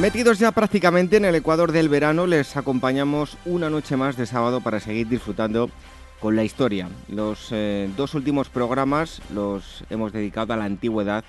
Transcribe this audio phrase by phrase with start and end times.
[0.00, 4.60] Metidos ya prácticamente en el Ecuador del verano, les acompañamos una noche más de sábado
[4.60, 5.70] para seguir disfrutando
[6.20, 6.90] con la historia.
[7.08, 11.24] Los eh, dos últimos programas los hemos dedicado a la antigüedad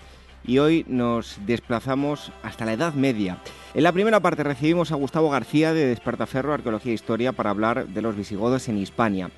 [0.46, 3.38] y hoy nos desplazamos hasta la Edad Media.
[3.74, 7.88] En la primera parte recibimos a Gustavo García de Despertaferro Arqueología e Historia para hablar
[7.88, 9.32] de los visigodos en Hispania,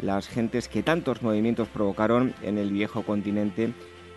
[0.00, 3.72] las gentes que tantos movimientos provocaron en el viejo continente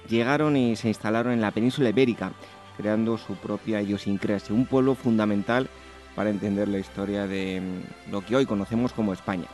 [0.08, 2.34] llegaron y se instalaron en la península ibérica
[2.80, 5.68] creando su propia idiosincrasia, un pueblo fundamental
[6.16, 9.48] para entender la historia de mm, lo que hoy conocemos como España.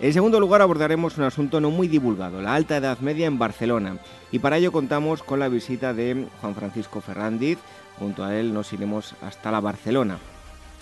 [0.00, 3.98] En segundo lugar abordaremos un asunto no muy divulgado, la Alta Edad Media en Barcelona,
[4.32, 7.58] y para ello contamos con la visita de Juan Francisco Ferrandiz,
[7.98, 10.16] junto a él nos iremos hasta la Barcelona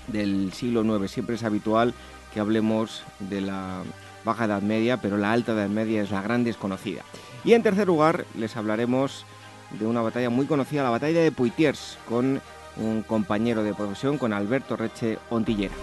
[0.07, 1.11] del siglo IX.
[1.11, 1.93] Siempre es habitual
[2.33, 3.83] que hablemos de la
[4.25, 7.03] Baja Edad Media, pero la Alta Edad Media es la gran desconocida.
[7.45, 9.27] Y en tercer lugar les hablaremos
[9.71, 12.41] de una batalla muy conocida, la batalla de Poitiers, con
[12.77, 15.75] un compañero de profesión, con Alberto Reche Ontillera.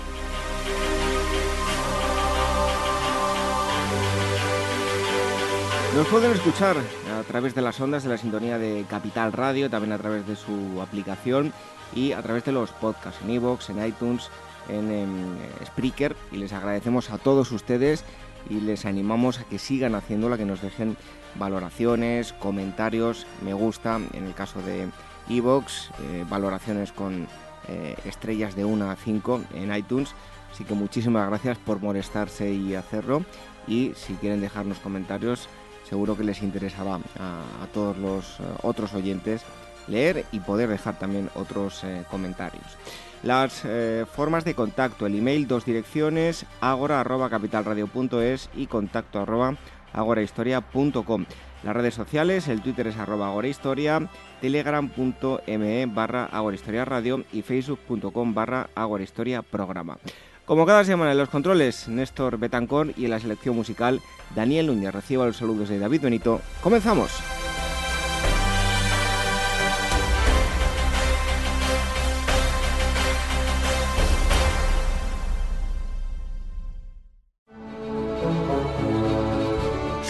[5.96, 9.92] Nos pueden escuchar a través de las ondas de la sintonía de Capital Radio, también
[9.92, 11.52] a través de su aplicación
[11.94, 14.30] y a través de los podcasts en iVoox, en iTunes,
[14.70, 16.16] en, en Spreaker.
[16.32, 18.06] Y les agradecemos a todos ustedes
[18.50, 20.96] y les animamos a que sigan haciéndola, que nos dejen
[21.36, 24.88] valoraciones, comentarios, me gusta, en el caso de
[25.30, 27.28] Evox, eh, valoraciones con
[27.68, 30.14] eh, estrellas de 1 a 5 en iTunes.
[30.52, 33.24] Así que muchísimas gracias por molestarse y hacerlo.
[33.68, 35.48] Y si quieren dejarnos comentarios,
[35.88, 39.44] seguro que les interesará a, todos los eh, otros oyentes
[39.88, 42.64] leer y poder dejar también otros comentarios.
[43.24, 43.64] Las
[44.14, 49.58] formas de contacto, el email, dos direcciones, agora.capitalradio.es y contacto arroba
[49.94, 51.26] agorahistoria.com.
[51.64, 54.10] Las redes sociales, el Twitter es arroba agorahistoria,
[54.42, 59.98] telegram.me barra agorahistoria radio y facebook.com barra agorahistoria programa.
[60.46, 64.02] Como cada semana en los controles, Néstor Betancor y en la selección musical,
[64.36, 64.94] Daniel Núñez.
[64.94, 66.42] Reciba los saludos de David Benito.
[66.62, 67.51] ¡Comenzamos!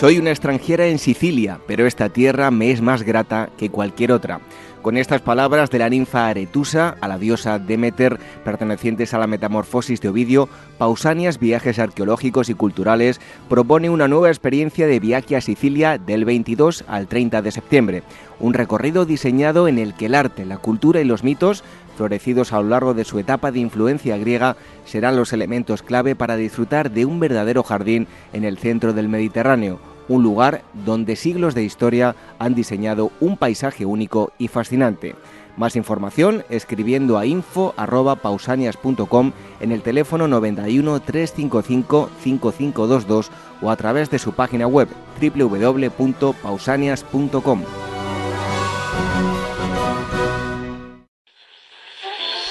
[0.01, 4.41] Soy una extranjera en Sicilia, pero esta tierra me es más grata que cualquier otra.
[4.81, 10.01] Con estas palabras de la ninfa Aretusa, a la diosa Demeter, pertenecientes a la metamorfosis
[10.01, 15.99] de Ovidio, Pausanias Viajes Arqueológicos y Culturales propone una nueva experiencia de viaje a Sicilia
[15.99, 18.01] del 22 al 30 de septiembre.
[18.39, 21.63] Un recorrido diseñado en el que el arte, la cultura y los mitos
[21.95, 26.37] florecidos a lo largo de su etapa de influencia griega, serán los elementos clave para
[26.37, 29.79] disfrutar de un verdadero jardín en el centro del Mediterráneo,
[30.11, 35.15] un lugar donde siglos de historia han diseñado un paisaje único y fascinante.
[35.57, 44.17] Más información escribiendo a info@pausanias.com en el teléfono 91 355 5522 o a través de
[44.19, 44.87] su página web
[45.21, 47.63] www.pausanias.com.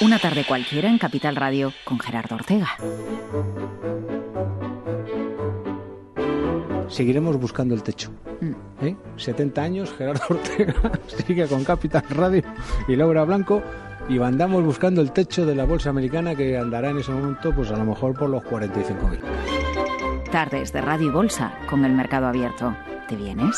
[0.01, 2.77] Una tarde cualquiera en Capital Radio con Gerardo Ortega.
[6.91, 8.11] Seguiremos buscando el techo.
[9.17, 9.63] 70 mm.
[9.63, 9.65] ¿Eh?
[9.65, 10.75] años, Gerardo Ortega
[11.25, 12.43] sigue con Capital Radio
[12.87, 13.63] y Laura Blanco
[14.09, 17.71] y andamos buscando el techo de la bolsa americana que andará en ese momento pues
[17.71, 19.19] a lo mejor por los 45.000.
[20.31, 22.75] Tardes de Radio y Bolsa con el mercado abierto.
[23.07, 23.57] ¿Te vienes?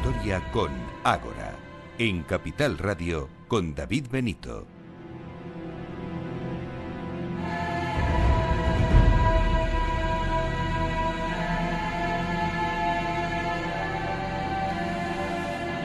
[0.00, 0.70] historia con
[1.04, 1.52] Ágora,
[1.98, 4.66] en Capital Radio con David Benito.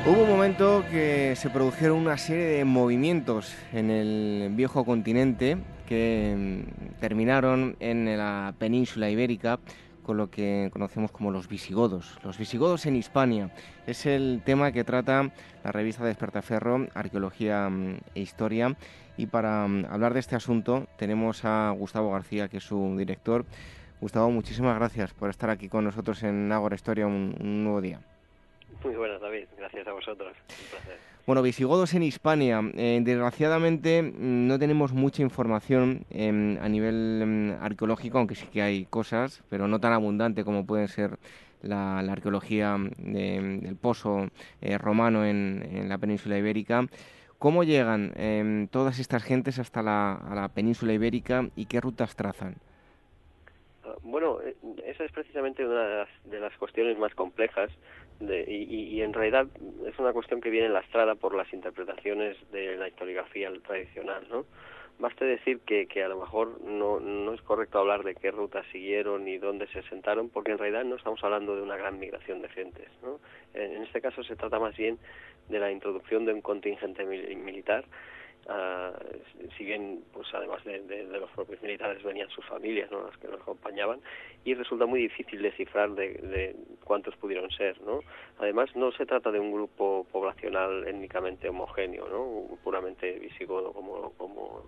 [0.05, 5.57] Hubo un momento que se produjeron una serie de movimientos en el viejo continente
[5.89, 9.59] que mm, terminaron en la península ibérica
[10.05, 12.17] con lo que conocemos como los visigodos.
[12.23, 13.51] Los visigodos en Hispania
[13.87, 15.31] es el tema que trata
[15.63, 18.75] la revista Despertaferro, Arqueología mm, e Historia.
[19.17, 23.45] Y para mm, hablar de este asunto tenemos a Gustavo García, que es su director.
[23.99, 27.99] Gustavo, muchísimas gracias por estar aquí con nosotros en Ágora Historia un nuevo día.
[28.83, 29.47] Muy buenas, David.
[29.57, 30.35] Gracias a vosotros.
[30.49, 31.14] Un placer.
[31.25, 32.61] Bueno, visigodos en Hispania.
[32.75, 38.61] Eh, desgraciadamente mm, no tenemos mucha información em, a nivel em, arqueológico, aunque sí que
[38.61, 41.17] hay cosas, pero no tan abundante como puede ser
[41.63, 44.27] la, arqueología del pozo
[44.61, 46.85] eh, romano en, la península ibérica.
[47.39, 52.57] ¿Cómo llegan em, todas estas gentes hasta la, la península ibérica y qué rutas trazan?
[53.83, 54.55] Ah, bueno, eh,
[54.85, 57.71] esa es precisamente una de las cuestiones más complejas
[58.19, 59.47] y, en realidad
[59.85, 64.45] es una cuestión que viene lastrada por las interpretaciones de la historiografía tradicional, ¿no?
[64.97, 68.65] Baste decir que, que a lo mejor no, no es correcto hablar de qué rutas
[68.71, 72.41] siguieron y dónde se sentaron, porque en realidad no estamos hablando de una gran migración
[72.41, 72.87] de gentes.
[73.03, 73.19] ¿no?
[73.53, 74.97] En, este caso se trata más bien
[75.49, 77.83] de la introducción de un contingente militar
[78.47, 78.93] Uh,
[79.57, 83.03] si bien pues además de, los propios militares venían sus familias ¿no?
[83.03, 83.99] las que los acompañaban
[84.43, 88.01] y resulta muy difícil descifrar de, cuántos pudieron ser no
[88.37, 94.13] además no se trata de un grupo poblacional étnicamente homogéneo no puramente visigodo como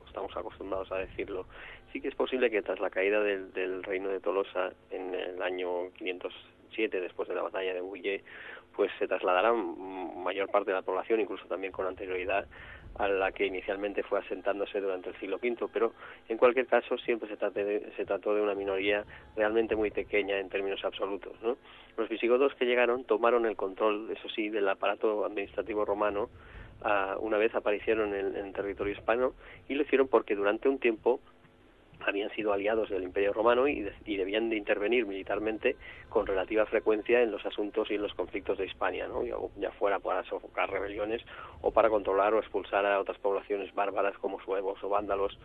[0.07, 1.45] estamos acostumbrados a decirlo.
[1.93, 5.41] Sí que es posible que tras la caída del, del reino de Tolosa en el
[5.41, 8.23] año 507 después de la batalla de Bouillé
[8.75, 12.47] pues se trasladará mayor parte de la población incluso también con anterioridad
[12.97, 15.93] a la que inicialmente fue asentándose durante el siglo V, pero
[16.27, 19.03] en cualquier caso siempre se, se trató de una minoría
[19.35, 21.33] realmente muy pequeña en términos absolutos.
[21.41, 21.57] ¿no?
[21.95, 26.29] Los visigodos que llegaron tomaron el control, eso sí, del aparato administrativo romano
[27.19, 29.33] una vez aparecieron en territorio hispano
[29.67, 31.19] y lo hicieron porque durante un tiempo
[32.07, 35.75] habían sido aliados del Imperio Romano y, debían de intervenir militarmente
[36.09, 39.23] con relativa frecuencia en los asuntos y en los conflictos de Hispania, ¿no?
[39.57, 41.21] ya, fuera para sofocar rebeliones
[41.61, 45.37] o para controlar o expulsar a otras poblaciones bárbaras como suevos o vándalos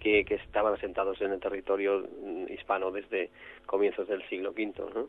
[0.00, 3.30] que, estaban asentados en el territorio mm, hispano desde
[3.66, 4.74] comienzos del siglo V.
[4.94, 5.08] ¿no?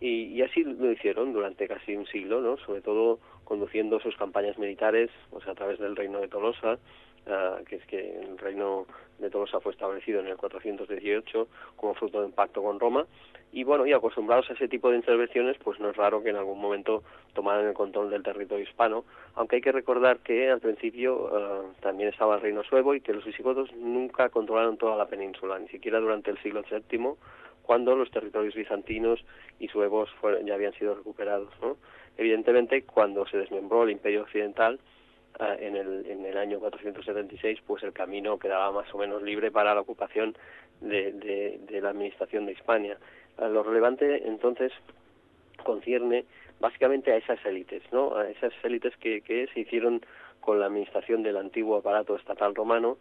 [0.00, 2.56] Y, así lo hicieron durante casi un siglo, ¿no?
[2.58, 6.78] sobre todo conduciendo sus campañas militares pues, a través del reino de Tolosa,
[7.26, 8.86] Ah, que es que el reino
[9.18, 13.06] de Tolosa fue establecido en el 418 como fruto de un pacto con Roma
[13.50, 16.36] y bueno, y acostumbrados a ese tipo de intervenciones, pues no es raro que en
[16.36, 19.04] algún momento tomaran el control del territorio hispano,
[19.36, 23.14] aunque hay que recordar que al principio ah, también estaba el reino suevo y que
[23.14, 27.14] los visigodos nunca controlaron toda la península, ni siquiera durante el siglo VII,
[27.62, 29.24] cuando los territorios bizantinos
[29.58, 30.10] y suevos
[30.44, 31.48] ya habían sido recuperados.
[31.62, 31.76] ¿no?
[32.18, 34.78] Evidentemente, cuando se desmembró el imperio occidental,
[35.40, 39.74] en el, en el año 476, pues el camino quedaba más o menos libre para
[39.74, 40.36] la ocupación
[40.80, 42.98] de, de, la administración de Hispania.
[43.38, 44.72] Ah, lo relevante entonces
[45.64, 46.24] concierne
[46.60, 48.16] básicamente a esas élites, ¿no?
[48.16, 50.04] A esas élites que, que se hicieron
[50.40, 52.98] con la administración del antiguo aparato estatal romano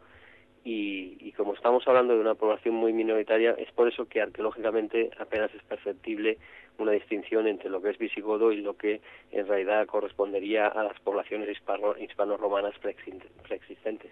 [0.63, 5.12] y, y, como estamos hablando de una población muy minoritaria, es por eso que arqueológicamente
[5.19, 6.38] apenas es perceptible
[6.78, 9.02] una distinción entre lo que es visigodo y lo que
[9.32, 14.12] en realidad correspondería a las poblaciones hispano-romanas preexistentes.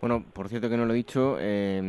[0.00, 1.80] Bueno, por cierto que no lo he dicho, eh,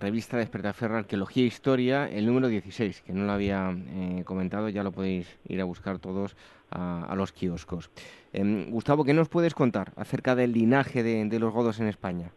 [0.00, 4.82] revista Despertaferra Arqueología e Historia, el número 16, que no lo había eh, comentado, ya
[4.82, 6.36] lo podéis ir a buscar todos
[6.70, 7.90] a, los kioscos.
[8.32, 12.32] Em, Gustavo, ¿qué nos puedes contar acerca del linaje de, de los godos en España?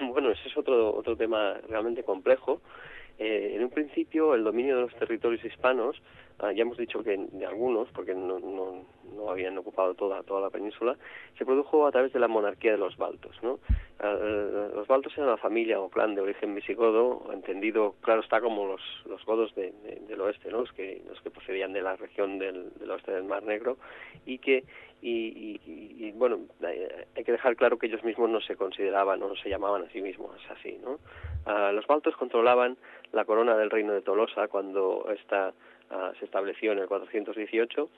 [0.00, 2.62] Bueno, ese es otro, otro tema realmente complejo
[3.18, 6.00] eh, en un principio, el dominio de los territorios hispanos,
[6.40, 10.40] ah, ya hemos dicho que de algunos, porque no, no, no, habían ocupado toda, toda
[10.40, 10.96] la península,
[11.36, 13.36] se produjo a través de la monarquía de los baltos.
[13.42, 13.58] ¿no?
[14.00, 18.40] Ah, eh, los baltos eran una familia o clan de origen visigodo, entendido, claro está,
[18.40, 19.72] como los, los godos de,
[20.06, 20.60] del oeste, ¿no?
[20.60, 23.76] los, que, los que procedían de la región del, oeste del Mar Negro,
[24.26, 24.64] y que
[25.00, 26.40] y, y, bueno,
[27.16, 29.90] hay que dejar claro que ellos mismos no se consideraban o no se llamaban a
[29.90, 30.98] sí mismos así, ¿no?
[31.46, 32.76] Ah, los baltos controlaban
[33.12, 35.54] la corona del reino de Tolosa cuando esta
[35.90, 37.88] ah, se estableció en el 418,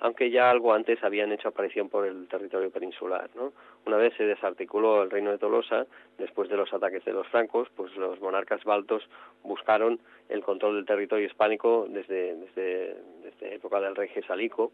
[0.00, 3.52] aunque ya algo antes habían hecho aparición por el territorio peninsular, ¿no?
[3.86, 5.86] Una vez se desarticuló el reino de Tolosa,
[6.18, 9.06] después de los ataques de los francos, pues los monarcas baltos
[9.42, 14.72] buscaron el control del territorio hispánico desde, desde, desde época del rey Gesalico,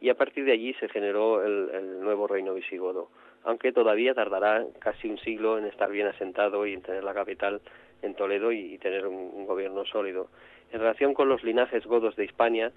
[0.00, 3.10] y a partir de allí se generó el, nuevo reino visigodo,
[3.44, 7.60] aunque todavía tardará casi un siglo en estar bien asentado y en tener la capital
[8.02, 10.28] en Toledo y, tener un, gobierno sólido.
[10.70, 12.72] En relación con los linajes godos de Hispania,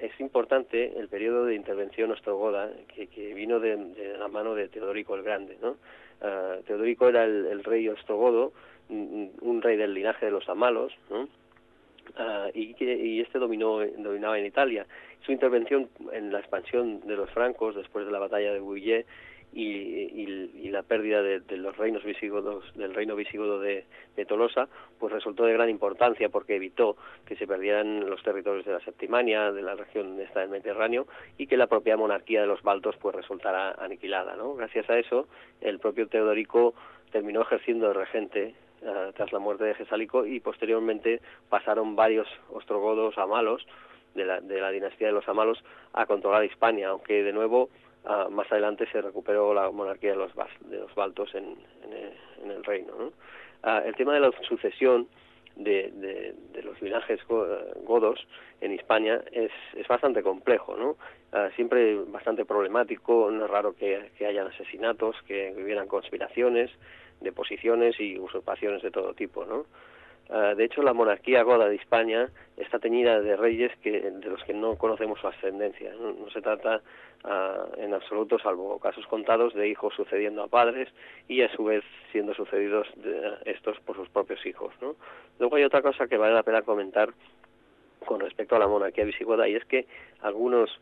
[0.00, 5.14] es importante el periodo de intervención ostrogoda que, que vino de, la mano de Teodorico
[5.14, 5.56] el Grande.
[5.62, 5.76] ¿no?
[6.66, 8.52] Teodorico era el, rey ostrogodo,
[8.90, 11.28] un rey del linaje de los Amalos, ¿no?
[12.54, 14.86] y, y este dominó, dominaba en Italia.
[15.24, 19.06] Su intervención en la expansión de los francos después de la batalla de Bouillé
[19.52, 23.84] y, la pérdida de, los reinos visigodos del reino visigodo de,
[24.26, 28.80] Tolosa pues resultó de gran importancia porque evitó que se perdieran los territorios de la
[28.80, 31.06] Septimania de la región esta del Mediterráneo
[31.38, 34.54] y que la propia monarquía de los baltos pues resultara aniquilada ¿no?
[34.54, 35.28] gracias a eso
[35.60, 36.74] el propio Teodorico
[37.12, 43.16] terminó ejerciendo de regente eh, tras la muerte de Gesálico y posteriormente pasaron varios ostrogodos
[43.18, 43.66] amalos
[44.14, 45.62] de la, de la dinastía de los amalos
[45.92, 47.70] a controlar Hispania aunque de nuevo
[48.04, 51.56] Ah, más adelante se recuperó la monarquía de los, de los baltos en,
[52.42, 52.94] en, el, reino.
[52.98, 53.12] ¿no?
[53.62, 55.08] Ah, el tema de la sucesión
[55.56, 55.90] de,
[56.52, 58.26] de, los linajes godos
[58.60, 60.96] en España es, es bastante complejo, ¿no?
[61.32, 66.70] Ah, siempre bastante problemático, no es raro que, que hayan asesinatos, que hubieran conspiraciones,
[67.20, 69.66] deposiciones y usurpaciones de todo tipo, ¿no?
[70.28, 74.52] De hecho, la monarquía goda de España está teñida de reyes que, de los que
[74.52, 75.92] no conocemos su ascendencia.
[75.98, 76.82] no se trata
[77.78, 80.88] en absoluto, salvo casos contados de hijos sucediendo a padres
[81.26, 82.86] y a su vez siendo sucedidos
[83.44, 84.72] estos por sus propios hijos.
[84.80, 84.96] ¿no?
[85.38, 87.10] Luego hay otra cosa que vale la pena comentar
[88.04, 89.86] con respecto a la monarquía visigoda y es que
[90.20, 90.78] algunos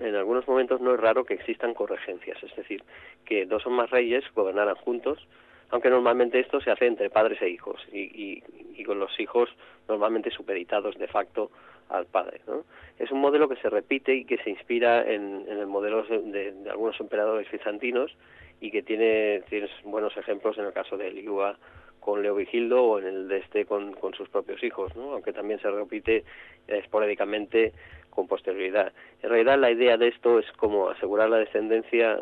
[0.00, 2.84] en algunos momentos no es raro que existan corregencias, es decir,
[3.24, 5.26] que dos o más reyes gobernaran juntos,
[5.72, 8.42] aunque normalmente esto se hace entre padres e hijos y,
[8.76, 9.48] y con los hijos
[9.88, 11.50] normalmente supeditados de facto
[11.88, 12.40] al padre.
[12.46, 12.64] ¿no?
[12.98, 16.98] Es un modelo que se repite y que se inspira en, el modelo de, algunos
[17.00, 18.14] emperadores bizantinos
[18.60, 21.58] y que tiene, tiene buenos ejemplos en el caso de Liua
[22.00, 25.12] con Leovigildo o en el de este con, con sus propios hijos, ¿no?
[25.12, 26.24] aunque también se repite
[26.66, 27.72] esporádicamente
[28.10, 28.92] con posterioridad.
[29.22, 32.18] En realidad la idea de esto es como asegurar la descendencia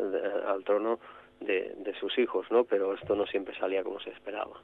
[0.47, 0.99] al trono
[1.41, 2.63] de, de sus hijos, ¿no?
[2.63, 4.61] pero esto no siempre salía como se esperaba.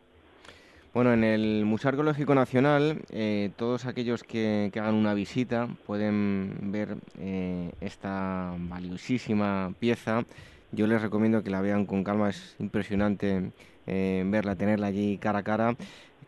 [0.97, 6.95] Bueno, en el Museo Arqueológico Nacional, eh, todos aquellos que, hagan una visita pueden ver
[7.19, 10.23] eh, esta valiosísima pieza.
[10.71, 13.51] Yo les recomiendo que la vean con calma, es impresionante
[13.85, 15.75] eh, verla, tenerla allí cara a cara,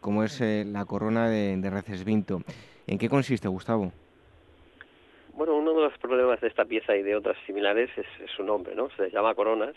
[0.01, 2.41] como es la corona de, de Recesvinto.
[2.85, 3.91] ¿En qué consiste, Gustavo?
[5.33, 8.43] Bueno, uno de los problemas de esta pieza y de otras similares es, es su
[8.43, 8.89] nombre, ¿no?
[8.97, 9.73] Se llama coronas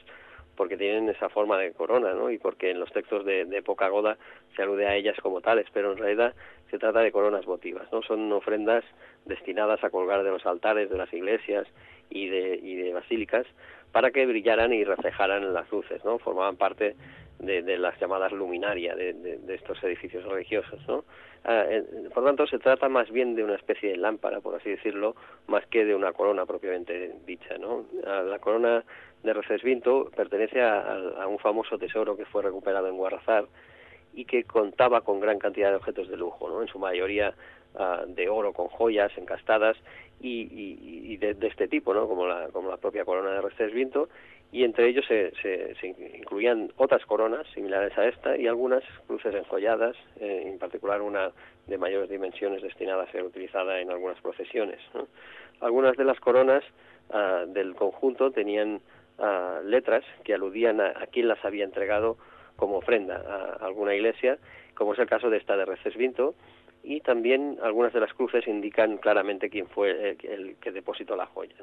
[0.57, 2.31] porque tienen esa forma de corona, ¿no?
[2.31, 4.17] Y porque en los textos de, época goda
[4.57, 6.35] se alude a ellas como tales, pero en realidad
[6.71, 8.03] se trata de coronas votivas, ¿no?
[8.03, 8.85] Son ofrendas
[9.25, 11.67] destinadas a colgar de los altares de las iglesias
[12.11, 13.47] y de, y de basílicas
[13.93, 16.19] para que brillaran y reflejaran las luces, ¿no?
[16.19, 16.97] Formaban parte
[17.39, 21.05] de, de las llamadas luminarias de, de, estos edificios religiosos, ¿no?
[21.45, 21.65] Ah,
[22.15, 25.17] por tanto, se trata más bien de una especie de lámpara, por así decirlo,
[25.49, 27.85] más que de una corona propiamente dicha, ¿no?
[28.07, 28.85] Ah, la corona
[29.23, 33.47] de Recesvinto pertenece a, un famoso tesoro que fue recuperado en Guarrazar
[34.15, 36.61] y que contaba con gran cantidad de objetos de lujo, ¿no?
[36.63, 37.35] en su mayoría
[37.77, 39.77] ah, de oro con joyas encastadas
[40.21, 42.07] y, de, este tipo, ¿no?
[42.07, 44.09] como, la, como la propia corona de Recesvinto,
[44.53, 45.87] y entre ellos se, se,
[46.19, 51.33] incluían otras coronas similares a esta y algunas cruces enjolladas, eh, en particular una
[51.67, 54.79] de mayores dimensiones destinada a ser utilizada en algunas procesiones.
[55.61, 56.63] Algunas de las coronas
[57.11, 58.83] ah, del conjunto tenían
[59.65, 62.17] letras que aludían a, quién las había entregado
[62.57, 63.17] como ofrenda
[63.61, 64.39] a alguna iglesia,
[64.75, 66.35] como es el caso de esta de Recesvinto,
[66.83, 71.55] y también algunas de las cruces indican claramente quién fue el, que depositó la joya.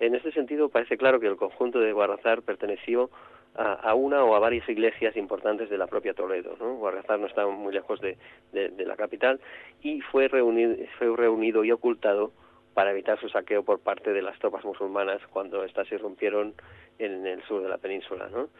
[0.00, 3.10] En este sentido, parece claro que el conjunto de Guarrazar perteneció
[3.54, 6.56] a, una o a varias iglesias importantes de la propia Toledo.
[6.60, 6.74] ¿no?
[6.74, 8.16] Guarrazar no estaba muy lejos de,
[8.52, 9.40] la capital
[9.82, 12.32] y fue fue reunido y ocultado
[12.78, 16.54] para evitar su saqueo por parte de las tropas musulmanas cuando éstas irrumpieron
[17.00, 18.28] en el sur de la península.
[18.28, 18.50] ¿no?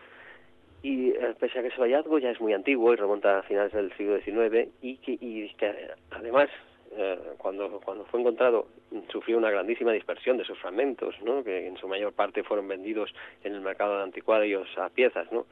[0.82, 3.72] Y eh, pese a que ese hallazgo ya es muy antiguo y remonta a finales
[3.72, 5.72] del siglo XIX y que, y que
[6.10, 6.48] además
[6.96, 8.66] eh, cuando, cuando fue encontrado
[9.12, 11.44] sufrió una grandísima dispersión de sus fragmentos, ¿no?
[11.44, 15.30] que en su mayor parte fueron vendidos en el mercado de anticuarios a piezas.
[15.30, 15.46] ¿no?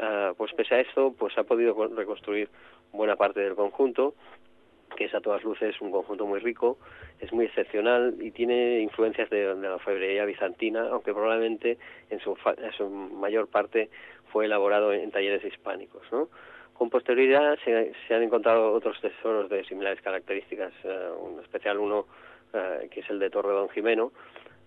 [0.00, 2.48] Ah, pues pese a esto, pues ha podido reconstruir
[2.90, 4.14] buena parte del conjunto
[4.96, 6.78] que es a todas luces un conjunto muy rico,
[7.20, 11.78] es muy excepcional y tiene influencias de, la orfebrería bizantina, aunque probablemente
[12.10, 12.36] en su,
[13.14, 13.90] mayor parte
[14.32, 16.02] fue elaborado en, talleres hispánicos.
[16.12, 16.28] ¿no?
[16.74, 22.06] Con posterioridad se, han encontrado otros tesoros de similares características, eh, un especial uno
[22.52, 24.12] eh, que es el de Torre Don Jimeno,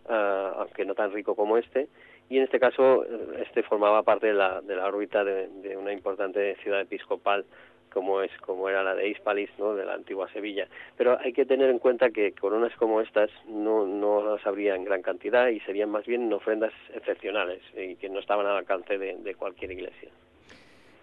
[0.10, 1.88] eh, aunque no tan rico como este,
[2.30, 3.04] y en este caso
[3.42, 7.46] este formaba parte de la, de la órbita de, de una importante ciudad episcopal
[7.94, 9.76] como es como era la de Hispalis, ¿no?
[9.76, 10.68] de la antigua Sevilla.
[10.98, 14.86] Pero hay que tener en cuenta que coronas como estas no, no las habría en
[14.86, 19.36] gran cantidad y serían más bien ofrendas excepcionales y que no estaban al alcance de
[19.36, 20.10] cualquier iglesia.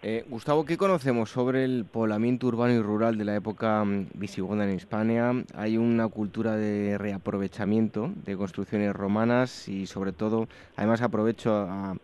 [0.01, 4.63] Eh, Gustavo, ¿qué conocemos sobre el poblamiento urbano y rural de la época mm, visigoda
[4.63, 5.43] en España?
[5.53, 11.97] Hay una cultura de reaprovechamiento de construcciones romanas y sobre todo, además aprovecho a,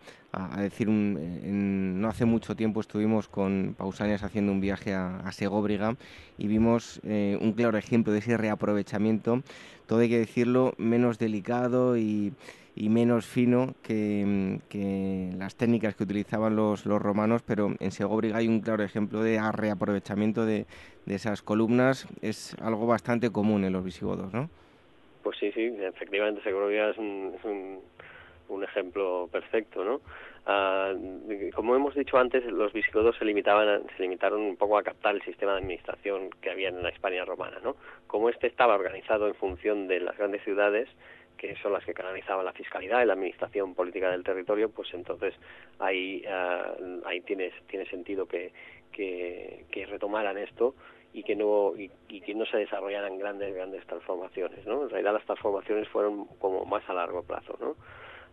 [0.58, 5.96] decir, no hace mucho tiempo estuvimos con Pausanias haciendo un viaje a, Segóbriga
[6.38, 9.42] y vimos eh, un claro ejemplo de ese reaprovechamiento,
[9.86, 12.32] todo hay que decirlo, menos delicado y
[12.76, 18.84] menos fino que, las técnicas que utilizaban los, romanos, pero en Segóbriga hay un claro
[18.84, 20.66] ejemplo de reaprovechamiento de,
[21.06, 22.06] esas columnas.
[22.20, 24.50] Es algo bastante común en los visigodos, ¿no?
[25.22, 27.80] Pues sí, sí, efectivamente Segóbriga es un,
[28.48, 30.00] un ejemplo perfecto, ¿no?
[30.46, 30.92] Ah,
[31.54, 35.22] como hemos dicho antes, los visigodos se limitaban, se limitaron un poco a captar el
[35.22, 37.76] sistema de administración que había en la España romana, ¿no?
[38.06, 40.88] Como este estaba organizado en función de las grandes ciudades,
[41.36, 45.34] que son las que canalizaban la fiscalidad y la administración política del territorio, pues entonces
[45.78, 48.52] ahí, uh, ahí tiene, tiene sentido que,
[48.92, 50.74] que, retomaran esto
[51.12, 55.24] y que no y, que no se desarrollaran grandes grandes transformaciones no en realidad las
[55.24, 57.76] transformaciones fueron como más a largo plazo no uh,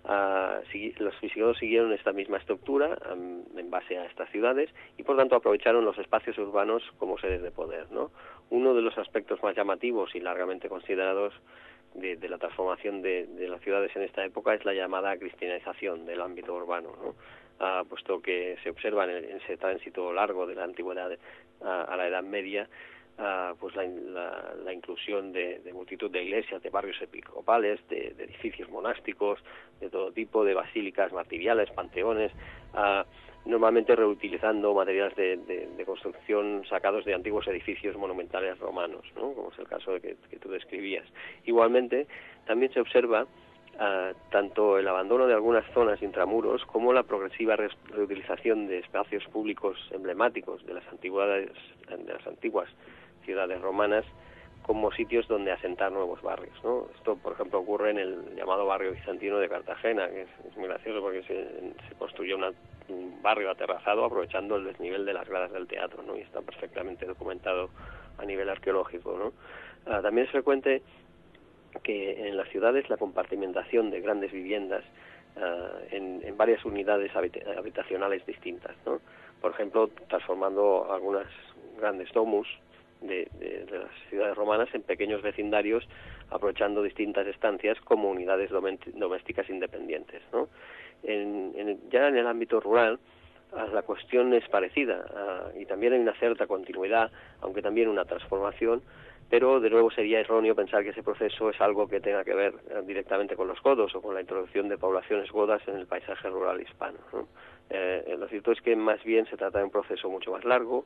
[0.04, 5.86] los visigodos siguieron esta misma estructura en base a estas ciudades y por tanto aprovecharon
[5.86, 8.12] los espacios urbanos como sedes de poder no
[8.50, 11.34] uno de los aspectos más llamativos y largamente considerados
[11.96, 16.54] de, la transformación de, las ciudades en esta época es la llamada cristianización del ámbito
[16.54, 17.16] urbano, ¿no?
[17.60, 21.12] Ah, puesto que se observa en, ese tránsito largo de la antigüedad
[21.62, 22.68] a, la Edad Media,
[23.18, 23.86] ah, pues la,
[24.64, 29.40] la, inclusión de, multitud de iglesias, de barrios episcopales, de, edificios monásticos,
[29.80, 32.32] de todo tipo, de basílicas martiriales, panteones,
[32.74, 33.06] ah,
[33.46, 39.34] normalmente reutilizando materiales de, construcción sacados de antiguos edificios monumentales romanos, ¿no?
[39.34, 41.06] como es el caso de que, tú describías.
[41.46, 42.08] Igualmente,
[42.46, 43.28] también se observa
[43.80, 49.78] ah, tanto el abandono de algunas zonas intramuros como la progresiva reutilización de espacios públicos
[49.92, 51.52] emblemáticos de las antigüedades,
[51.90, 52.70] de las antiguas
[53.26, 54.06] ciudades romanas
[54.64, 56.56] como sitios donde asentar nuevos barrios.
[56.64, 56.88] ¿no?
[56.96, 61.02] Esto, por ejemplo, ocurre en el llamado barrio bizantino de Cartagena, que es, muy gracioso
[61.02, 66.18] porque se, construyó un barrio aterrazado aprovechando el desnivel de las gradas del teatro, ¿no?
[66.18, 67.70] y está perfectamente documentado
[68.18, 69.18] a nivel arqueológico.
[69.18, 69.34] ¿no?
[69.86, 70.82] Ah, también es frecuente
[71.84, 74.84] que en las ciudades la compartimentación de grandes viviendas
[75.38, 79.02] ah, en, en, varias unidades habitacionales distintas, ¿no?
[79.42, 81.28] por ejemplo, transformando algunas
[81.78, 82.48] grandes domus
[83.08, 83.28] de,
[83.72, 85.88] las ciudades romanas en pequeños vecindarios,
[86.30, 90.22] aprovechando distintas estancias como unidades domésticas independientes.
[90.32, 90.50] ¿no?
[91.04, 93.00] En, ya en el ámbito rural,
[93.54, 97.12] ah, la cuestión es parecida ah, y también hay una cierta continuidad,
[97.42, 98.82] aunque también una transformación,
[99.30, 102.54] pero de nuevo sería erróneo pensar que ese proceso es algo que tenga que ver
[102.70, 106.30] eh, directamente con los godos o con la introducción de poblaciones godas en el paisaje
[106.30, 107.00] rural hispano.
[107.70, 110.86] Eh, lo cierto es que más bien se trata de un proceso mucho más largo,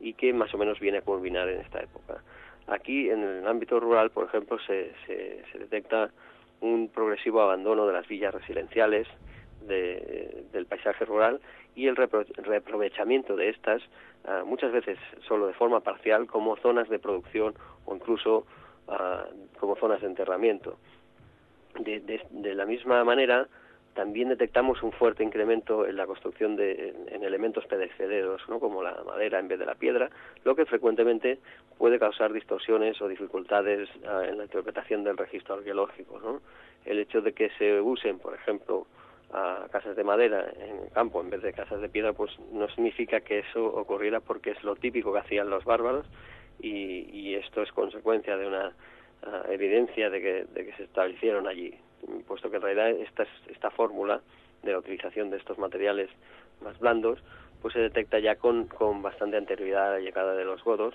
[0.00, 2.22] y que más o menos viene a culminar en esta época.
[2.66, 6.10] Aquí, en el ámbito rural, por ejemplo, se, se, detecta
[6.60, 9.06] un progresivo abandono de las villas residenciales,
[9.66, 11.40] del paisaje rural
[11.74, 13.82] y el reaprovechamiento de estas,
[14.24, 18.46] ah, muchas veces solo de forma parcial, como zonas de producción o incluso
[18.88, 19.26] ah,
[19.58, 20.78] como zonas de enterramiento.
[21.78, 23.46] de, la misma manera,
[23.94, 28.60] también detectamos un fuerte incremento en la construcción de en elementos perecederos, ¿no?
[28.60, 30.10] como la madera en vez de la piedra,
[30.44, 31.38] lo que frecuentemente
[31.78, 36.20] puede causar distorsiones o dificultades ah, en la interpretación del registro arqueológico.
[36.20, 36.40] ¿no?
[36.84, 38.86] El hecho de que se usen, por ejemplo,
[39.32, 42.68] a casas de madera en el campo en vez de casas de piedra, pues no
[42.68, 46.06] significa que eso ocurriera porque es lo típico que hacían los bárbaros
[46.60, 48.72] y, y esto es consecuencia de una
[49.24, 51.74] ah, evidencia de que se establecieron allí
[52.26, 54.20] puesto que en realidad esta, esta fórmula
[54.62, 56.10] de la utilización de estos materiales
[56.62, 57.18] más blandos
[57.62, 60.94] pues se detecta ya con, con bastante anterioridad a la llegada de los godos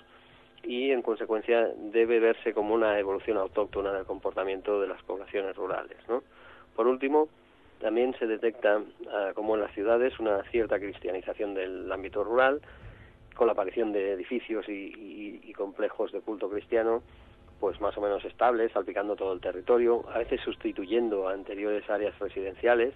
[0.62, 5.98] y en consecuencia debe verse como una evolución autóctona del comportamiento de las poblaciones rurales.
[6.08, 6.22] ¿no?
[6.74, 7.28] Por último,
[7.80, 8.80] también se detecta,
[9.12, 12.62] ah, como en las ciudades, una cierta cristianización del ámbito rural,
[13.34, 17.02] con la aparición de edificios y complejos de culto cristiano,
[17.60, 22.18] pues más o menos estables, salpicando todo el territorio, a veces sustituyendo a anteriores áreas
[22.18, 22.94] residenciales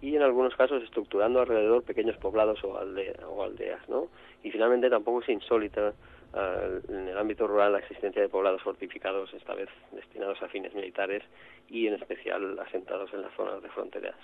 [0.00, 4.08] y en algunos casos estructurando alrededor pequeños poblados o, o aldeas, ¿no?
[4.42, 5.92] Y finalmente tampoco es insólita
[6.34, 10.74] uh, en el ámbito rural la existencia de poblados fortificados, esta vez destinados a fines
[10.74, 11.22] militares
[11.68, 14.16] y en especial asentados en las zonas de fronteras.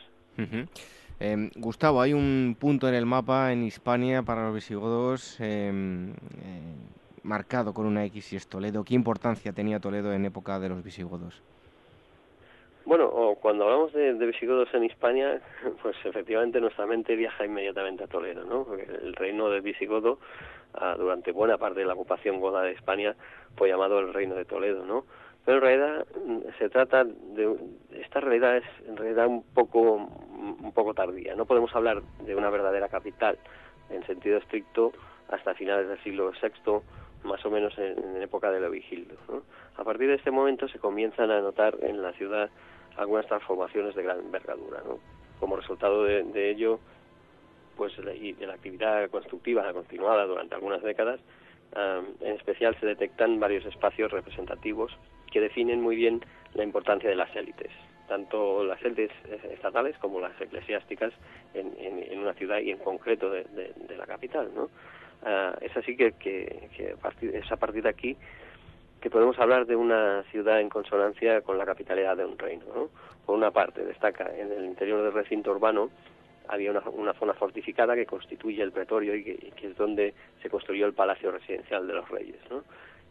[1.21, 6.15] Em, Gustavo, hay un punto en el mapa en Hispania para los visigodos em, eh,
[7.23, 8.85] marcado con una X y es Toledo.
[8.85, 11.43] ¿Qué importancia tenía Toledo en época de los visigodos?
[12.85, 15.41] Bueno, cuando hablamos de, visigodos en Hispania,
[15.83, 18.65] pues efectivamente nuestra mente viaja inmediatamente a Toledo, ¿no?
[18.65, 20.19] Porque el reino de visigodo,
[20.75, 23.15] ah, durante buena parte de la ocupación goda de España,
[23.57, 25.05] fue llamado el reino de Toledo, ¿no?
[25.45, 27.57] Pero en realidad mm, se trata de
[27.93, 31.35] esta realidad es en realidad un poco un poco tardía.
[31.35, 33.39] No podemos hablar de una verdadera capital
[33.91, 34.93] en sentido estricto
[35.29, 36.81] hasta finales del siglo VI,
[37.25, 39.15] más o menos en, época de Leovigildo.
[39.29, 39.43] ¿no?
[39.77, 42.51] A partir de este momento se comienzan a notar en la ciudad
[42.97, 44.83] algunas transformaciones de gran envergadura.
[44.85, 44.99] ¿no?
[45.41, 46.79] Como resultado de, ello,
[47.77, 51.21] pues y de la actividad constructiva continuada durante algunas décadas,
[52.21, 54.93] en especial se detectan varios espacios representativos
[55.33, 56.21] que definen muy bien
[56.55, 57.71] la importancia de las élites,
[58.07, 59.11] tanto las élites
[59.51, 61.13] estatales como las eclesiásticas
[61.55, 63.47] en, una ciudad y en concreto de,
[63.97, 64.51] la capital.
[64.55, 64.69] ¿no?
[65.25, 68.17] Ah, es así que, es a partir de aquí
[69.01, 72.65] que podemos hablar de una ciudad en consonancia con la capitalidad de un reino.
[72.75, 72.89] ¿no?
[73.27, 75.91] Por una parte, destaca en el interior del recinto urbano
[76.49, 80.87] había una, zona fortificada que constituye el pretorio y que, que, es donde se construyó
[80.87, 82.39] el palacio residencial de los reyes.
[82.51, 82.65] ¿no?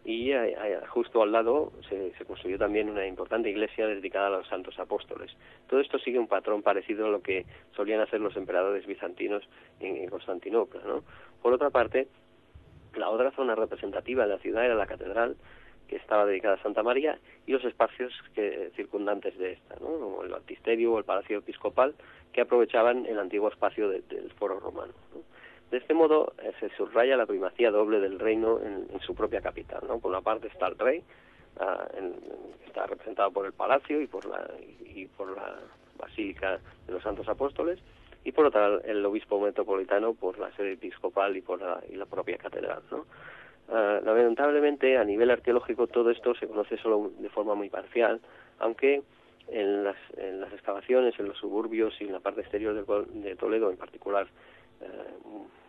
[0.04, 4.47] y eh, eh, justo al lado se, construyó también una importante iglesia dedicada a los
[4.47, 5.32] santos apóstoles.
[5.67, 7.45] Todo esto sigue un patrón parecido a lo que
[7.76, 9.43] solían hacer los emperadores bizantinos
[9.80, 10.82] en, Constantinopla.
[10.86, 11.04] ¿no?
[11.41, 12.08] Por otra parte,
[12.95, 15.36] la otra zona representativa de la ciudad era la catedral,
[15.88, 19.88] que estaba dedicada a Santa María, y los espacios que, circundantes de esta, ¿no?
[19.88, 21.95] como el baptisterio o el palacio episcopal,
[22.32, 24.93] que aprovechaban el antiguo espacio del foro romano.
[25.69, 29.82] De este modo eh, se subraya la primacía doble del reino en, su propia capital.
[30.01, 31.04] Por una parte está el rey,
[31.60, 31.88] ah,
[32.67, 34.49] está representado por el palacio y por la,
[34.86, 35.60] y por la
[35.97, 37.80] basílica de los santos apóstoles,
[38.23, 42.05] y por otra el obispo metropolitano por la sede episcopal y por la, y la
[42.05, 42.81] propia catedral.
[42.91, 43.05] ¿no?
[43.69, 48.19] Ah, lamentablemente, a nivel arqueológico, todo esto se conoce solo de forma muy parcial,
[48.60, 49.01] aunque
[49.47, 53.69] en las, en las excavaciones, en los suburbios y en la parte exterior de, Toledo
[53.69, 54.27] en particular,
[54.81, 54.86] eh,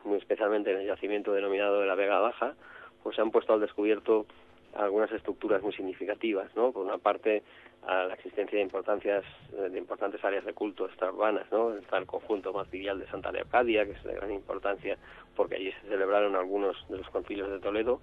[0.04, 2.54] muy especialmente en el yacimiento denominado de la Vega Baja,
[3.02, 4.26] pues se han puesto al descubierto
[4.74, 6.72] algunas estructuras muy significativas, ¿no?
[6.72, 7.42] Por una parte,
[7.86, 11.74] a la existencia de importancias de importantes áreas de culto extraurbanas, ¿no?
[11.76, 14.96] Está el conjunto material de Santa Leocadia, que es de gran importancia
[15.36, 18.00] porque allí se celebraron algunos de los concilios de Toledo,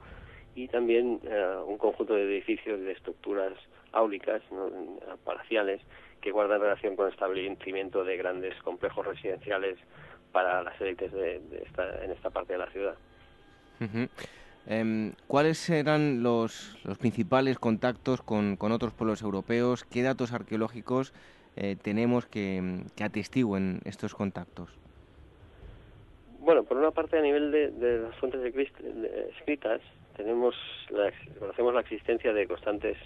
[0.55, 3.53] y también eh, un conjunto de edificios de estructuras
[3.91, 4.41] áulicas,
[5.23, 5.81] palaciales,
[6.21, 9.77] que guardan relación con el establecimiento de grandes complejos residenciales
[10.31, 12.95] para las élites de, esta, en esta parte de la ciudad.
[14.71, 19.83] Em, ¿Cuáles eran los, los principales contactos con, con, otros pueblos europeos?
[19.83, 21.11] ¿Qué datos arqueológicos
[21.55, 24.69] eh, tenemos que, que, atestiguen estos contactos?
[26.39, 28.41] Bueno, por una parte, a nivel de, las fuentes
[29.39, 29.81] escritas,
[30.15, 30.55] tenemos
[31.39, 32.97] conocemos la existencia de constantes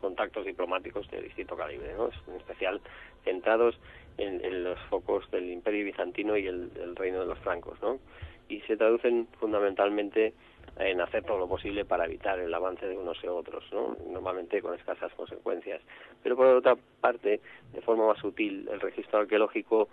[0.00, 2.10] contactos diplomáticos de distinto calibre, ¿no?
[2.26, 2.80] en especial
[3.24, 3.78] centrados
[4.18, 8.00] en, los focos del Imperio Bizantino y el, Reino de los Francos, ¿no?
[8.48, 10.34] Y se traducen fundamentalmente
[10.78, 13.96] en hacer todo lo posible para evitar el avance de unos y otros, ¿no?
[14.10, 15.80] normalmente con escasas consecuencias.
[16.22, 17.40] Pero por otra parte,
[17.72, 19.88] de forma más sutil, el registro arqueológico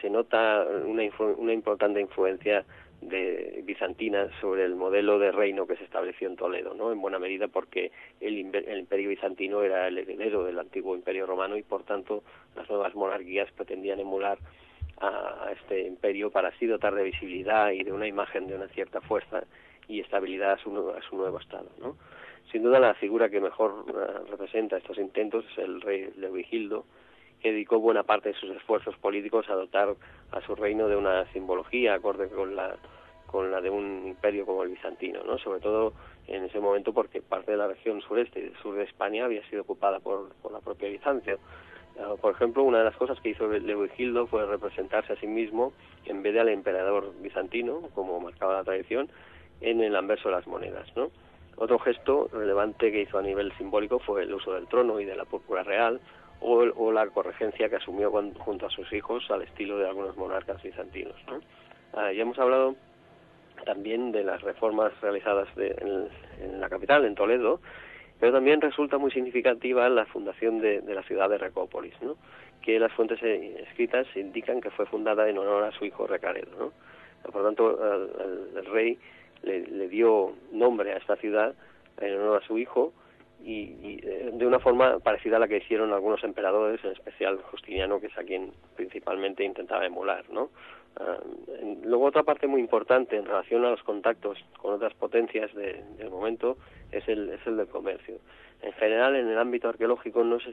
[0.00, 1.02] se nota una,
[1.36, 2.64] una importante influencia
[3.02, 6.92] de bizantina sobre el modelo de reino que se estableció en Toledo, ¿no?
[6.92, 7.90] En buena medida porque
[8.20, 12.22] el, imperio bizantino era el heredero del antiguo imperio romano y por tanto
[12.54, 14.38] las nuevas monarquías pretendían emular
[15.00, 19.00] a, este imperio para así dotar de visibilidad y de una imagen de una cierta
[19.00, 19.42] fuerza
[19.88, 21.96] y estabilidad a su, a su nuevo estado, ¿no?
[22.50, 26.84] Sin duda la figura que mejor uh, representa estos intentos es el rey Leovigildo,
[27.40, 29.94] que dedicó buena parte de sus esfuerzos políticos a dotar
[30.30, 32.76] a su reino de una simbología acorde con la
[33.26, 35.38] con la de un imperio como el bizantino, ¿no?
[35.38, 35.94] Sobre todo
[36.26, 39.62] en ese momento porque parte de la región sureste y sur de España había sido
[39.62, 41.38] ocupada por, por la propia Bizancio.
[41.98, 45.72] Ah, por ejemplo, una de las cosas que hizo Leovigildo fue representarse a sí mismo,
[46.04, 49.08] en vez de al emperador bizantino, como marcaba la tradición,
[49.62, 51.10] en el anverso de las monedas, ¿no?
[51.56, 55.14] Otro gesto relevante que hizo a nivel simbólico fue el uso del trono y de
[55.14, 56.00] la púrpura real,
[56.40, 61.14] o, la corregencia que asumió junto a sus hijos al estilo de algunos monarcas bizantinos.
[61.28, 61.40] ¿no?
[61.94, 62.74] Ah, ya hemos hablado
[63.64, 67.60] también de las reformas realizadas en, la capital, en Toledo,
[68.18, 72.16] pero también resulta muy significativa la fundación de, la ciudad de Recópolis, ¿no?
[72.60, 76.50] que las fuentes eh, escritas indican que fue fundada en honor a su hijo Recaredo.
[76.58, 76.72] ¿no?
[77.30, 77.78] Por lo tanto,
[78.56, 78.98] el, rey
[79.42, 81.54] le, dio nombre a esta ciudad
[82.00, 82.92] en honor a su hijo
[83.44, 88.00] y, eh, de una forma parecida a la que hicieron algunos emperadores, en especial Justiniano,
[88.00, 90.50] que es a quien principalmente intentaba emular, ¿no?
[90.96, 91.18] Ah,
[91.84, 96.58] luego otra parte muy importante en relación a los contactos con otras potencias del momento
[96.90, 98.18] es el, es el del comercio.
[98.60, 100.44] En general, en el ámbito arqueológico no es,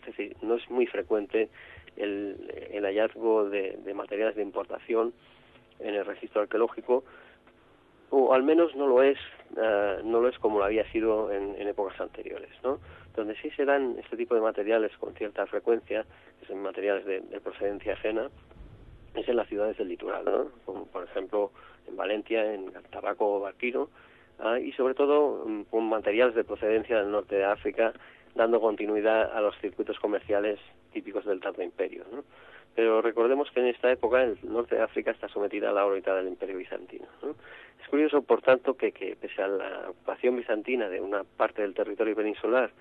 [0.41, 1.49] no es muy frecuente
[1.95, 5.13] el, hallazgo de, de materiales de importación
[5.79, 7.03] en el registro arqueológico,
[8.09, 9.17] o al menos no lo es
[9.55, 12.79] uh, no lo es como lo había sido en, épocas anteriores no
[13.15, 16.05] donde sí se dan este tipo de materiales con cierta frecuencia
[16.39, 18.29] que son materiales de, de procedencia ajena
[19.15, 21.51] es en las ciudades del litoral no como por ejemplo
[21.87, 23.89] en Valencia en Tabaco o Barquino
[24.39, 27.93] uh, y sobre todo um, con materiales de procedencia del norte de África
[28.35, 30.59] dando continuidad a los circuitos comerciales
[30.93, 32.23] típicos del Tardo Imperio ¿no?
[32.75, 36.15] Pero recordemos que en esta época el norte de África está sometida a la órbita
[36.15, 37.07] del Imperio Bizantino.
[37.21, 37.35] ¿no?
[37.81, 41.73] Es curioso, por tanto, que, que pese a la ocupación bizantina de una parte del
[41.73, 42.71] territorio peninsular,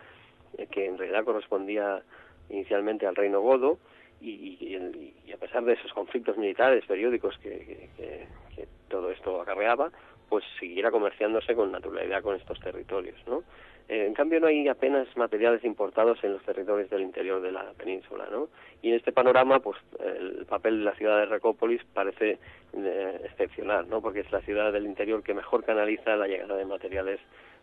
[0.56, 2.02] eh, que en realidad correspondía
[2.50, 3.78] inicialmente al reino godo,
[4.20, 9.40] y, y, y, a pesar de esos conflictos militares periódicos que, que, que, todo esto
[9.40, 9.92] acarreaba,
[10.28, 13.44] pues siguiera comerciándose con naturalidad con estos territorios, ¿no?
[13.88, 17.72] Eh, en cambio, no hay apenas materiales importados en los territorios del interior de la
[17.72, 18.48] península, ¿no?
[18.82, 22.38] Y en este panorama, pues el papel de la ciudad de Recópolis parece
[22.74, 24.02] eh, excepcional, ¿no?
[24.02, 27.18] Porque es la ciudad del interior que mejor canaliza la llegada de materiales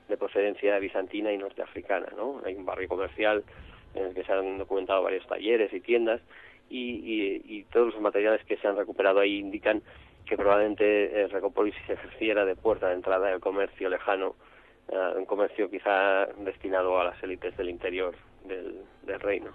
[0.08, 2.42] de procedencia bizantina y norteafricana, ¿no?
[2.44, 3.44] Hay un barrio comercial
[3.94, 6.22] en el que se han documentado varios talleres y tiendas
[6.70, 9.82] y, y, todos los materiales que se han recuperado ahí indican
[10.26, 14.36] que probablemente eh, Recópolis se ejerciera de puerta de entrada del comercio lejano
[14.90, 19.52] uh, un comercio quizá destinado a las élites del interior del, del reino.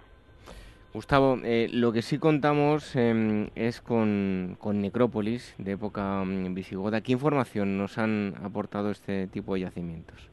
[0.93, 7.01] Gustavo, eh, lo que sí contamos eh, es con, con, necrópolis de época um, visigoda.
[7.01, 10.29] ¿Qué información nos han aportado este tipo de yacimientos?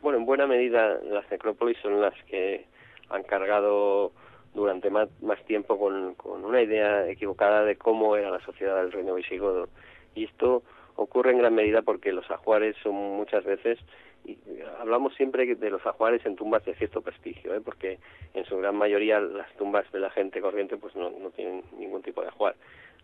[0.00, 2.66] Bueno, en buena medida las necrópolis son las que
[3.10, 4.12] han cargado
[4.54, 8.92] durante más, más tiempo con, con, una idea equivocada de cómo era la sociedad del
[8.92, 9.68] reino visigodo.
[10.14, 10.62] Y esto
[11.02, 13.78] ocurre en gran medida porque los ajuares son muchas veces
[14.24, 14.38] y
[14.78, 17.60] hablamos siempre de los ajuares en tumbas de cierto prestigio, ¿eh?
[17.60, 17.98] porque
[18.34, 22.02] en su gran mayoría las tumbas de la gente corriente pues no, no tienen ningún
[22.02, 22.54] tipo de ajuar.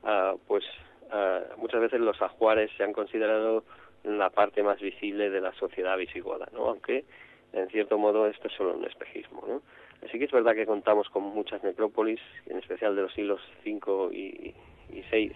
[0.03, 0.65] Uh, pues
[1.13, 3.65] uh, muchas veces los ajuares se han considerado
[4.05, 6.67] la parte más visible de la sociedad visigoda, ¿no?
[6.67, 7.05] aunque
[7.53, 9.45] en cierto modo esto es solo un espejismo.
[9.47, 9.63] ¿no?
[10.07, 14.15] Así que es verdad que contamos con muchas necrópolis, en especial de los siglos V
[14.15, 14.55] y,
[14.91, 15.33] y VI,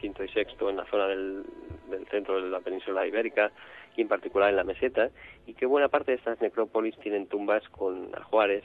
[0.00, 1.44] quinto y sexto, en la zona del,
[1.90, 3.50] del centro de la península ibérica
[3.96, 5.10] y en particular en la meseta,
[5.46, 8.64] y que buena parte de estas necrópolis tienen tumbas con ajuares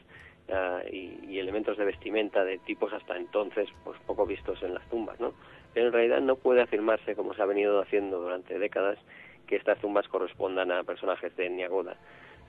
[0.49, 4.87] uh, y, y, elementos de vestimenta de tipos hasta entonces pues poco vistos en las
[4.89, 5.33] tumbas, ¿no?
[5.73, 8.97] Pero en realidad no puede afirmarse, como se ha venido haciendo durante décadas,
[9.49, 11.69] que estas tumbas correspondan a personajes de etnia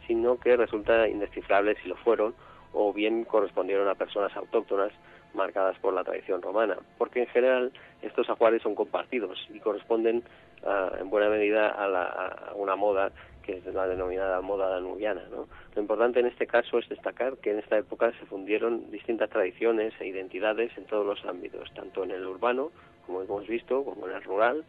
[0.06, 2.34] sino que resulta indescifrable si lo fueron
[2.72, 4.92] o bien correspondieron a personas autóctonas
[5.34, 10.22] marcadas por la tradición romana, porque en general estos ajuares son compartidos y corresponden
[10.62, 13.12] uh, en buena medida a, la, a, una moda
[13.42, 15.22] que es la denominada moda danubiana.
[15.30, 15.46] ¿no?
[15.74, 19.94] Lo importante en este caso es destacar que en esta época se fundieron distintas tradiciones
[20.00, 22.70] e identidades en todos los ámbitos, tanto en el urbano,
[23.06, 24.64] como hemos visto, como en el rural,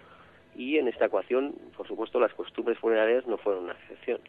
[0.55, 4.19] y en esta ecuación, por supuesto, las costumbres funerarias no fueron una excepción.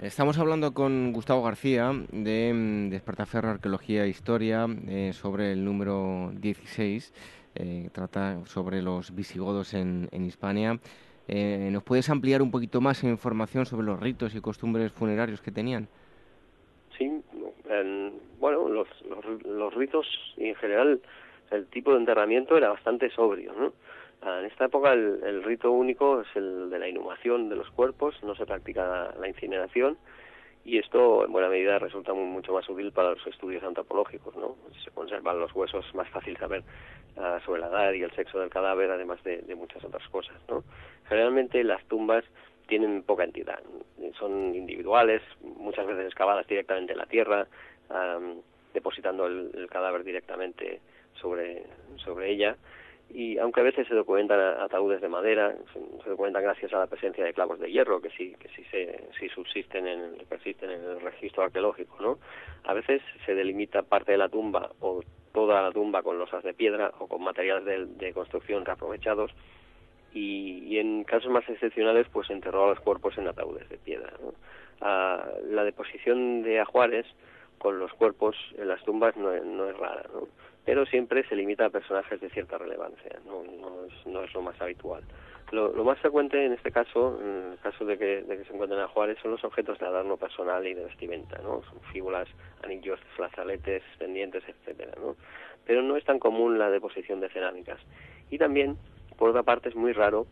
[0.00, 6.32] Estamos hablando con Gustavo García de mm, Despertaferro Arqueología e Historia eh, sobre el número
[6.34, 7.14] 16,
[7.54, 10.80] eh, trata sobre los visigodos en, en Hispania.
[11.28, 15.52] Eh, ¿Nos puedes ampliar un poquito más información sobre los ritos y costumbres funerarios que
[15.52, 15.86] tenían?
[16.98, 17.22] Sí,
[17.70, 21.00] en, bueno, los, los, los ritos en general
[21.52, 23.72] el tipo de enterramiento era bastante sobrio, ¿no?
[24.26, 28.34] En esta época el, rito único es el de la inhumación de los cuerpos, no
[28.34, 29.98] se practica la incineración
[30.64, 34.56] y esto en buena medida resulta muy, mucho más útil para los estudios antropológicos, ¿no?
[34.82, 36.62] Se conservan los huesos, más fácil saber
[37.16, 40.36] uh, sobre la edad y el sexo del cadáver, además de, de, muchas otras cosas,
[40.48, 40.64] ¿no?
[41.06, 42.24] Generalmente las tumbas
[42.66, 43.60] tienen poca entidad,
[44.18, 47.46] son individuales, muchas veces excavadas directamente en la tierra,
[47.90, 48.40] um,
[48.72, 50.80] depositando el, el cadáver directamente
[51.20, 51.64] sobre,
[51.98, 52.56] sobre ella
[53.10, 57.24] y aunque a veces se documentan ataúdes de madera, se, documentan gracias a la presencia
[57.24, 61.00] de clavos de hierro que sí que sí se sí subsisten en persisten en el
[61.00, 62.18] registro arqueológico, ¿no?
[62.64, 66.54] A veces se delimita parte de la tumba o toda la tumba con losas de
[66.54, 69.32] piedra o con materiales de, construcción reaprovechados
[70.12, 74.12] y, y, en casos más excepcionales pues enterró a los cuerpos en ataúdes de piedra,
[74.22, 74.32] ¿no?
[74.80, 77.06] La deposición de ajuares
[77.58, 80.28] con los cuerpos en las tumbas no, no es rara, ¿no?
[80.64, 84.42] Pero siempre se limita a personajes de cierta relevancia, no, no, es, no es lo
[84.42, 85.02] más habitual.
[85.52, 89.18] Lo, más frecuente en este caso, en el caso de que, se encuentren a Juárez,
[89.22, 91.62] son los objetos de adorno personal y de vestimenta, ¿no?
[91.70, 92.28] Son fíbulas,
[92.64, 95.16] anillos, frazaletes, pendientes, etcétera, ¿no?
[95.64, 97.78] Pero no es tan común la deposición de cerámicas.
[98.30, 98.76] Y también,
[99.16, 100.26] por otra parte, es muy raro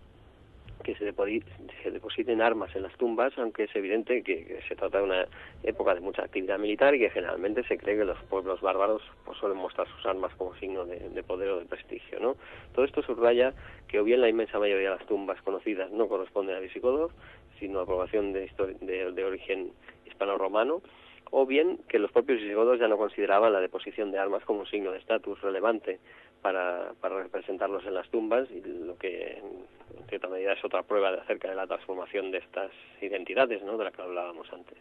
[0.82, 5.26] que se, depositen armas en las tumbas, aunque es evidente que, se trata de una
[5.62, 9.38] época de mucha actividad militar y que generalmente se cree que los pueblos bárbaros pues,
[9.38, 12.20] suelen mostrar sus armas como signo de, poder o de prestigio.
[12.20, 12.36] ¿no?
[12.74, 13.54] Todo esto subraya
[13.88, 17.12] que o bien la inmensa mayoría de las tumbas conocidas no corresponden a visigodos,
[17.58, 19.72] sino a población de, de origen
[20.06, 20.82] hispano-romano,
[21.30, 24.66] o bien que los propios visigodos ya no consideraban la deposición de armas como un
[24.66, 25.98] signo de estatus relevante
[26.42, 31.12] para, para representarlos en las tumbas y lo que en cierta medida es otra prueba
[31.12, 33.78] de acerca de la transformación de estas identidades ¿no?
[33.78, 34.76] de la que hablábamos antes.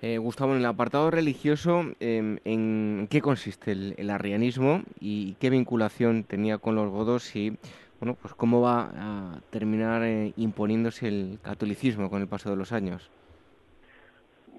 [0.00, 6.24] Eh, Gustavo, en el apartado religioso, em, ¿en qué consiste el, arrianismo y qué vinculación
[6.24, 7.56] tenía con los godos y
[8.00, 12.72] bueno, pues cómo va a terminar eh, imponiéndose el catolicismo con el paso de los
[12.72, 13.08] años?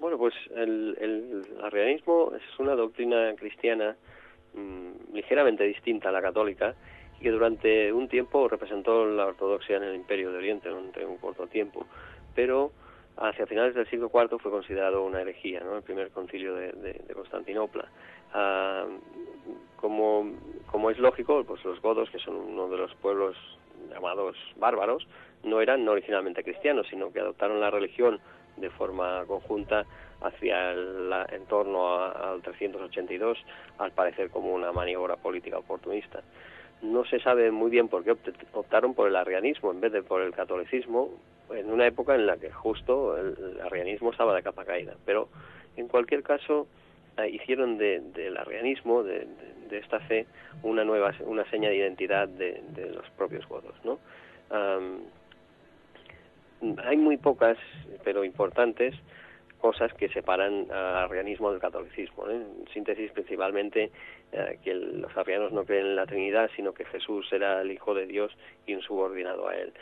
[0.00, 3.96] Bueno, pues el, el arrianismo es una doctrina cristiana
[4.54, 6.76] Mm, ligeramente distinta a la católica
[7.18, 11.16] y que durante un tiempo representó la ortodoxia en el Imperio de Oriente durante un
[11.18, 11.84] corto tiempo,
[12.36, 12.70] pero
[13.16, 15.76] hacia finales del siglo IV fue considerado una herejía, ¿no?
[15.76, 17.88] el primer concilio de, Constantinopla.
[18.32, 18.86] Ah,
[19.76, 20.32] como,
[20.70, 23.36] como es lógico, pues los godos, que son uno de los pueblos
[23.90, 25.06] llamados bárbaros,
[25.42, 28.20] no eran originalmente cristianos, sino que adoptaron la religión
[28.56, 29.84] de forma conjunta
[30.24, 33.38] hacia el entorno al 382,
[33.78, 36.22] al parecer como una maniobra política oportunista.
[36.82, 38.16] No se sabe muy bien por qué
[38.52, 41.10] optaron por el arrianismo en vez de por el catolicismo,
[41.50, 44.94] en una época en la que justo el arrianismo estaba de capa caída.
[45.04, 45.28] Pero
[45.76, 46.66] en cualquier caso,
[47.18, 49.26] eh, hicieron del arrianismo, de,
[49.70, 50.26] esta fe,
[50.62, 52.62] una nueva una seña de identidad de,
[52.94, 53.74] los propios godos.
[53.84, 53.98] ¿no?
[56.84, 57.58] hay muy pocas,
[58.04, 58.94] pero importantes,
[59.64, 62.28] cosas que separan al arrianismo del catolicismo.
[62.28, 63.90] En síntesis, principalmente
[64.30, 67.94] eh, que los arrianos no creen en la Trinidad, sino que Jesús era el Hijo
[67.94, 68.30] de Dios
[68.66, 69.72] y un subordinado a él.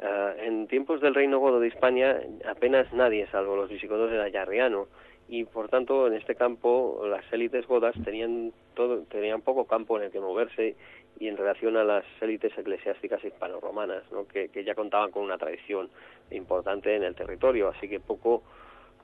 [0.00, 2.18] Eh, en tiempos del Reino Godo de España,
[2.48, 4.88] apenas nadie, salvo los visigodos, era ya arriano,
[5.28, 10.04] y por tanto en este campo las élites godas tenían todo tenían poco campo en
[10.04, 10.76] el que moverse
[11.18, 14.28] y en relación a las élites eclesiásticas hispano-romanas ¿no?
[14.28, 15.90] que, ya contaban con una tradición
[16.30, 18.44] importante en el territorio así que poco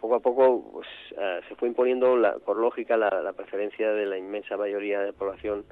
[0.02, 4.56] poco a poco pues, eh, se fue imponiendo por lógica la, preferencia de la inmensa
[4.56, 5.64] mayoría de población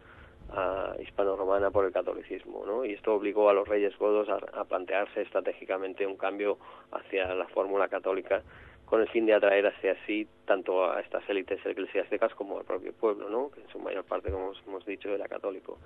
[0.50, 2.84] uh, hispano-romana por el catolicismo ¿no?
[2.84, 6.58] y esto obligó a los reyes godos a plantearse estratégicamente un cambio
[6.92, 8.42] hacia la fórmula católica
[8.86, 12.92] con el fin de atraer hacia sí tanto a estas élites eclesiásticas como al propio
[12.92, 13.50] pueblo, ¿no?
[13.50, 15.78] que en su mayor parte, como hemos dicho, era católico.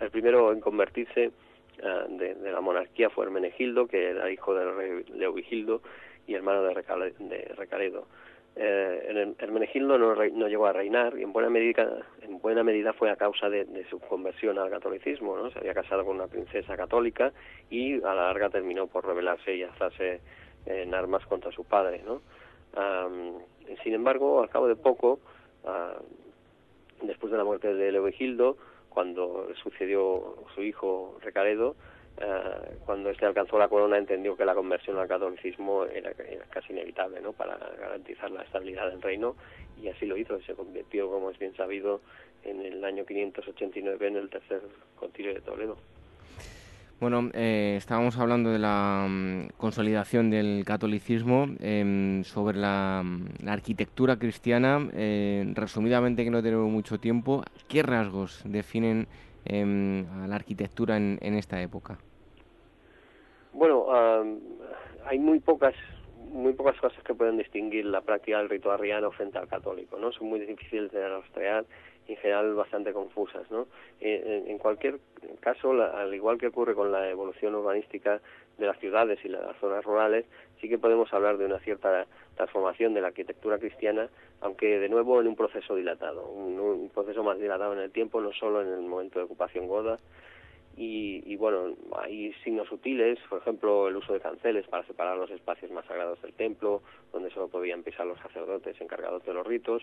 [0.00, 1.32] El primero en convertirse
[1.78, 5.82] eh, de, la monarquía fue Hermenegildo, que era hijo del rey Leovigildo
[6.26, 6.74] y hermano de,
[7.56, 8.06] Recaredo.
[8.54, 13.10] Eh, Hermenegildo no, no, llegó a reinar y en buena medida, en buena medida fue
[13.10, 15.36] a causa de, su conversión al catolicismo.
[15.36, 15.50] ¿no?
[15.50, 17.32] Se había casado con una princesa católica
[17.70, 20.20] y a la larga terminó por rebelarse y alzarse
[20.66, 22.02] en armas contra su padre.
[22.04, 22.20] ¿no?
[23.82, 25.20] sin embargo, al cabo de poco,
[27.02, 28.56] después de la muerte de Leovigildo,
[28.88, 31.74] cuando sucedió su hijo Recaredo,
[32.84, 36.12] cuando este alcanzó la corona entendió que la conversión al catolicismo era,
[36.50, 37.32] casi inevitable ¿no?
[37.32, 39.34] para garantizar la estabilidad del reino
[39.82, 42.00] y así lo hizo se convirtió, como es bien sabido,
[42.44, 44.60] en el año 589 en el tercer
[44.96, 45.76] concilio de Toledo.
[47.02, 54.16] Bueno, eh, estábamos hablando de la mm, consolidación del catolicismo, em, sobre la, mm, arquitectura
[54.20, 54.88] cristiana.
[54.92, 59.08] Eh, resumidamente, que no tenemos mucho tiempo, ¿qué rasgos definen
[59.44, 61.98] em, a la arquitectura en, esta época?
[63.52, 63.86] Bueno,
[65.04, 65.74] hay muy pocas
[66.32, 70.12] muy pocas cosas que pueden distinguir la práctica del rito arriano frente al católico, ¿no?
[70.12, 71.66] Son muy difíciles de rastrear
[72.08, 73.50] en general bastante confusas.
[73.50, 73.66] ¿no?
[74.00, 74.98] En, cualquier
[75.40, 78.20] caso, al igual que ocurre con la evolución urbanística
[78.58, 80.26] de las ciudades y las zonas rurales,
[80.60, 84.08] sí que podemos hablar de una cierta transformación de la arquitectura cristiana,
[84.40, 88.32] aunque de nuevo en un proceso dilatado, un, proceso más dilatado en el tiempo, no
[88.32, 89.98] solo en el momento de ocupación goda,
[90.82, 95.30] y, y, bueno, hay signos sutiles, por ejemplo, el uso de canceles para separar los
[95.30, 96.82] espacios más sagrados del templo,
[97.12, 99.82] donde solo podían pisar los sacerdotes encargados de los ritos,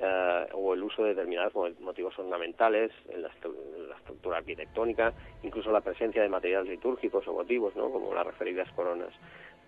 [0.00, 3.30] eh, o el uso de determinados motivos ornamentales en la,
[3.96, 7.90] estructura arquitectónica, incluso la presencia de materiales litúrgicos o motivos, ¿no?
[7.90, 9.14] como las referidas coronas.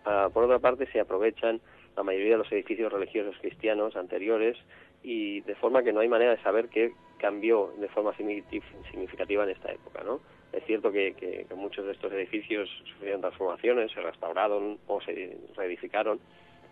[0.05, 1.61] Ah, por otra parte, se aprovechan
[1.97, 4.59] la mayoría de los edificios religiosos cristianos anteriores
[5.05, 9.51] y de forma que no hay manera de saber qué cambió de forma significativa en
[9.51, 10.21] esta época, ¿no?
[10.53, 16.21] Es cierto que, muchos de estos edificios sufrieron transformaciones, se restauraron o se reedificaron,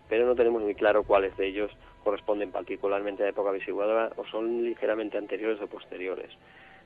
[0.09, 1.71] pero no tenemos muy claro cuáles de ellos
[2.03, 6.29] corresponden particularmente a la época visigoda o son ligeramente anteriores o posteriores.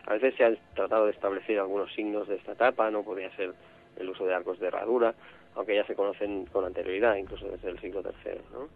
[0.05, 3.53] A veces se han tratado de establecer algunos signos de esta etapa, no podría ser
[3.97, 5.13] el uso de arcos de herradura,
[5.55, 8.41] aunque ya se conocen con anterioridad, incluso desde el siglo III.
[8.53, 8.69] ¿no?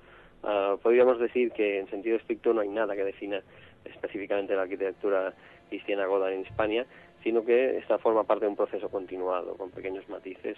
[0.43, 3.41] Ah, podríamos decir que en sentido estricto no hay nada que defina
[3.85, 5.33] específicamente la arquitectura
[5.69, 6.85] cristiana goda en España,
[7.23, 10.57] sino que esta forma parte de un proceso continuado, con pequeños matices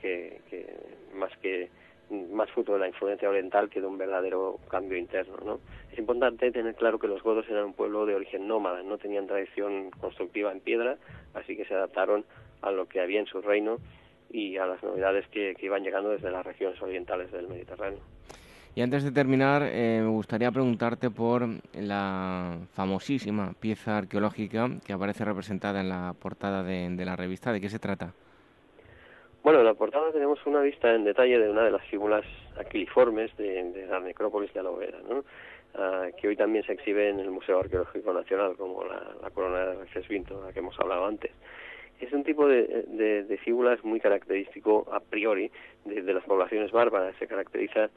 [0.00, 0.66] que, que
[1.14, 1.68] más que
[2.10, 5.36] más fruto de la influencia oriental que de un verdadero cambio interno.
[5.44, 5.60] ¿no?
[5.92, 9.26] Es importante tener claro que los godos eran un pueblo de origen nómada, no tenían
[9.26, 10.98] tradición constructiva en piedra,
[11.34, 12.24] así que se adaptaron
[12.62, 13.78] a lo que había en su reino
[14.30, 18.00] y a las novedades que, iban llegando desde las regiones orientales del Mediterráneo.
[18.76, 25.24] Y antes de terminar, eh, me gustaría preguntarte por la famosísima pieza arqueológica que aparece
[25.24, 27.52] representada en la portada de la revista.
[27.52, 28.12] ¿De qué se trata?
[29.46, 32.24] Bueno, en la portada tenemos una vista en detalle de una de las figuras
[32.58, 35.24] aquiliformes de, la necrópolis de Alovera, ¿no?
[35.76, 39.84] Ah, que hoy también se exhibe en el Museo Arqueológico Nacional, como la, corona de
[39.84, 41.30] Recesvinto, de la que hemos hablado antes.
[42.00, 42.84] Es un tipo de,
[43.28, 45.48] de, figuras muy característico a priori
[45.84, 47.14] de, las poblaciones bárbaras.
[47.20, 47.88] Se caracteriza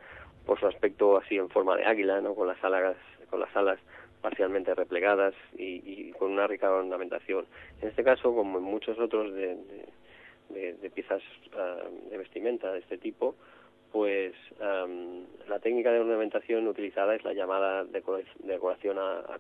[0.46, 2.36] por su aspecto así en forma de águila, ¿no?
[2.36, 2.98] con las alas,
[3.30, 3.80] con las alas
[4.22, 7.46] parcialmente replegadas y, y con una rica ornamentación.
[7.82, 9.58] En este caso, como en muchos otros de,
[10.50, 11.22] de, piezas
[11.56, 13.36] ah, de vestimenta de este tipo,
[13.92, 14.36] pues
[15.48, 19.40] la técnica de ornamentación utilizada es la llamada decoración a, a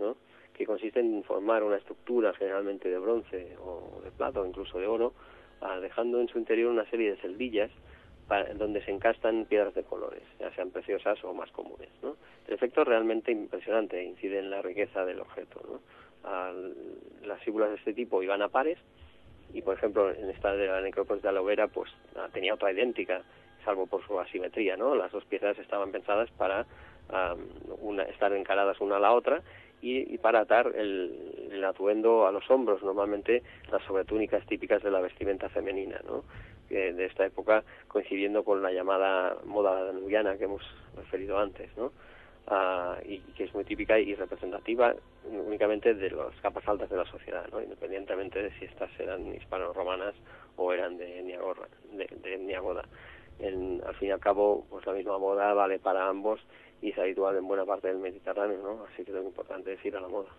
[0.00, 0.16] ¿no?
[0.52, 4.86] que consiste en formar una estructura generalmente de bronce o de plata o incluso de
[4.86, 5.12] oro,
[5.60, 7.70] ah, dejando en su interior una serie de celdillas
[8.56, 11.88] donde se encastan piedras de colores, ya sean preciosas o más comunes.
[12.02, 12.16] ¿no?
[12.48, 15.60] El efecto es realmente impresionante, incide en la riqueza del objeto.
[15.68, 15.80] ¿no?
[17.24, 18.78] las figuras de este tipo iban a pares
[19.54, 23.22] y por ejemplo en esta de la necrópolis de Alovera pues ah, tenía otra idéntica
[23.64, 26.66] salvo por su asimetría no las dos piezas estaban pensadas para
[27.80, 29.42] una, estar encaradas una a la otra
[29.80, 35.00] y, para atar el, el, atuendo a los hombros normalmente las sobretúnicas típicas de la
[35.00, 36.24] vestimenta femenina no
[36.68, 40.62] de esta época coincidiendo con la llamada moda danubiana que hemos
[40.96, 41.92] referido antes no
[42.48, 44.94] Ah, y que es muy típica y representativa
[45.24, 47.60] únicamente de las capas altas de la sociedad, ¿no?
[47.60, 50.14] independientemente de si estas eran hispano-romanas
[50.54, 51.40] o eran de etnia,
[51.90, 52.84] de, de goda.
[53.40, 56.40] al fin y al cabo, pues la misma moda vale para ambos
[56.80, 58.84] y es habitual en buena parte del Mediterráneo, ¿no?
[58.84, 60.30] así que es importante decir a la moda.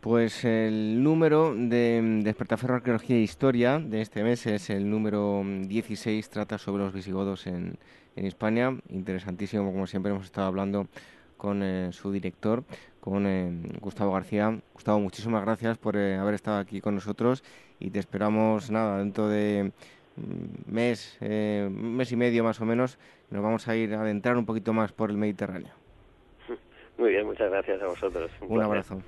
[0.00, 6.30] Pues el número de Despertaferro Arqueología e Historia de este mes es el número 16,
[6.30, 7.76] trata sobre los visigodos en,
[8.16, 8.74] en España.
[8.88, 10.86] Interesantísimo, como siempre hemos estado hablando
[11.36, 12.64] con eh, su director,
[12.98, 14.58] con eh, Gustavo García.
[14.72, 17.44] Gustavo, muchísimas gracias por eh, haber estado aquí con nosotros
[17.78, 19.70] y te esperamos nada dentro de
[20.16, 22.98] mm, mes, un mes y medio más o menos.
[23.28, 25.74] Nos vamos a ir a adentrar un poquito más por el Mediterráneo.
[26.96, 28.30] Muy bien, muchas gracias a vosotros.
[28.40, 29.02] Un abrazo.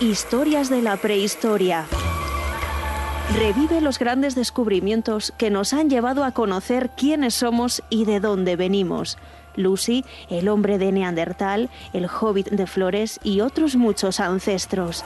[0.00, 1.86] Historias de la prehistoria.
[3.36, 8.56] Revive los grandes descubrimientos que nos han llevado a conocer quiénes somos y de dónde
[8.56, 9.18] venimos.
[9.56, 15.04] Lucy, el hombre de Neandertal, el hobbit de Flores y otros muchos ancestros.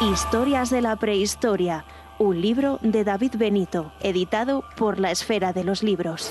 [0.00, 1.84] Historias de la prehistoria,
[2.20, 6.30] un libro de David Benito, editado por la Esfera de los Libros.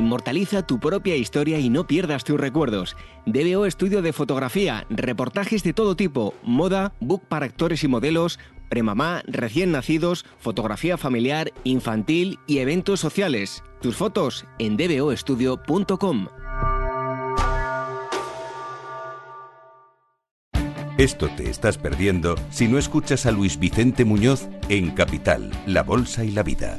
[0.00, 2.96] Inmortaliza tu propia historia y no pierdas tus recuerdos.
[3.26, 8.38] DBO Estudio de Fotografía, reportajes de todo tipo, moda, book para actores y modelos,
[8.70, 13.62] premamá, recién nacidos, fotografía familiar, infantil y eventos sociales.
[13.82, 16.28] Tus fotos en dboestudio.com.
[20.96, 26.24] Esto te estás perdiendo si no escuchas a Luis Vicente Muñoz en Capital, La Bolsa
[26.24, 26.78] y la Vida.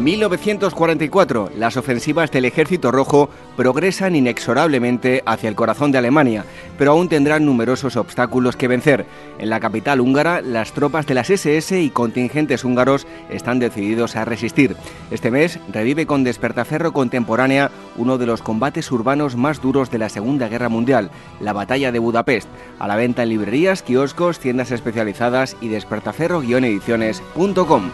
[0.00, 6.44] 1944, las ofensivas del Ejército Rojo progresan inexorablemente hacia el corazón de Alemania,
[6.78, 9.04] pero aún tendrán numerosos obstáculos que vencer.
[9.38, 14.24] En la capital húngara, las tropas de las SS y contingentes húngaros están decididos a
[14.24, 14.76] resistir.
[15.10, 20.08] Este mes revive con Despertaferro Contemporánea uno de los combates urbanos más duros de la
[20.08, 22.48] Segunda Guerra Mundial, la Batalla de Budapest,
[22.78, 27.90] a la venta en librerías, kioscos, tiendas especializadas y despertaferro-ediciones.com.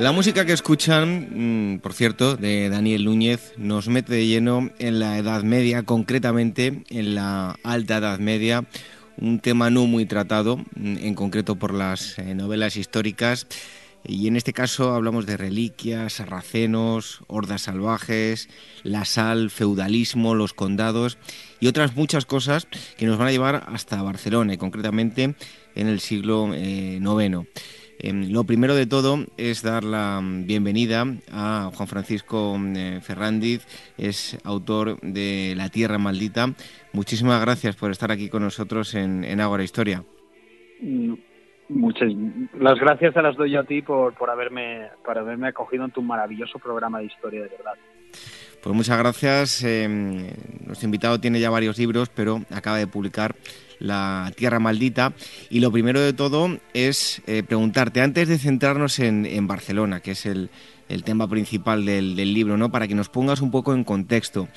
[0.00, 4.98] La música que escuchan, mm, por cierto, de Daniel Núñez, nos mete de lleno en
[4.98, 8.64] la Edad Media, concretamente en la Alta Edad Media,
[9.18, 13.46] un tema no muy tratado, mm, en concreto por las eh, novelas históricas.
[14.02, 18.48] Y en este caso hablamos de reliquias, sarracenos, hordas salvajes,
[18.82, 21.18] la sal, feudalismo, los condados
[21.60, 25.34] y otras muchas cosas que nos van a llevar hasta Barcelona, y concretamente
[25.74, 27.46] en el siglo IX.
[28.02, 33.66] Em, lo primero de todo es dar la bienvenida a Juan Francisco eh, Ferrandiz,
[33.98, 36.46] es autor de La Tierra Maldita.
[36.94, 40.02] Muchísimas gracias por estar aquí con nosotros en, en Ágora Historia.
[41.68, 42.10] Muchas
[42.58, 46.00] las gracias se las doy a ti por, por, haberme, por haberme acogido en tu
[46.00, 47.74] maravilloso programa de historia, de verdad.
[48.62, 49.64] Pues muchas gracias.
[49.64, 50.28] Em,
[50.66, 53.34] nuestro invitado tiene ya varios libros, pero acaba de publicar
[53.78, 55.14] la Tierra Maldita.
[55.48, 60.26] Y lo primero de todo es eh, preguntarte, antes de centrarnos en, Barcelona, que es
[60.26, 60.50] el,
[61.04, 62.70] tema principal del, libro, ¿no?
[62.70, 64.48] para que nos pongas un poco en contexto.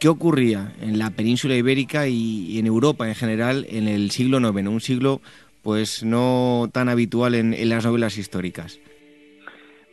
[0.00, 4.68] ¿Qué ocurría en la península ibérica y, en Europa en general en el siglo IX?
[4.68, 5.20] Un siglo
[5.62, 8.80] pues no tan habitual en, las novelas históricas.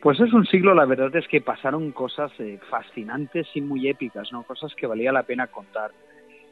[0.01, 4.31] Pues es un siglo, la verdad es que pasaron cosas eh, fascinantes y muy épicas,
[4.31, 4.43] ¿no?
[4.43, 5.91] Cosas que valía la pena contar.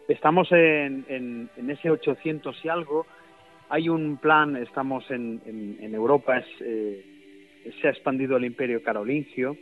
[0.07, 3.05] Estamos en, en, ese 800 y algo.
[3.69, 7.05] Hay un plan, estamos en, en Europa, eh,
[7.81, 9.55] se ha expandido el imperio carolingio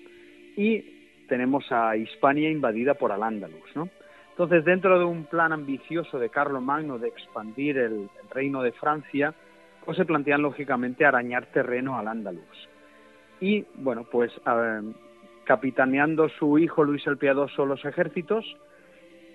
[0.56, 3.90] y tenemos a Hispania invadida por Al-Ándalus, ¿no?
[4.32, 9.34] Entonces, dentro de un plan ambicioso de Carlos Magno de expandir el, reino de Francia,
[9.84, 12.67] pues se plantean lógicamente arañar terreno al Ándalus.
[13.40, 14.32] Y bueno, pues
[15.46, 18.46] capitaneando su hijo Luis el Piadoso los ejércitos,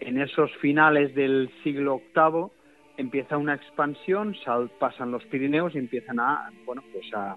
[0.01, 2.51] en esos finales del siglo VIII
[2.97, 4.37] empieza una expansión,
[4.79, 7.37] pasan los Pirineos y empiezan a, bueno, pues a,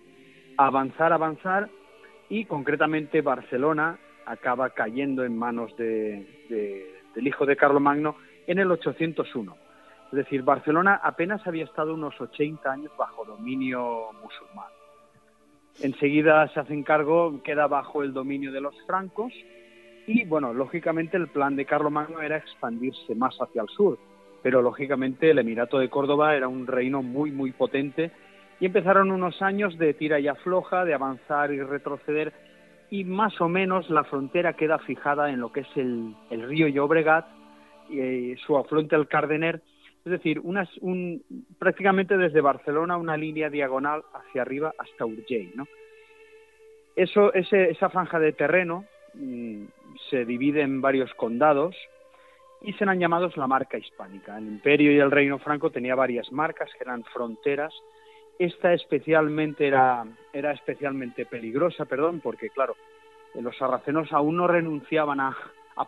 [0.57, 1.69] avanzar, avanzar
[2.29, 6.25] y concretamente Barcelona acaba cayendo en manos de,
[7.13, 8.15] del hijo de Carlomagno
[8.47, 9.55] en el 801.
[10.11, 14.74] Es decir, Barcelona apenas había estado unos 80 años bajo dominio musulmán.
[15.81, 19.33] Enseguida se hacen cargo, queda bajo el dominio de los francos
[20.07, 23.97] y bueno, lógicamente el plan de Carlomagno era expandirse más hacia el sur,
[24.43, 28.11] pero lógicamente el Emirato de Córdoba era un reino muy, muy potente
[28.59, 32.31] y empezaron unos años de tira y afloja, de avanzar y retroceder
[32.89, 37.25] y más o menos la frontera queda fijada en lo que es el, río Llobregat
[37.89, 39.61] y eh, su afluente el Cardener,
[40.05, 41.23] es decir, un,
[41.57, 45.67] prácticamente desde Barcelona una línea diagonal hacia arriba hasta Urgell, ¿no?
[46.95, 48.85] Eso, esa franja de terreno
[49.15, 49.63] mm,
[50.09, 51.75] se divide en varios condados
[52.61, 54.37] y serán llamados la marca hispánica.
[54.37, 57.73] El imperio y el reino franco tenía varias marcas que eran fronteras.
[58.37, 62.75] Esta especialmente era, era especialmente peligrosa, perdón, porque claro,
[63.33, 65.35] los sarracenos aún no renunciaban a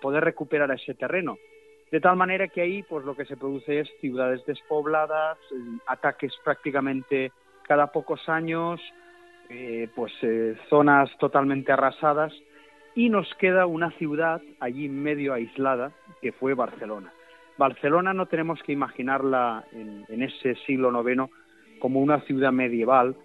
[0.01, 1.37] poder recuperar ese terreno.
[1.91, 5.37] De tal manera que ahí pues lo que se produce es ciudades despobladas,
[5.85, 7.31] ataques prácticamente
[7.63, 8.81] cada pocos años,
[9.49, 12.33] eh, pues eh, zonas totalmente arrasadas
[12.95, 17.13] y nos queda una ciudad allí medio aislada, que fue Barcelona.
[17.57, 21.31] Barcelona no tenemos que imaginarla en, ese siglo IX
[21.79, 23.15] como una ciudad medieval,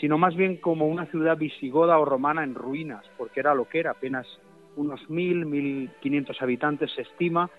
[0.00, 3.80] sino más bien como una ciudad visigoda o romana en ruinas, porque era lo que
[3.80, 4.26] era, apenas
[4.76, 7.50] unos mil, mil quinientos habitantes se estima,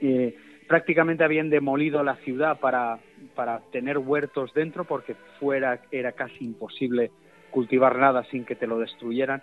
[0.00, 0.36] eh,
[0.66, 2.98] prácticamente habían demolido la ciudad para,
[3.34, 7.10] para tener huertos dentro porque fuera era casi imposible
[7.50, 9.42] cultivar nada sin que te lo destruyeran.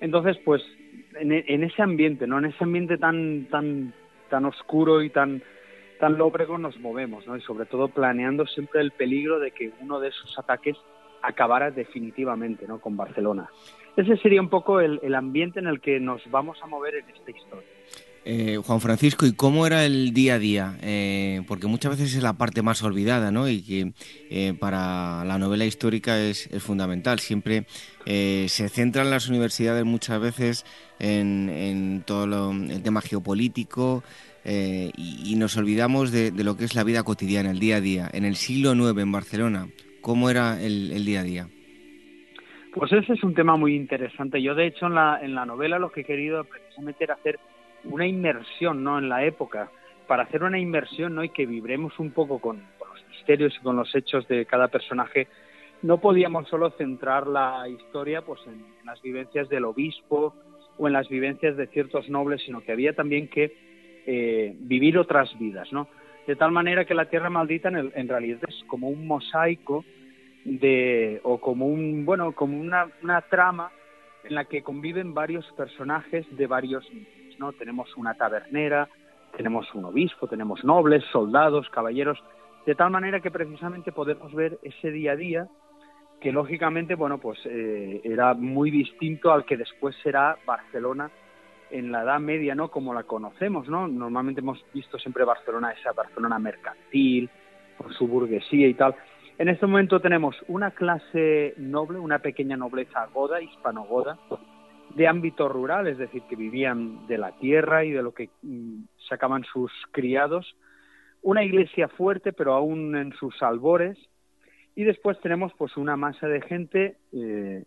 [0.00, 0.62] Entonces, pues
[1.18, 2.38] en, ese ambiente, ¿no?
[2.38, 3.92] En ese ambiente tan tan
[4.30, 5.42] tan oscuro y tan
[5.98, 7.36] tan lóbrego nos movemos, ¿no?
[7.36, 10.76] Y sobre todo planeando siempre el peligro de que uno de esos ataques
[11.22, 12.80] acabara definitivamente, ¿no?
[12.80, 13.50] Con Barcelona.
[13.96, 17.30] Ese sería un poco el ambiente en el que nos vamos a mover en esta
[17.32, 17.68] historia.
[18.30, 20.76] Eh, Juan Francisco, ¿y cómo era el día a día?
[20.82, 23.48] Eh, porque muchas veces es la parte más olvidada, ¿no?
[23.48, 23.92] Y que
[24.28, 27.20] eh, para la novela histórica es, fundamental.
[27.20, 27.64] Siempre
[28.04, 30.66] se centran las universidades muchas veces
[30.98, 34.04] en, todo lo, el tema geopolítico
[34.44, 37.80] y, y, nos olvidamos de, de, lo que es la vida cotidiana, el día a
[37.80, 38.10] día.
[38.12, 39.68] En el siglo IX en Barcelona,
[40.02, 41.48] ¿cómo era el, el día a día?
[42.74, 44.42] Pues ese es un tema muy interesante.
[44.42, 47.38] Yo, de hecho, en la, en la novela lo que he querido precisamente era hacer
[47.84, 48.98] una inmersión ¿no?
[48.98, 49.70] en la época.
[50.06, 51.24] Para hacer una inmersión ¿no?
[51.24, 55.28] y que vibremos un poco con, los misterios y con los hechos de cada personaje,
[55.82, 60.34] no podíamos solo centrar la historia pues, en, en las vivencias del obispo
[60.76, 63.52] o en las vivencias de ciertos nobles, sino que había también que
[64.06, 65.70] eh, vivir otras vidas.
[65.70, 65.86] ¿no?
[66.26, 69.84] De tal manera que la Tierra Maldita en, el, en realidad es como un mosaico
[70.44, 73.70] de, o como un bueno como una, una trama
[74.24, 76.90] en la que conviven varios personajes de varios
[77.38, 77.52] ¿no?
[77.52, 78.88] Tenemos una tabernera,
[79.36, 82.18] tenemos un obispo, tenemos nobles, soldados, caballeros,
[82.66, 85.48] de tal manera que precisamente podemos ver ese día a día
[86.20, 91.10] que lógicamente, bueno, pues eh, era muy distinto al que después será Barcelona
[91.70, 92.70] en la Edad Media, ¿no?
[92.70, 93.86] Como la conocemos, ¿no?
[93.86, 97.30] Normalmente hemos visto siempre Barcelona, esa Barcelona mercantil,
[97.76, 98.96] con su burguesía y tal.
[99.38, 104.18] En este momento tenemos una clase noble, una pequeña nobleza goda, hispano-goda,
[104.98, 108.80] de ámbito rural, es decir, que vivían de la tierra y de lo que mm,
[109.08, 110.56] sacaban sus criados,
[111.22, 113.96] una iglesia fuerte, pero aún en sus albores,
[114.74, 117.64] y después tenemos pues una masa de gente, eh,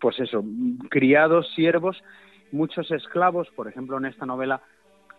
[0.00, 0.44] pues eso,
[0.90, 2.02] criados, siervos,
[2.50, 4.60] muchos esclavos, por ejemplo, en esta novela,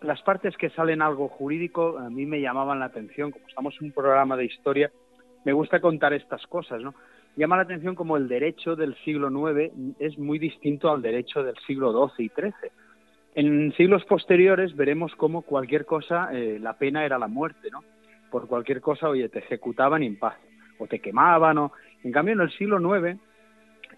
[0.02, 3.86] las partes que salen algo jurídico a mí me llamaban la atención, como estamos en
[3.86, 4.90] un programa de historia,
[5.46, 6.94] me gusta contar estas cosas, ¿no?
[7.36, 11.56] Llama la atención como el derecho del siglo IX es muy distinto al derecho del
[11.66, 12.70] siglo XII y XIII.
[13.34, 17.80] En siglos posteriores veremos cómo cualquier cosa, eh, la pena era la muerte, ¿no?
[18.30, 20.36] Por cualquier cosa, oye, te ejecutaban en paz,
[20.78, 21.72] o te quemaban, o...
[22.04, 23.18] En cambio, en el siglo IX,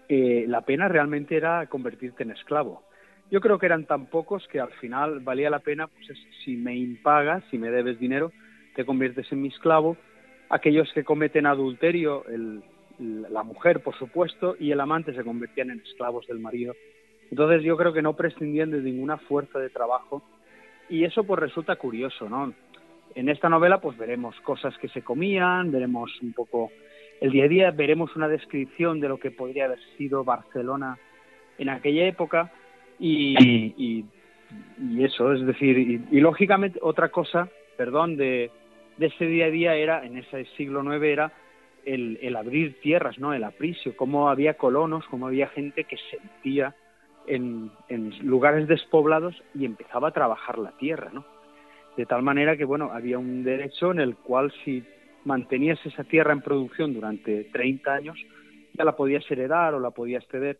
[0.09, 2.83] eh, la pena realmente era convertirte en esclavo.
[3.29, 6.07] Yo creo que eran tan pocos que al final valía la pena, pues
[6.43, 8.31] si me impagas, si me debes dinero,
[8.75, 9.97] te conviertes en mi esclavo
[10.49, 12.63] aquellos que cometen adulterio, el,
[12.99, 16.73] la mujer, por supuesto, y el amante se convertían en esclavos del marido.
[17.29, 20.23] Entonces yo creo que no prescindían de ninguna fuerza de trabajo
[20.89, 22.53] y eso pues resulta curioso, ¿no?
[23.15, 26.71] En esta novela pues veremos cosas que se comían, veremos un poco
[27.19, 30.97] el día a día, veremos una descripción de lo que podría haber sido Barcelona
[31.57, 32.51] en aquella época
[32.99, 33.35] y,
[33.77, 34.05] y,
[34.79, 38.51] y eso, es decir, y, y lógicamente otra cosa, perdón, de,
[38.97, 41.33] de ese día a día era, en ese siglo IX, era
[41.93, 43.33] el, abrir tierras, ¿no?
[43.33, 46.75] El apricio, cómo había colonos, cómo había gente que sentía
[47.25, 51.25] en, en lugares despoblados y empezaba a trabajar la tierra, ¿no?
[51.95, 54.83] De tal manera que, bueno, había un derecho en el cual si
[55.25, 58.17] mantenías esa tierra en producción durante 30 años,
[58.73, 60.59] ya la podías heredar o la podías ceder.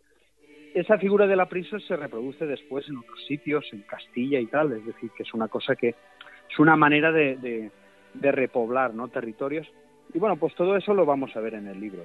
[0.73, 4.85] Esa figura del apriso se reproduce después en otros sitios, en Castilla y tal, es
[4.85, 7.71] decir, que es una cosa que es una manera de
[8.19, 9.07] de repoblar ¿no?
[9.07, 9.67] territorios.
[10.13, 12.03] Y bueno, pues todo eso lo vamos a ver en el libro.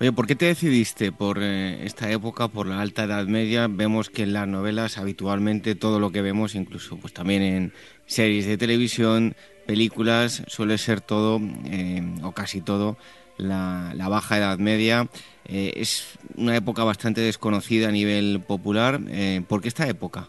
[0.00, 3.68] Oye, ¿por qué te decidiste por eh, esta época, por la Alta Edad Media?
[3.68, 7.72] Vemos que en las novelas habitualmente todo lo que vemos, incluso pues también en
[8.06, 9.34] series de televisión,
[9.66, 12.96] películas, suele ser todo, eh, o casi todo,
[13.36, 15.06] la, la, Baja Edad Media.
[15.46, 19.00] Eh, es una época bastante desconocida a nivel popular.
[19.48, 20.28] ¿Por qué esta época?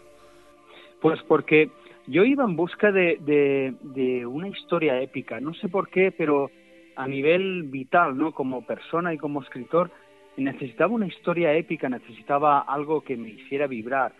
[1.00, 1.70] Pues porque
[2.06, 6.50] yo iba en busca de, de, de, una historia épica, no sé por qué, pero
[6.96, 8.32] a nivel vital, ¿no?
[8.32, 9.90] Como persona y como escritor,
[10.36, 14.12] necesitaba una historia épica, necesitaba algo que me hiciera vibrar,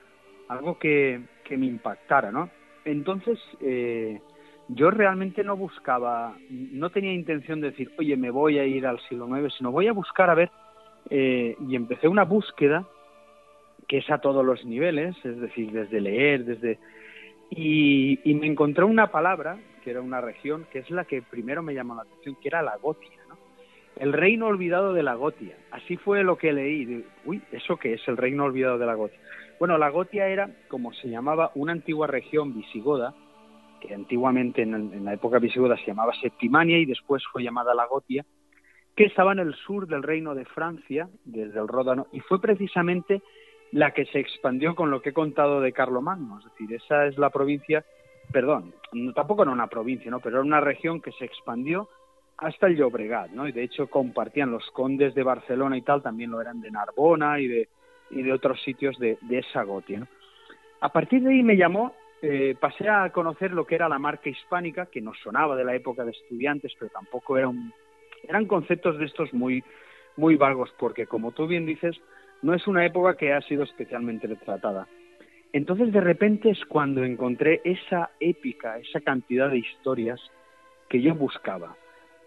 [0.49, 2.51] algo que, que me impactara, ¿no?
[2.85, 4.20] Entonces, eh,
[4.68, 9.01] yo realmente no buscaba, no tenía intención de decir, oye, me voy a ir al
[9.09, 10.51] siglo IX, sino voy a buscar a ver,
[11.11, 12.87] eh, y empecé una búsqueda
[13.89, 16.79] que es a todos los niveles, es decir, desde leer, desde
[17.51, 21.62] y, y, me encontré una palabra, que era una región, que es la que primero
[21.62, 23.37] me llamó la atención, que era la Gotia, ¿no?
[23.97, 25.57] El reino olvidado de la Gotia.
[25.70, 27.05] Así fue lo que leí.
[27.26, 29.20] Uy, ¿eso qué es el reino olvidado de la Gotia?
[29.59, 33.14] Bueno, la Gotia era, como se llamaba, una antigua región visigoda
[33.83, 38.24] que antiguamente en, la época visigoda se llamaba Septimania y después fue llamada la Gotia,
[38.95, 43.22] que estaba en el sur del reino de Francia, desde el Ródano, y fue precisamente
[43.72, 47.18] la que se expandió con lo que he contado de Carlomagno, es decir, esa es
[47.18, 47.85] la provincia,
[48.30, 48.74] perdón,
[49.14, 50.20] tampoco era una provincia, ¿no?
[50.20, 51.88] pero era una región que se expandió
[52.38, 53.47] hasta el Llobregat, ¿no?
[53.47, 57.38] Y de hecho compartían los condes de Barcelona y tal, también lo eran de Narbona
[57.38, 57.68] y de,
[58.11, 60.07] y de otros sitios de, esa gotia,
[60.80, 64.28] A partir de ahí me llamó, eh, pasé a conocer lo que era la marca
[64.28, 69.32] hispánica, que nos sonaba de la época de estudiantes, pero tampoco eran conceptos de estos
[69.32, 69.62] muy,
[70.16, 71.97] muy vagos, porque como tú bien dices,
[72.43, 74.86] no es una época que ha sido especialmente retratada.
[75.53, 80.21] Entonces de repente es cuando encontré esa épica, esa cantidad de historias
[80.89, 81.77] que yo buscaba.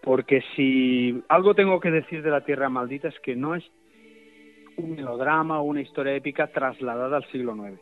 [0.02, 3.64] Porque si algo tengo que decir de la Tierra Maldita es que no es
[4.78, 7.80] un melodrama o una historia épica trasladada al siglo IX.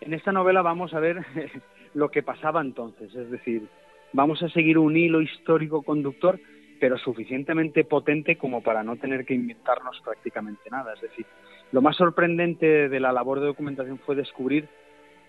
[0.00, 1.18] En esta novela vamos a ver
[1.94, 3.68] lo que pasaba entonces, es decir,
[4.12, 6.40] vamos a seguir un hilo histórico conductor,
[6.80, 10.94] pero suficientemente potente como para no tener que inventarnos prácticamente nada.
[10.94, 11.26] Es decir,
[11.72, 14.68] lo más sorprendente de la labor de documentación fue descubrir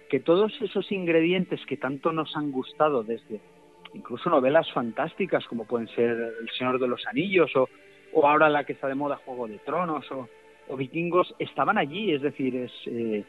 [0.10, 3.40] que todos esos ingredientes que tanto nos han gustado desde
[3.94, 6.10] incluso novelas fantásticas como pueden ser
[6.42, 7.68] El Señor de los Anillos o,
[8.28, 10.28] ahora la que está de moda Juego de Tronos o,
[10.76, 13.24] Vikingos estaban allí, es decir, eh,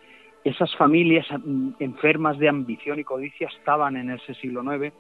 [0.44, 4.94] esas familias mm, enfermas de ambición y codicia estaban en ese siglo IX,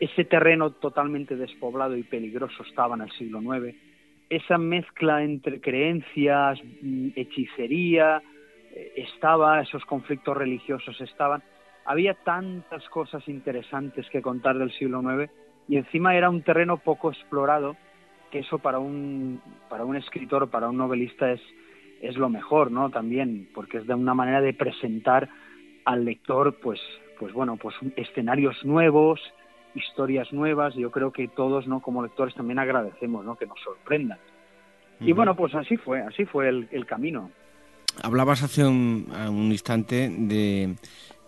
[0.00, 3.76] ese terreno totalmente despoblado y peligroso estaba en el siglo IX,
[4.30, 8.22] esa mezcla entre creencias, mm, hechicería,
[8.74, 11.42] eh, estaba, esos conflictos religiosos estaban.
[11.84, 15.30] Había tantas cosas interesantes que contar del siglo IX
[15.68, 17.76] y encima era un terreno poco explorado
[18.30, 21.40] que eso para un para un escritor para un novelista es
[22.02, 25.28] es lo mejor no también porque es de una manera de presentar
[25.84, 26.80] al lector pues
[27.18, 29.20] pues bueno pues escenarios nuevos
[29.78, 34.18] historias nuevas yo creo que todos no como lectores también agradecemos no que nos sorprendan
[35.00, 37.30] y bueno pues así fue así fue el, el camino
[38.02, 40.74] hablabas hace un, un instante de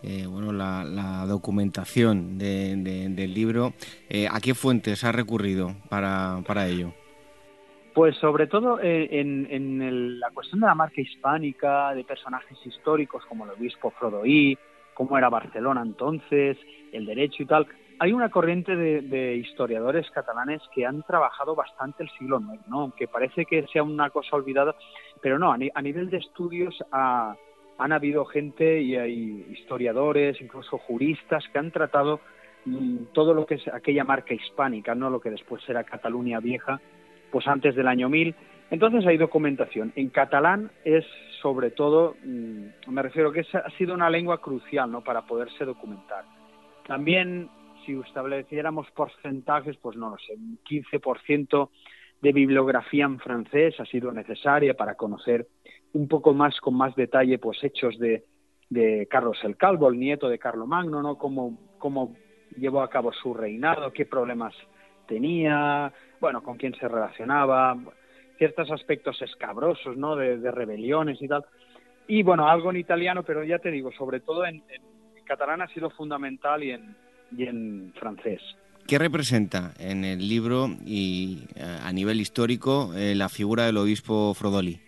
[0.03, 3.73] eh, bueno, la, documentación del libro.
[4.09, 6.91] Eh, ¿A qué fuentes ha recurrido para, para ello?
[7.93, 13.45] Pues sobre todo eh, en, la cuestión de la marca hispánica, de personajes históricos como
[13.45, 14.57] el obispo Frodoí,
[14.93, 16.57] cómo era Barcelona entonces,
[16.91, 17.67] el derecho y tal.
[18.01, 22.79] Hay una corriente de, historiadores catalanes que han trabajado bastante el siglo IX, ¿no?
[22.79, 24.75] aunque parece que sea una cosa olvidada,
[25.21, 27.35] pero no, a, a nivel de estudios a,
[27.77, 32.21] han habido gente y hay historiadores, incluso juristas, que han tratado
[32.65, 36.81] mm, todo lo que es aquella marca hispánica, no lo que después será Cataluña Vieja,
[37.31, 38.33] pues antes del año 1000.
[38.71, 39.93] Entonces hay documentación.
[39.95, 41.05] En catalán es
[41.39, 45.03] sobre todo, mm, me refiero que ha sido una lengua crucial ¿no?
[45.03, 46.25] para poderse documentar.
[46.87, 47.47] También,
[47.85, 51.69] si estableciéramos porcentajes, pues no lo sé, un 15%
[52.21, 55.47] de bibliografía en francés ha sido necesaria para conocer
[55.93, 58.23] un poco más con más detalle pues hechos de,
[58.69, 61.17] de Carlos el Calvo, el nieto de Carlomagno, ¿no?
[61.17, 62.15] Cómo, cómo
[62.57, 64.53] llevó a cabo su reinado, qué problemas
[65.07, 67.77] tenía, bueno, con quién se relacionaba,
[68.37, 70.15] ciertos aspectos escabrosos, ¿no?
[70.15, 71.43] De, rebeliones y tal.
[72.07, 74.63] Y bueno, algo en italiano, pero ya te digo, sobre todo en,
[75.25, 76.95] catalán ha sido fundamental y en,
[77.35, 78.41] y en francés.
[78.87, 84.33] ¿Qué representa en el libro y eh, a nivel histórico eh, la figura del obispo
[84.33, 84.79] Frodoli?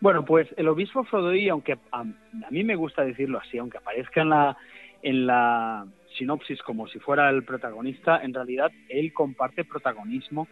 [0.00, 2.04] Bueno, pues el obispo Frodoí, aunque a,
[2.50, 4.56] mí me gusta decirlo así, aunque aparezca en la,
[5.02, 5.86] en la
[6.16, 10.46] sinopsis como si fuera el protagonista, en realidad él comparte protagonismo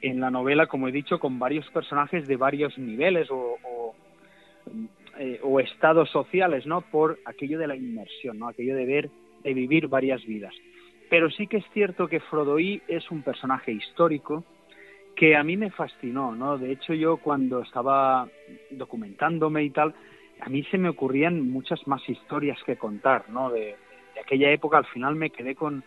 [0.00, 3.94] en la novela, como he dicho, con varios personajes de varios niveles o, o,
[5.18, 6.80] eh, estados sociales, ¿no?
[6.80, 8.48] Por aquello de la inmersión, ¿no?
[8.48, 9.10] Aquello de ver,
[9.42, 10.54] de vivir varias vidas.
[11.08, 14.44] Pero sí que es cierto que Frodoí es un personaje histórico,
[15.16, 16.56] que a mí me fascinó, ¿no?
[16.56, 18.28] De hecho, yo cuando estaba
[18.70, 19.94] documentándome y tal,
[20.40, 23.50] a mí se me ocurrían muchas más historias que contar, ¿no?
[23.50, 23.76] De,
[24.22, 25.82] aquella época, al final me quedé con,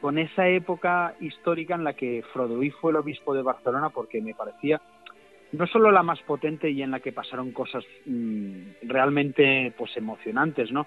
[0.00, 4.34] con esa época histórica en la que Frodoí fue el obispo de Barcelona porque me
[4.34, 4.80] parecía
[5.52, 10.70] no solo la más potente y en la que pasaron cosas mm, realmente pues emocionantes,
[10.72, 10.86] ¿no?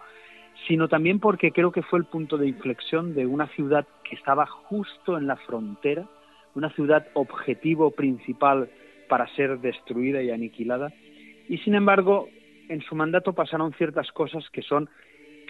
[0.67, 4.45] Sino también porque creo que fue el punto de inflexión de una ciudad que estaba
[4.45, 6.07] justo en la frontera
[6.57, 8.67] una ciudad objetivo principal
[9.07, 10.91] para ser destruida y aniquilada.
[11.47, 12.29] Y sin embargo,
[12.67, 14.89] en su mandato pasaron ciertas cosas que son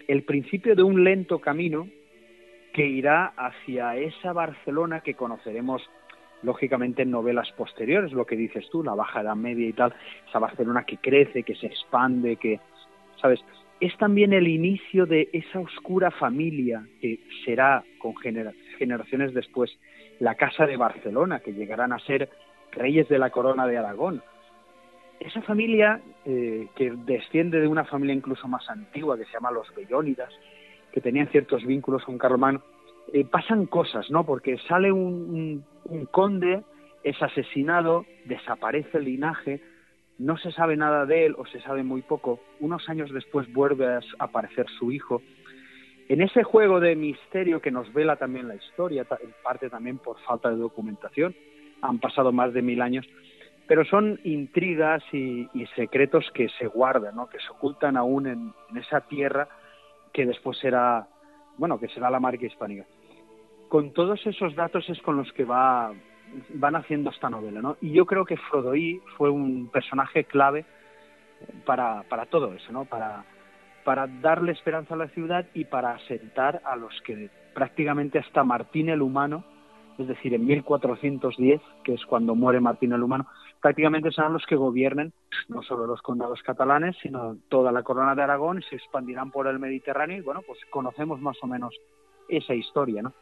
[0.07, 1.87] el principio de un lento camino
[2.73, 5.81] que irá hacia esa Barcelona que conoceremos
[6.43, 9.93] lógicamente en novelas posteriores, lo que dices tú, la Baja Edad Media y tal,
[10.27, 12.59] esa Barcelona que crece, que se expande, que,
[13.19, 13.39] ¿sabes?
[13.80, 19.71] Es también el inicio de esa oscura familia que será con generaciones después
[20.19, 22.30] la Casa de Barcelona, que llegarán a ser
[22.71, 24.23] reyes de la corona de Aragón.
[25.19, 29.73] Esa familia, eh, que desciende de una familia incluso más antigua, que se llama los
[29.75, 30.32] Bellónidas,
[30.91, 32.61] que tenían ciertos vínculos con Carlomagno,
[33.13, 34.25] eh, pasan cosas, ¿no?
[34.25, 35.63] Porque sale un,
[36.11, 36.63] conde,
[37.03, 39.61] es asesinado, desaparece el linaje,
[40.18, 42.39] no se sabe nada de él o se sabe muy poco.
[42.59, 45.22] Unos años después vuelve a aparecer su hijo.
[46.09, 50.20] En ese juego de misterio que nos vela también la historia, en parte también por
[50.22, 51.36] falta de documentación,
[51.82, 53.05] han pasado más de mil años,
[53.68, 57.28] pero son intrigas y, secretos que se guardan, ¿no?
[57.28, 59.47] que se ocultan aún en, esa tierra
[60.13, 61.07] que después será,
[61.57, 62.86] bueno, que será la marca hispánica
[63.68, 65.93] con todos esos datos es con los que va,
[66.53, 67.78] van haciendo esta novela, ¿no?
[67.82, 70.65] Y yo creo que Frodoí fue un personaje clave
[71.65, 72.86] para, para todo eso, ¿no?
[72.86, 73.25] Para,
[73.84, 78.89] para darle esperanza a la ciudad y para asentar a los que prácticamente hasta Martín
[78.89, 79.43] el Humano,
[79.97, 83.28] es decir, en 1410, que es cuando muere Martín el Humano,
[83.61, 85.13] prácticamente serán los que gobiernen
[85.47, 89.47] no solo los condados catalanes, sino toda la corona de Aragón y se expandirán por
[89.47, 91.73] el Mediterráneo y bueno, pues conocemos más o menos
[92.30, 93.13] esa historia, ¿no?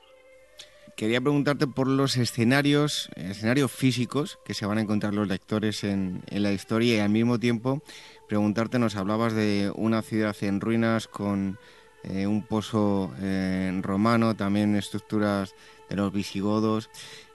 [0.95, 6.23] Quería preguntarte por los escenarios, escenarios físicos que se van a encontrar los lectores en,
[6.31, 7.81] la historia y al mismo tiempo
[8.27, 11.59] preguntarte, nos hablabas de una ciudad en ruinas con
[12.03, 15.53] eh, un pozo eh, romano, también estructuras
[15.89, 16.89] de los visigodos.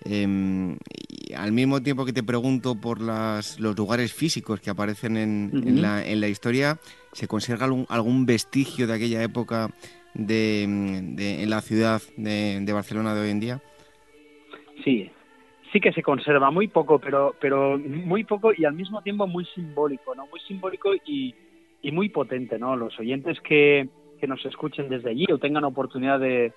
[0.05, 5.17] Em, y al mismo tiempo que te pregunto por las, los lugares físicos que aparecen
[5.17, 6.81] en, la, en la, historia,
[7.13, 9.71] ¿se conserva algún, algún vestigio de aquella época
[10.15, 13.61] de, en la ciudad de, Barcelona de hoy en día?
[14.85, 15.11] Sí,
[15.73, 19.45] sí que se conserva muy poco, pero, pero muy poco y al mismo tiempo muy
[19.47, 20.27] simbólico, ¿no?
[20.27, 21.35] Muy simbólico y,
[21.83, 22.77] y muy potente, ¿no?
[22.77, 23.89] Los oyentes que,
[24.19, 26.53] que nos escuchen desde allí o tengan oportunidad de,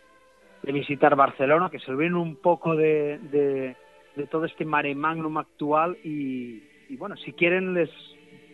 [0.64, 3.76] de visitar Barcelona, que se olviden un poco de, de,
[4.16, 7.90] de, todo este mare magnum actual y, y, bueno, si quieren les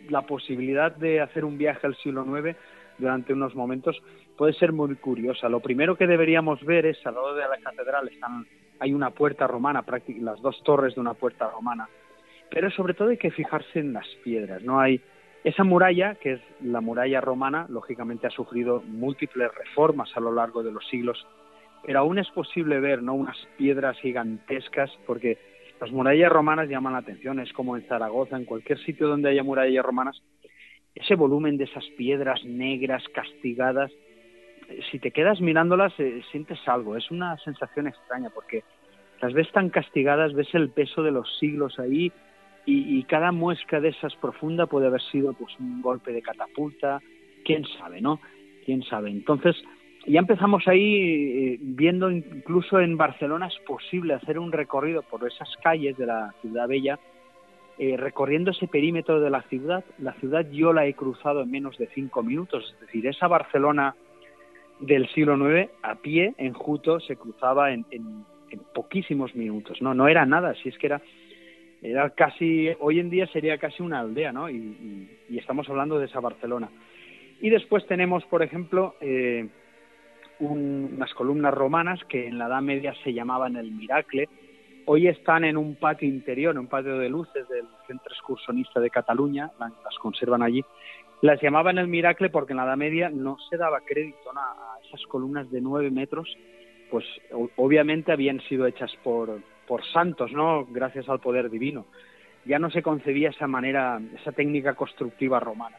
[0.08, 2.56] la posibilidad de hacer un viaje al siglo IX
[2.98, 4.00] durante unos momentos,
[4.40, 5.50] puede ser muy curiosa.
[5.50, 8.46] Lo primero que deberíamos ver es, al lado de la catedral están,
[8.78, 9.84] hay una puerta romana,
[10.18, 11.86] las dos torres de una puerta romana,
[12.50, 14.62] pero sobre todo hay que fijarse en las piedras.
[14.62, 14.98] No hay
[15.44, 20.62] esa muralla, que es la muralla romana, lógicamente ha sufrido múltiples reformas a lo largo
[20.62, 21.18] de los siglos,
[21.84, 25.36] pero aún es posible ver no unas piedras gigantescas, porque
[25.82, 29.42] las murallas romanas llaman la atención, es como en Zaragoza, en cualquier sitio donde haya
[29.42, 30.22] murallas romanas,
[30.94, 33.92] ese volumen de esas piedras negras castigadas
[34.90, 38.62] si te quedas mirándolas eh, sientes algo, es una sensación extraña porque
[39.20, 42.12] las ves tan castigadas, ves el peso de los siglos ahí
[42.66, 47.00] y, cada muesca de esas profunda puede haber sido pues un golpe de catapulta,
[47.44, 48.20] quién sabe, ¿no?
[48.64, 49.10] Quién sabe.
[49.10, 49.56] Entonces,
[50.06, 55.48] ya empezamos ahí eh, viendo incluso en Barcelona es posible hacer un recorrido por esas
[55.62, 57.00] calles de la ciudad bella,
[57.78, 59.84] eh, recorriendo ese perímetro de la ciudad.
[59.98, 63.96] La ciudad yo la he cruzado en menos de cinco minutos, es decir, esa Barcelona
[64.80, 68.24] del siglo IX a pie en Juto se cruzaba en, en,
[68.74, 69.94] poquísimos minutos, ¿no?
[69.94, 71.00] No era nada, si es que era,
[71.82, 74.50] era casi, hoy en día sería casi una aldea, ¿no?
[74.50, 76.68] Y, estamos hablando de esa Barcelona.
[77.40, 79.48] Y después tenemos, por ejemplo, eh,
[80.40, 84.28] unas columnas romanas que en la Edad Media se llamaban el Miracle.
[84.86, 89.50] Hoy están en un patio interior, un patio de luces del Centro Excursionista de Cataluña,
[89.58, 90.64] las conservan allí.
[91.22, 95.02] Las llamaban el Miracle porque en la Edad Media no se daba crédito a esas
[95.06, 96.34] columnas de nueve metros,
[96.90, 97.04] pues
[97.56, 100.66] obviamente habían sido hechas por, por santos, ¿no?
[100.66, 101.86] Gracias al poder divino.
[102.46, 105.76] Ya no se concebía esa manera, esa técnica constructiva romana.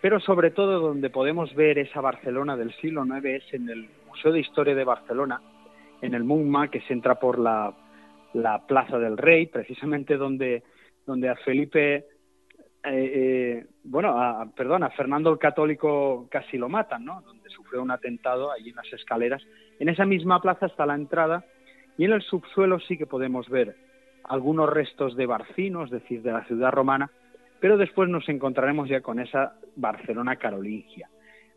[0.00, 4.32] Pero sobre todo donde podemos ver esa Barcelona del siglo IX es en el Museo
[4.32, 5.40] de Historia de Barcelona,
[6.02, 7.72] en el MUMA, que se entra por la,
[8.34, 10.62] la Plaza del Rey, precisamente donde,
[11.06, 12.04] donde a Felipe
[12.84, 17.22] eh, eh, bueno, a, perdón, a Fernando el Católico casi lo matan, ¿no?
[17.22, 19.42] Donde sufrió un atentado allí en las escaleras.
[19.78, 21.44] En esa misma plaza está la entrada
[21.96, 23.76] y en el subsuelo sí que podemos ver
[24.24, 27.10] algunos restos de Barcino, es decir, de la ciudad romana,
[27.60, 31.08] pero después nos encontraremos ya con esa Barcelona carolingia.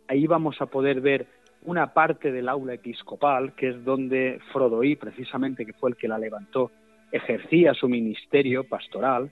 [0.08, 1.28] Ahí vamos a poder ver
[1.64, 6.18] una parte del aula episcopal, que es donde Frodoí, precisamente, que fue el que la
[6.18, 6.72] levantó,
[7.12, 9.30] ejercía su ministerio pastoral,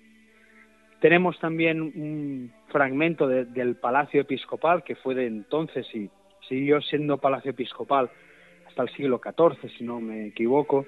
[1.05, 6.09] tenemos también un fragmento del Palacio Episcopal, que fue de entonces y
[6.49, 8.09] siguió siendo Palacio Episcopal
[8.67, 10.87] hasta el siglo XIV, si no me equivoco.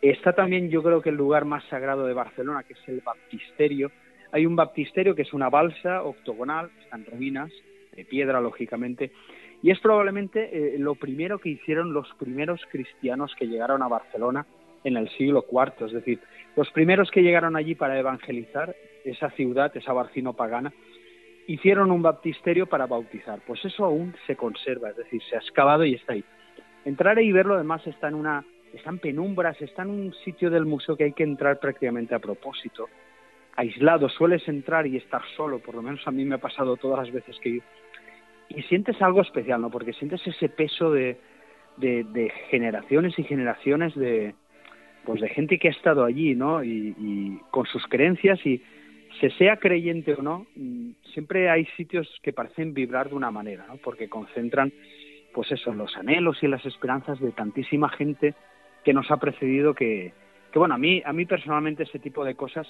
[0.00, 3.90] Está también, yo creo que el lugar más sagrado de Barcelona, que es el baptisterio.
[4.30, 7.50] Hay un baptisterio que es una balsa octogonal, está en ruinas,
[7.96, 9.10] de piedra, lógicamente,
[9.64, 14.46] y es probablemente eh, lo primero que hicieron los primeros cristianos que llegaron a Barcelona
[14.84, 16.20] en el siglo IV, es decir,
[16.56, 20.72] los primeros que llegaron allí para evangelizar esa ciudad, esa barcino pagana,
[21.46, 23.40] hicieron un baptisterio para bautizar.
[23.46, 26.24] Pues eso aún se conserva, es decir, se ha excavado y está ahí.
[26.84, 30.66] Entrar y verlo además está en una está en penumbras, está en un sitio del
[30.66, 32.88] museo que hay que entrar prácticamente a propósito.
[33.56, 37.06] Aislado, sueles entrar y estar solo, por lo menos a mí me ha pasado todas
[37.06, 37.64] las veces que he ido.
[38.48, 39.70] Y sientes algo especial, ¿no?
[39.70, 41.18] Porque sientes ese peso de,
[41.76, 44.34] de, generaciones y generaciones de,
[45.04, 46.64] pues de gente que ha estado allí, ¿no?
[46.64, 48.62] Y, con sus creencias y
[49.20, 53.64] se sea creyente o no, mm, siempre hay sitios que parecen vibrar de una manera,
[53.68, 53.76] ¿no?
[53.76, 54.72] Porque concentran,
[55.32, 58.34] pues eso, los anhelos y las esperanzas de tantísima gente
[58.84, 60.12] que nos ha precedido que,
[60.52, 62.66] que bueno, a mí, a mí personalmente ese tipo de cosas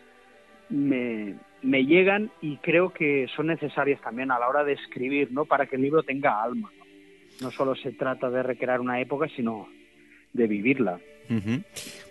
[0.68, 5.45] me, me llegan y creo que son necesarias también a la hora de escribir, ¿no?
[5.47, 6.70] Para que el libro tenga alma.
[7.41, 9.68] No solo se trata de recrear una época, sino
[10.32, 11.01] de vivirla.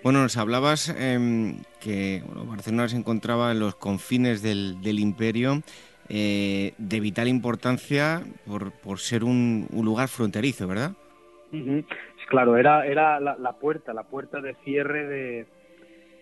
[0.04, 5.62] Bueno, nos hablabas eh, que bueno, Barcelona se encontraba en los confines del, imperio,
[6.10, 10.92] eh, de vital importancia por, por ser un, un, lugar fronterizo, ¿verdad?
[12.30, 15.46] Claro, era, era la, puerta, la puerta de cierre de,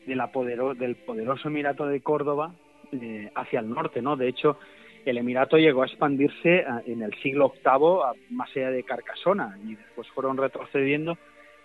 [0.05, 2.53] del poderoso Emirato de Córdoba
[2.91, 4.17] eh, hacia el norte, ¿no?
[4.17, 4.57] De hecho,
[5.05, 9.75] el Emirato llegó a expandirse en el siglo VIII a, más allá de Carcasona y
[9.75, 11.17] después fueron retrocediendo,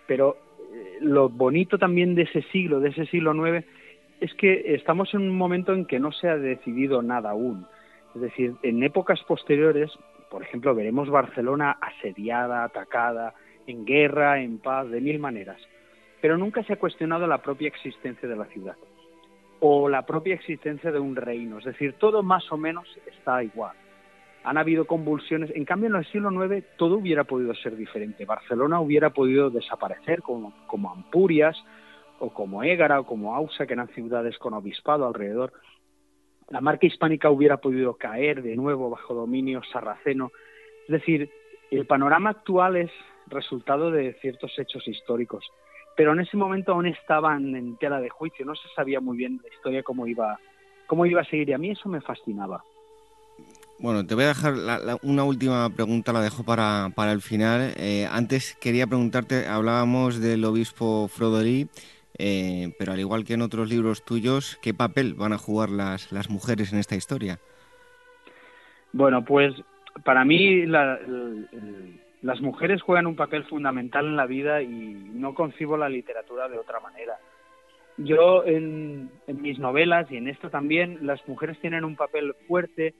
[0.07, 0.37] pero
[1.01, 3.65] lo bonito también de ese siglo, de ese siglo IX,
[4.19, 7.65] es que estamos en un momento en que no se ha decidido nada aún.
[8.15, 9.91] Es decir, en épocas posteriores,
[10.29, 13.33] por ejemplo, veremos Barcelona asediada, atacada,
[13.67, 15.61] en guerra, en paz, de mil maneras.
[16.21, 18.75] Pero nunca se ha cuestionado la propia existencia de la ciudad
[19.59, 21.59] o la propia existencia de un reino.
[21.59, 23.75] Es decir, todo más o menos está igual.
[24.47, 25.51] Han habido convulsiones.
[25.55, 28.25] En cambio, en el siglo IX todo hubiera podido ser diferente.
[28.25, 31.57] Barcelona hubiera podido desaparecer como, como Ampurias
[32.19, 35.53] o como Égara o como Ausa, que eran ciudades con obispado alrededor.
[36.49, 40.31] La marca hispánica hubiera podido caer de nuevo bajo dominio sarraceno.
[40.87, 41.29] Es decir,
[41.69, 42.91] el panorama actual es
[43.27, 45.43] resultado de ciertos hechos históricos
[45.97, 49.41] pero en ese momento aún estaban en tela de juicio, no se sabía muy bien
[49.41, 50.39] la historia cómo iba,
[50.85, 52.63] cómo iba a seguir y a mí eso me fascinaba.
[53.79, 54.55] Bueno, te voy a dejar
[55.03, 57.73] una última pregunta, la dejo para, para el final.
[57.77, 61.67] Eh, antes quería preguntarte, hablábamos del obispo Frodolí,
[62.17, 66.11] eh, pero al igual que en otros libros tuyos, ¿qué papel van a jugar las,
[66.11, 67.39] las mujeres en esta historia?
[68.93, 69.53] Bueno, pues
[70.03, 70.99] para mí la,
[72.21, 76.57] las mujeres juegan un papel fundamental en la vida y no concibo la literatura de
[76.57, 77.17] otra manera.
[77.97, 82.93] Yo en, mis novelas y en esto también, las mujeres tienen un papel fuerte,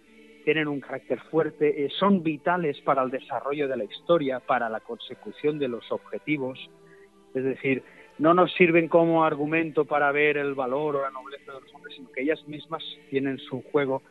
[0.47, 4.79] tienen un carácter fuerte, eh, son vitales para el desarrollo de la historia, para la
[4.79, 6.57] consecución de los objetivos.
[7.35, 7.83] Es decir,
[8.17, 11.95] no nos sirven como argumento para ver el valor o la nobleza de los hombres,
[11.97, 14.01] sino que ellas mismas tienen su juego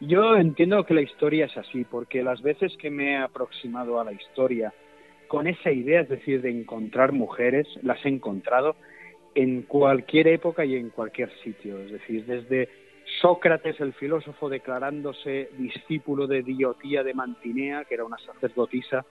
[0.00, 4.04] yo entiendo que la historia es así, porque las veces que me he aproximado a
[4.04, 4.72] la historia
[5.28, 8.76] con esa idea, es decir, de encontrar mujeres, las he encontrado
[9.34, 11.78] en cualquier época y en cualquier sitio.
[11.80, 12.68] Es decir, desde
[13.20, 19.04] Sócrates, el filósofo, declarándose discípulo de Diotía de Mantinea, que era una sacerdotisa,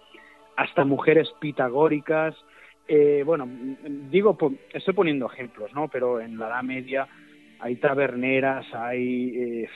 [0.55, 2.35] hasta mujeres pitagóricas.
[2.87, 3.47] Eh, bueno,
[4.09, 4.37] digo,
[4.73, 5.87] estoy poniendo ejemplos, ¿no?
[5.87, 7.07] Pero en la Edad Media
[7.59, 9.69] hay taberneras, hay eh,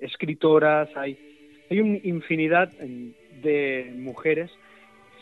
[0.00, 1.18] escritoras, hay,
[1.70, 4.50] hay una infinidad de mujeres.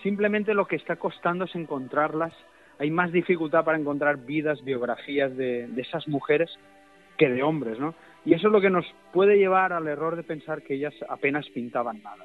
[0.03, 2.33] Simplemente lo que está costando es encontrarlas.
[2.79, 6.51] Hay más dificultad para encontrar vidas, biografías de, de esas mujeres
[7.19, 7.95] que de hombres, ¿no?
[8.25, 11.49] Y eso es lo que nos puede llevar al error de pensar que ellas apenas
[11.51, 12.25] pintaban nada.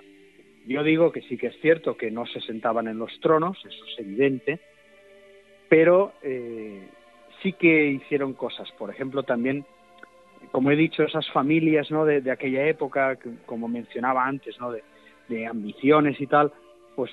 [0.68, 3.86] Yo digo que sí que es cierto que no se sentaban en los tronos, eso
[3.86, 4.60] es evidente,
[5.70, 6.88] pero eh,
[7.42, 8.72] sí que hicieron cosas.
[8.74, 9.66] Por ejemplo, también,
[10.52, 12.04] como he dicho, esas familias ¿no?
[12.06, 14.72] de, aquella época, como mencionaba antes, ¿no?
[14.72, 16.52] de, ambiciones y tal,
[16.96, 17.12] pues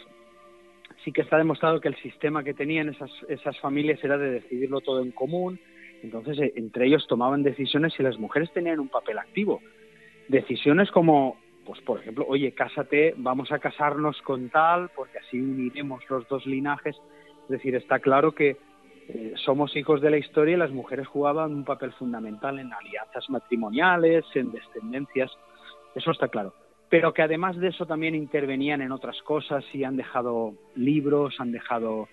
[1.04, 4.80] sí que está demostrado que el sistema que tenían esas, esas familias era de decidirlo
[4.80, 5.58] todo en común.
[6.02, 9.60] Entonces, eh, entre ellos tomaban decisiones y las mujeres tenían un papel activo.
[10.28, 16.02] Decisiones como, pues por ejemplo, oye, cásate, vamos a casarnos con tal, porque así uniremos
[16.10, 16.96] los dos linajes.
[17.44, 18.56] Es decir, está claro que
[19.08, 23.28] eh, somos hijos de la historia y las mujeres jugaban un papel fundamental en alianzas
[23.30, 25.30] matrimoniales, en descendencias,
[25.94, 26.54] eso está claro.
[26.88, 31.52] Pero que además de eso también intervenían en otras cosas y han dejado libros, han
[31.52, 32.08] dejado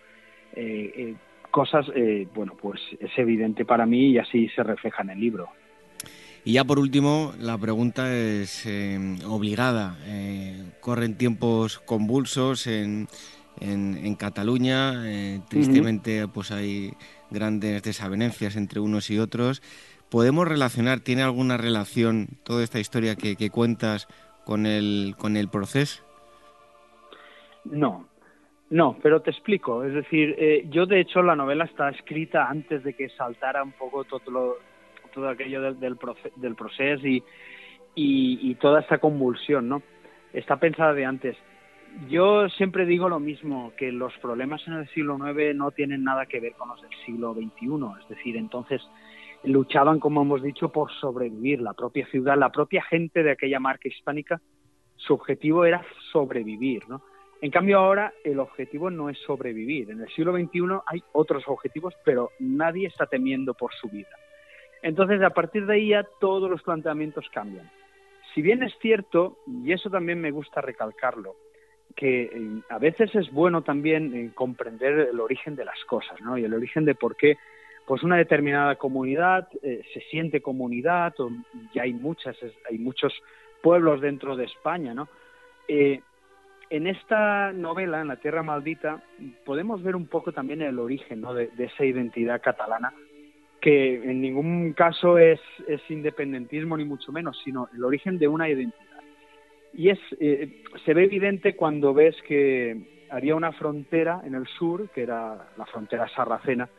[0.53, 1.15] eh,
[1.51, 1.85] cosas,
[2.33, 5.49] bueno, pues es evidente para mí y así se refleja en el libro.
[6.45, 9.97] Y ya por último, la pregunta es eh, obligada.
[10.05, 13.07] Eh, corren tiempos convulsos en,
[13.59, 16.93] en, Cataluña, eh, tristemente pues hay
[17.29, 19.61] grandes desavenencias entre unos y otros.
[20.09, 24.07] ¿Podemos relacionar, tiene alguna relación toda esta historia que, que cuentas
[24.43, 26.01] con el, con el proceso?
[27.65, 28.07] No,
[28.69, 29.83] no, pero te explico.
[29.83, 33.71] Es decir, eh, yo de hecho la novela está escrita antes de que saltara un
[33.71, 34.57] poco todo,
[35.13, 35.97] todo aquello del, del,
[36.35, 37.23] del proceso y,
[37.95, 39.81] y, toda esta convulsión, ¿no?
[40.33, 41.35] Está pensada de antes.
[42.07, 46.27] Yo siempre digo lo mismo, que los problemas en el siglo IX no tienen nada
[46.27, 48.01] que ver con los del siglo XXI.
[48.03, 48.81] Es decir, entonces
[49.43, 51.61] luchaban, como hemos dicho, por sobrevivir.
[51.61, 54.39] La propia ciudad, la propia gente de aquella marca hispánica,
[54.95, 57.01] su objetivo era sobrevivir, ¿no?
[57.41, 59.89] En cambio ahora el objetivo no es sobrevivir.
[59.91, 64.09] En el siglo XXI hay otros objetivos, pero nadie está temiendo por su vida.
[64.81, 67.69] Entonces, a partir de ahí ya todos los planteamientos cambian.
[68.33, 71.35] Si bien es cierto, y eso también me gusta recalcarlo,
[71.95, 76.37] que eh, a veces es bueno también eh, comprender el origen de las cosas, ¿no?
[76.37, 77.37] Y el origen de por qué
[77.85, 81.31] pues una determinada comunidad eh, se siente comunidad, o
[81.73, 82.37] ya hay muchas,
[82.69, 83.11] hay muchos
[83.63, 85.09] pueblos dentro de España, ¿no?
[86.69, 89.03] En esta novela, en La Tierra Maldita,
[89.45, 92.93] podemos ver un poco también el origen de, esa identidad catalana,
[93.59, 95.39] que en ningún caso es,
[95.89, 98.83] independentismo ni mucho menos, sino el origen de una identidad.
[99.73, 104.89] Y es, eh, se ve evidente cuando ves que había una frontera en el sur,
[104.89, 106.69] que era la frontera sarracena,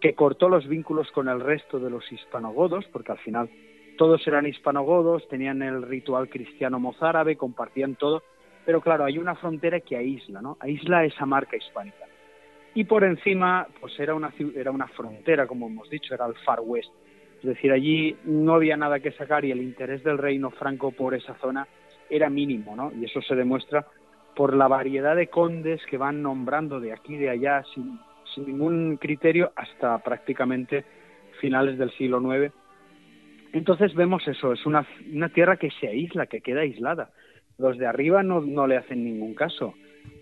[0.00, 3.50] que cortó los vínculos con el resto de los hispanogodos, porque al final
[3.96, 8.22] todos eran hispanogodos, tenían el ritual cristiano mozárabe, compartían todo,
[8.64, 10.56] pero claro, hay una frontera que aísla, ¿no?
[10.60, 12.06] Aísla esa marca hispánica.
[12.74, 16.60] Y por encima, pues era una, era una frontera, como hemos dicho, era el Far
[16.62, 16.90] West.
[17.38, 21.14] Es decir, allí no había nada que sacar y el interés del reino franco por
[21.14, 21.66] esa zona
[22.08, 22.92] era mínimo, ¿no?
[22.92, 23.86] Y eso se demuestra
[24.36, 27.98] por la variedad de condes que van nombrando de aquí y de allá sin,
[28.34, 30.84] sin ningún criterio hasta prácticamente
[31.40, 32.52] finales del siglo IX.
[33.52, 37.10] Entonces vemos eso, es una, una tierra que se aísla, que queda aislada.
[37.60, 39.74] Los de arriba no, no le hacen ningún caso.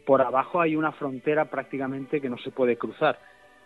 [0.04, 3.18] Por abajo hay una frontera prácticamente que no se puede cruzar.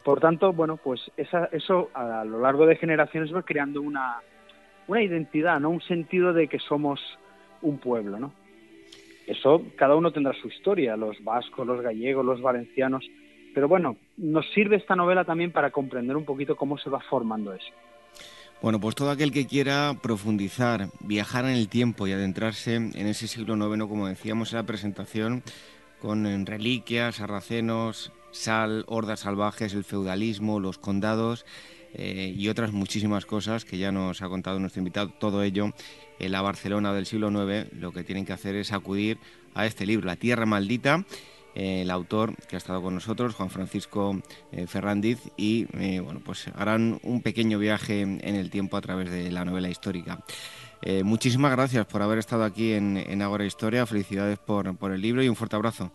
[0.05, 4.19] Por tanto, bueno, pues esa, eso a lo largo de generaciones va creando una,
[4.89, 5.71] una identidad, ¿no?
[5.71, 7.01] Un sentido de que somos
[7.63, 8.35] un pueblo, ¿no?
[9.27, 13.09] Eso, cada uno tendrá su historia, los vascos, los gallegos, los valencianos,
[13.55, 17.55] pero bueno, nos sirve esta novela también para comprender un poquito cómo se va formando
[17.55, 17.73] eso.
[18.63, 23.27] Bueno, pues todo aquel que quiera profundizar, viajar en el tiempo y adentrarse en ese
[23.27, 25.43] siglo IX, como decíamos en la presentación,
[26.01, 31.45] con reliquias, sarracenos, sal, hordas salvajes, el feudalismo, los condados
[31.95, 35.73] eh, y otras muchísimas cosas que ya nos ha contado nuestro invitado, todo ello
[36.21, 39.19] en la Barcelona del siglo IX, lo que tienen que hacer es acudir
[39.55, 41.05] a este libro, La Tierra Maldita,
[41.55, 44.17] el autor que ha estado con nosotros, Juan Francisco
[44.53, 49.11] eh, Ferrandiz, y eh, bueno, pues harán un pequeño viaje en el tiempo a través
[49.11, 50.19] de la novela histórica.
[50.83, 55.01] Eh, muchísimas gracias por haber estado aquí en, en Agora Historia, felicidades por, por el
[55.01, 55.93] libro y un fuerte abrazo.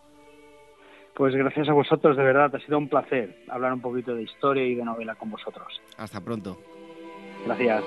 [1.14, 4.64] Pues gracias a vosotros, de verdad, ha sido un placer hablar un poquito de historia
[4.64, 5.82] y de novela con vosotros.
[5.98, 6.58] Hasta pronto.
[7.46, 7.84] Gracias.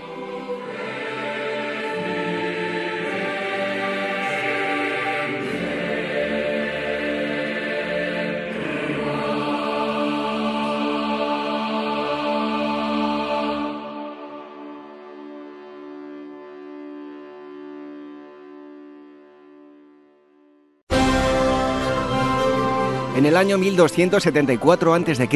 [23.31, 25.29] El año 1274 a.C.,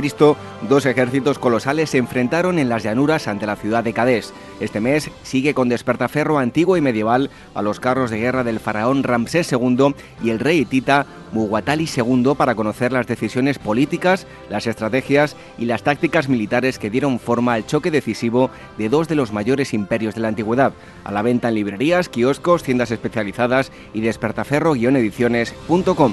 [0.68, 4.34] dos ejércitos colosales se enfrentaron en las llanuras ante la ciudad de Cadés.
[4.58, 9.04] Este mes sigue con despertaferro antiguo y medieval a los carros de guerra del faraón
[9.04, 9.94] Ramsés II
[10.24, 15.84] y el rey hitita Muguatali II para conocer las decisiones políticas, las estrategias y las
[15.84, 20.22] tácticas militares que dieron forma al choque decisivo de dos de los mayores imperios de
[20.22, 20.72] la antigüedad.
[21.04, 26.12] A la venta en librerías, kioscos, tiendas especializadas y despertaferro-ediciones.com.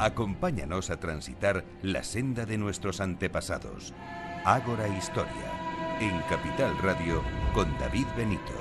[0.00, 3.92] Acompáñanos a transitar la senda de nuestros antepasados.
[4.46, 5.28] Ágora Historia,
[6.00, 7.22] en Capital Radio,
[7.52, 8.54] con David Benito.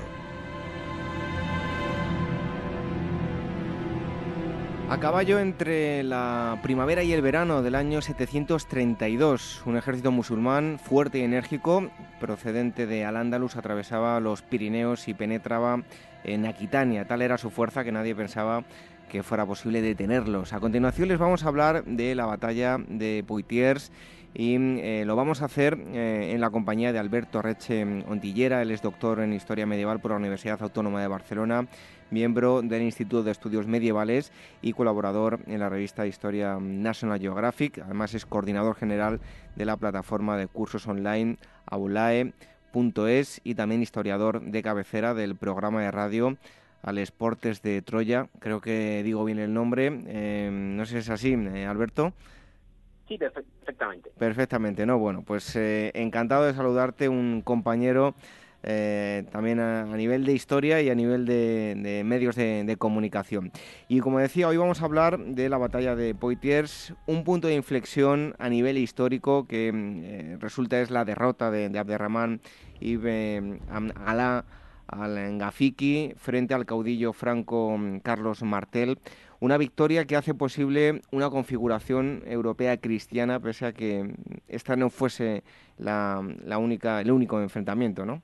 [4.90, 11.20] A caballo entre la primavera y el verano del año 732, un ejército musulmán fuerte
[11.20, 11.90] y enérgico,
[12.20, 15.84] procedente de Al-Ándalus, atravesaba los Pirineos y penetraba
[16.26, 17.06] en Aquitania.
[17.06, 18.66] Tal era su fuerza que nadie pensaba
[19.10, 20.53] que fuera posible detenerlos.
[20.53, 23.91] A continuación les vamos a hablar de la batalla de Poitiers
[24.34, 28.72] y eh, lo vamos a hacer eh, en la compañía de Alberto Reche Ontillera, él
[28.72, 31.68] es doctor en Historia Medieval por la Universidad Autónoma de Barcelona,
[32.11, 34.31] miembro del Instituto de Estudios Medievales
[34.61, 39.19] y colaborador en la revista Historia National Geographic, además es coordinador general
[39.56, 45.91] de la plataforma de cursos online aulae.es y también historiador de cabecera del programa de
[45.91, 46.38] radio
[46.82, 48.28] al Esportes de Troya.
[48.40, 49.88] Creo que digo bien el nombre.
[49.88, 52.14] Em, no sé si es así, eh, Alberto.
[53.08, 54.12] Sí, perfectamente.
[54.18, 55.00] Perfectamente, ¿no?
[55.00, 58.14] Bueno, pues eh, encantado de saludarte, un compañero
[58.62, 63.52] eh, también a, nivel de historia y a nivel de, medios de, comunicación.
[63.88, 67.56] Y como decía, hoy vamos a hablar de la batalla de Poitiers, un punto de
[67.56, 72.42] inflexión a nivel histórico que resulta es la derrota de, de Abderramán
[72.80, 73.60] Ibn
[74.06, 74.46] Alá
[74.91, 78.99] al Ngafiki frente al caudillo franco mm, Carlos Martel.
[79.40, 84.14] Una victoria que hace posible una configuración europea cristiana, pese a que mm,
[84.48, 85.44] esta no fuese
[85.78, 86.22] la,
[86.57, 88.22] única, el único enfrentamiento, ¿no?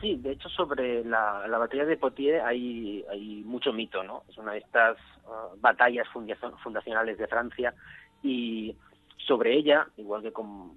[0.00, 3.04] Sí, de hecho sobre la, batalla de Poitiers hay,
[3.44, 4.22] mucho mito, ¿no?
[4.28, 6.06] Es una de estas uh, batallas
[6.62, 7.74] fundacionales de Francia
[8.22, 8.76] y
[9.16, 10.72] sobre ella, igual que con,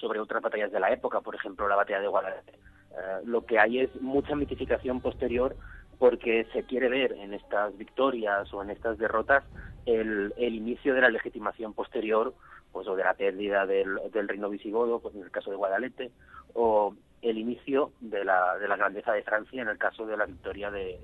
[0.00, 2.52] sobre otras batallas de la época, por ejemplo la batalla de Guadalajara,
[2.92, 5.56] eh, lo que hay es mucha mitificación posterior
[5.98, 9.44] porque se quiere ver en estas victorias o en estas derrotas
[9.86, 12.34] el, inicio de la legitimación posterior,
[12.72, 13.98] pues o de la pérdida del,
[14.28, 16.10] reino visigodo, pues en el caso de Guadalete,
[16.54, 20.26] o el inicio de la, de la grandeza de Francia en el caso de la
[20.26, 20.98] victoria de,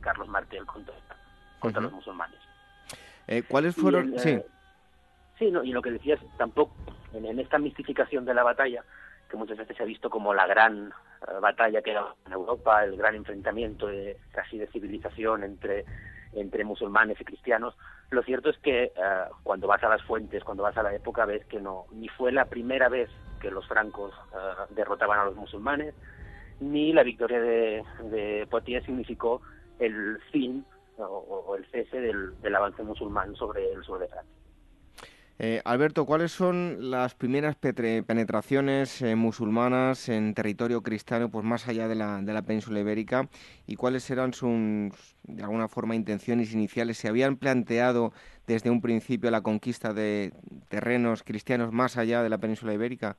[0.00, 0.94] Carlos Martel contra,
[1.58, 2.38] contra los musulmanes.
[3.28, 4.18] Eh, ¿Cuáles fueron?
[4.18, 4.30] sí.
[4.30, 4.46] Eh,
[5.38, 6.74] sí, no, y lo que decías, tampoco
[7.14, 8.84] en, esta mistificación de la batalla,
[9.32, 10.92] que muchas veces se ha visto como la gran
[11.26, 15.86] eh, batalla que era en Europa, el gran enfrentamiento de, casi de civilización entre,
[16.34, 17.74] entre musulmanes y cristianos.
[18.10, 18.92] Lo cierto es que eh,
[19.42, 22.30] cuando vas a las fuentes, cuando vas a la época, ves que no, ni fue
[22.30, 23.08] la primera vez
[23.40, 25.94] que los francos eh, derrotaban a los musulmanes,
[26.60, 29.40] ni la victoria de, Poitiers significó
[29.78, 30.64] el fin
[30.98, 34.41] o, el cese del, avance musulmán sobre el sur Francia.
[35.38, 41.88] Eh, Alberto, ¿cuáles son las primeras penetraciones eh, musulmanas en territorio cristiano, pues más allá
[41.88, 43.28] de la, de la península ibérica,
[43.66, 44.50] y cuáles eran sus,
[45.22, 46.98] de alguna forma, intenciones iniciales?
[46.98, 48.12] ¿Se habían planteado
[48.46, 50.32] desde un principio la conquista de
[50.68, 53.16] terrenos cristianos más allá de la península ibérica?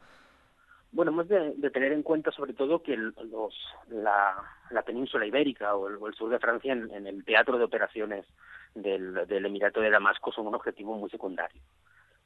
[0.91, 3.55] Bueno, hemos de, tener en cuenta sobre todo que los,
[3.89, 8.27] la, península ibérica o el, sur de Francia en, el teatro de operaciones
[8.75, 11.59] del Emirato de Damasco son un objetivo muy secundario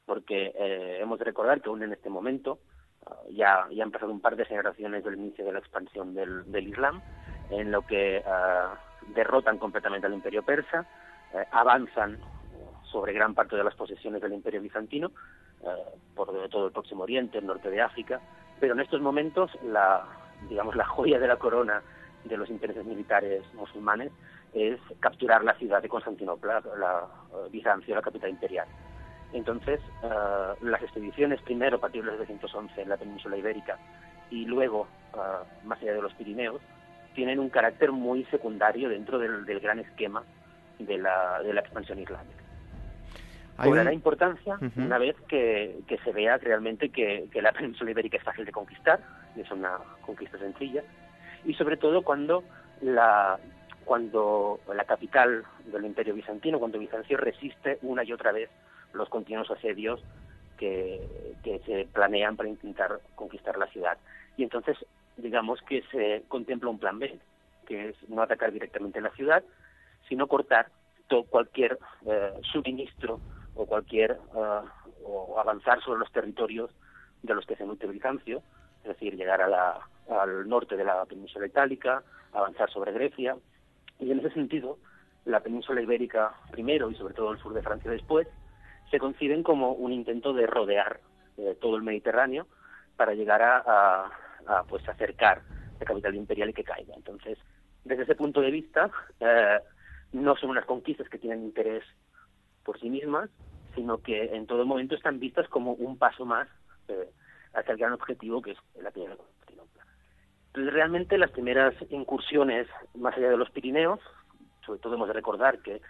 [0.07, 2.57] porque eh, hemos de recordar que aún en este momento
[3.05, 6.51] ah, ya, ya han pasado un par de generaciones del inicio de la expansión del,
[6.51, 7.01] del Islam,
[7.51, 10.85] en lo que uh, derrotan completamente al imperio persa,
[11.33, 12.17] eh, avanzan
[12.83, 15.11] sobre gran parte de las posesiones del imperio bizantino,
[16.15, 18.21] por todo el próximo oriente, el norte de África,
[18.59, 20.05] pero en estos momentos la,
[20.47, 21.81] digamos, la joya de la corona
[22.23, 24.11] de los intereses militares musulmanes
[24.53, 27.07] es capturar la ciudad de Constantinopla, la,
[27.51, 28.67] Bizancio, la capital imperial.
[29.33, 33.77] Entonces, eh, las expediciones, primero partir de 1911 en la península ibérica
[34.29, 35.17] y luego eh,
[35.65, 36.61] más allá de los Pirineos,
[37.13, 40.23] tienen un carácter muy secundario dentro del, gran esquema
[40.79, 42.43] de la, de la expansión islámica.
[43.57, 48.51] Cobrará importancia una vez que, se vea realmente que, la península ibérica es fácil de
[48.51, 48.99] conquistar,
[49.35, 50.83] es una conquista sencilla,
[51.43, 52.43] y sobre todo cuando
[52.81, 53.39] la,
[53.83, 58.49] cuando la capital del imperio bizantino, cuando Bizancio resiste una y otra vez
[58.97, 60.01] los continuos asedios
[60.57, 61.01] que,
[61.65, 63.97] se planean para intentar conquistar la ciudad.
[64.35, 64.77] Y entonces,
[65.15, 67.19] digamos que se contempla un plan B,
[67.65, 69.43] que es no atacar directamente la ciudad,
[70.09, 70.69] sino cortar
[71.07, 73.19] todo, cualquier eh, suministro
[73.55, 74.19] o cualquier
[75.03, 76.69] o avanzar sobre los territorios
[77.23, 78.41] de los que se nutre Bizancio,
[78.81, 79.79] es decir, llegar a la,
[80.09, 82.03] al norte de la península itálica,
[82.33, 83.35] avanzar sobre Grecia,
[83.99, 84.77] y en ese sentido,
[85.25, 88.27] la península ibérica primero y sobre todo el sur de Francia después,
[88.89, 90.99] se conciben como un intento de rodear
[91.37, 92.47] eh, todo el Mediterráneo
[92.95, 94.09] para llegar a,
[94.47, 95.41] a, pues acercar
[95.79, 96.93] la capital imperial y que caiga.
[96.95, 97.37] Entonces,
[97.83, 98.89] desde ese punto de vista,
[99.19, 99.59] eh,
[100.13, 101.83] no son unas conquistas que tienen interés
[102.63, 103.29] por sí mismas,
[103.75, 106.47] sino que en todo momento están vistas como un paso más
[106.87, 107.09] eh,
[107.53, 109.85] hacia el gran objetivo que es la primera Constantinopla.
[110.47, 113.99] Entonces, realmente las primeras incursiones más allá de los Pirineos,
[114.65, 115.81] sobre todo hemos de recordar que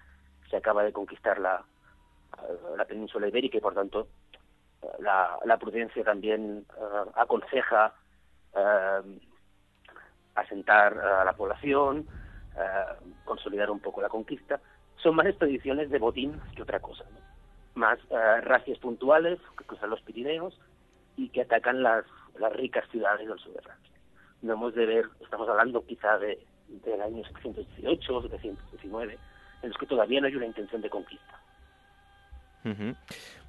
[0.49, 1.63] se acaba de conquistar la,
[2.77, 4.07] la península ibérica y por tanto
[4.99, 7.93] la, la prudencia también uh, aconseja
[8.53, 9.19] uh,
[10.35, 12.07] asentar a la población,
[12.55, 14.59] uh, consolidar un poco la conquista.
[14.97, 17.27] Son más expediciones de botín que otra cosa, ¿no?
[17.76, 17.99] más
[18.41, 20.59] racias puntuales que cruzan los Pirineos
[21.15, 22.05] y que atacan las,
[22.39, 23.93] las ricas ciudades del sur de Francia.
[24.41, 29.19] No hemos de ver, estamos hablando quizá de, del año 718 o 719,
[29.61, 31.39] en los que todavía no hay una intención de conquista.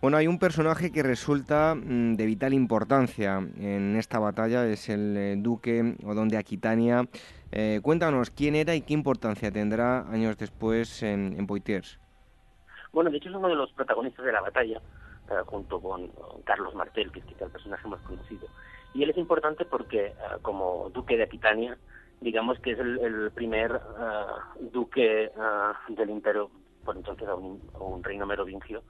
[0.00, 5.16] Bueno, hay un personaje que resulta mm, de vital importancia en esta batalla, es el
[5.16, 7.08] eh, duque Odón de Aquitania.
[7.50, 11.98] Eh, cuéntanos quién era y qué importancia tendrá años después en, en Poitiers.
[12.92, 14.80] Bueno, de hecho es uno de los protagonistas de la batalla.
[15.30, 16.10] Eh, junto con
[16.44, 18.48] Carlos Martel, que es quizá el personaje más conocido.
[18.94, 21.76] Y él es importante porque, eh, como duque de Aquitania,
[22.22, 25.30] digamos que es el, primer eh, duque
[25.88, 26.50] del imperio,
[26.82, 28.82] por entonces a un, reino merovingio,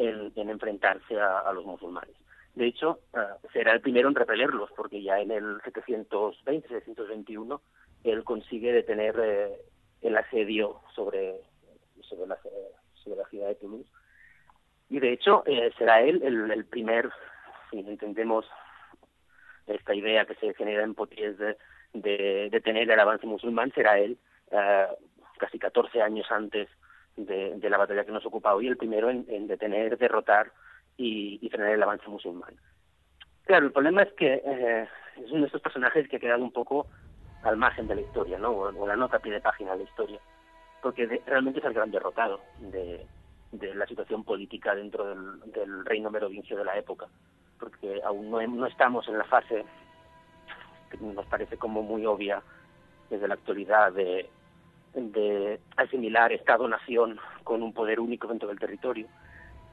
[0.00, 2.14] en, enfrentarse a, los musulmanes.
[2.54, 2.98] De hecho,
[3.52, 7.60] será el primero en repelerlos, porque ya en el 720, 721,
[8.04, 9.58] él consigue detener
[10.02, 11.36] el asedio sobre,
[12.00, 12.38] sobre, la,
[12.94, 13.90] sobre la ciudad de Toulouse
[14.90, 17.08] y de hecho, eh, será él el, primer,
[17.70, 18.44] si entendemos
[19.68, 21.56] esta idea que se genera en Poitiers de,
[21.92, 24.18] de, el avance musulmán, será él
[24.50, 24.86] eh,
[25.38, 26.68] casi 14 años antes
[27.26, 30.52] de, la batalla que nos ocupa hoy, el primero en, detener, derrotar
[30.96, 32.54] y, frenar el avance musulmán.
[33.44, 36.52] Claro, el problema es que eh, es uno de estos personajes que ha quedado un
[36.52, 36.86] poco
[37.42, 38.50] al margen de la historia, ¿no?
[38.50, 40.20] O, la nota a pie de página de la historia,
[40.82, 43.06] porque realmente es el gran derrotado de,
[43.52, 47.06] de la situación política dentro del, reino merovingio de la época,
[47.58, 49.64] porque aún no, no estamos en la fase
[50.90, 52.42] que nos parece como muy obvia
[53.08, 54.28] desde la actualidad de,
[54.94, 59.06] de asimilar Estado-nación con un poder único dentro del territorio.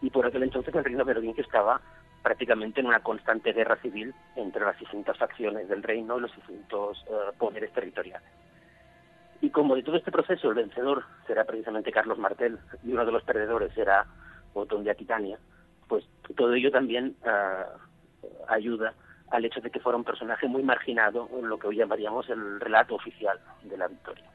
[0.01, 1.81] Y por aquel entonces el reino merovingio estaba
[2.21, 7.03] prácticamente en una constante guerra civil entre las distintas facciones del reino y los distintos
[7.09, 8.27] eh, poderes territoriales.
[9.41, 13.11] Y como de todo este proceso el vencedor será precisamente Carlos Martel y uno de
[13.11, 14.05] los perdedores será
[14.53, 15.37] Otón de Aquitania,
[15.87, 18.93] pues todo ello también uh, ayuda
[19.29, 22.59] al hecho de que fuera un personaje muy marginado en lo que hoy llamaríamos el
[22.59, 24.25] relato oficial de la victoria.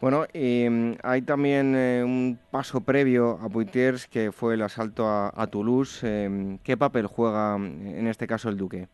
[0.00, 0.66] Bueno, y
[1.02, 6.00] hay también eh, un paso previo a Poitiers que fue el asalto a, Toulouse.
[6.04, 8.88] Eh, ¿Qué papel juega en este caso el duque?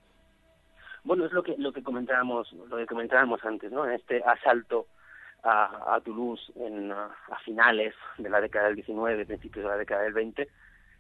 [1.05, 3.87] Bueno, es lo que lo que comentábamos lo que comentábamos antes, ¿no?
[3.87, 4.89] En este asalto
[5.45, 10.13] a, Toulouse en, a finales de la década del 19, principios de la década del
[10.13, 10.49] 20,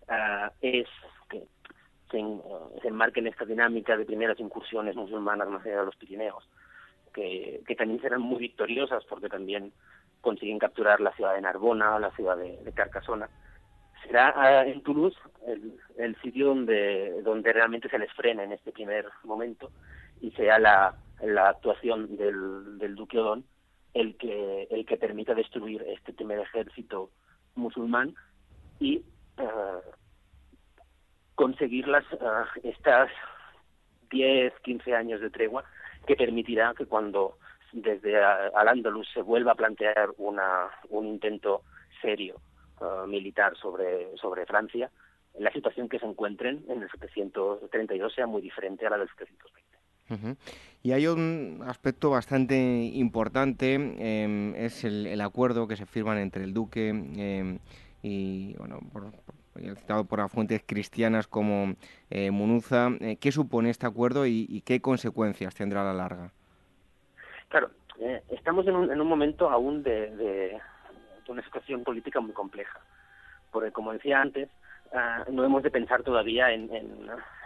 [0.07, 0.87] ah, es
[1.29, 1.43] que
[2.13, 2.23] se,
[2.81, 6.49] se enmarca en esta dinámica de primeras incursiones musulmanas más allá de los Pirineos,
[7.17, 9.73] que, también serán muy victoriosas porque también
[10.21, 13.29] consiguen capturar la ciudad de Narbona, la ciudad de, Carcasona.
[14.05, 18.71] Será ah, en Toulouse el, el, sitio donde, donde realmente se les frena en este
[18.71, 19.71] primer momento
[20.21, 23.45] y sea la, la actuación del, del duque Odón
[23.95, 27.11] el que, el que permita destruir este primer ejército
[27.55, 28.15] musulmán
[28.79, 28.99] y
[29.39, 29.81] uh,
[31.35, 33.11] conseguir las, uh, estas
[34.11, 35.65] 10, 15 años de tregua
[36.07, 37.39] que permitirá que cuando
[37.73, 41.63] desde Al-Ándalus se vuelva a plantear una, un intento
[42.01, 42.41] serio
[42.81, 44.91] uh, militar sobre, sobre Francia,
[45.39, 50.37] la situación que se encuentren en el 732 sea muy diferente a la del 720.
[50.83, 56.55] Y hay un aspecto bastante importante, em, es el, acuerdo que se firman entre el
[56.55, 57.59] duque em,
[58.03, 59.11] y, bueno, por,
[59.77, 61.75] citado por fuentes cristianas como
[62.11, 62.91] eh, Munuza.
[63.01, 66.33] Eh, ¿Qué supone este acuerdo y, qué consecuencias tendrá a la larga?
[67.49, 67.71] Claro,
[68.01, 70.59] eh, estamos en un, en un, momento aún de, de,
[71.29, 72.81] una situación política muy compleja,
[73.51, 74.49] porque como decía antes,
[74.93, 76.71] Ah, no hemos de pensar todavía en,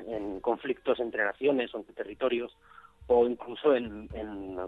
[0.07, 2.57] en, conflictos entre naciones o entre territorios
[3.07, 4.09] o incluso en,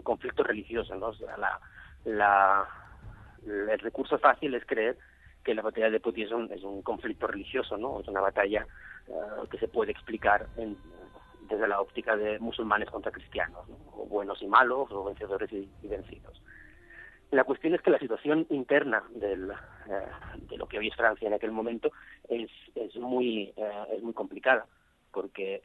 [0.03, 0.97] conflictos religiosos.
[0.99, 1.11] ¿no?
[1.37, 1.59] la,
[2.05, 2.67] la,
[3.45, 4.97] el recurso fácil es creer
[5.43, 7.99] que la batalla de Poitiers es un, conflicto religioso, ¿no?
[7.99, 8.65] Es una batalla
[9.07, 9.11] eh,
[9.51, 14.91] que se puede explicar desde la óptica de musulmanes contra cristianos, o buenos y malos,
[14.91, 16.41] o vencedores y, vencidos.
[17.31, 20.07] La cuestión es que la situación interna del, eh,
[20.49, 21.91] de lo que hoy es Francia en aquel momento
[22.29, 24.65] es, es, muy, eh, es muy complicada,
[25.11, 25.61] porque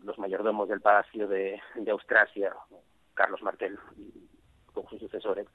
[0.00, 2.54] los mayordomos del Palacio de, de Austrasia,
[3.14, 3.78] Carlos Martel
[4.72, 5.46] con sus sucesores,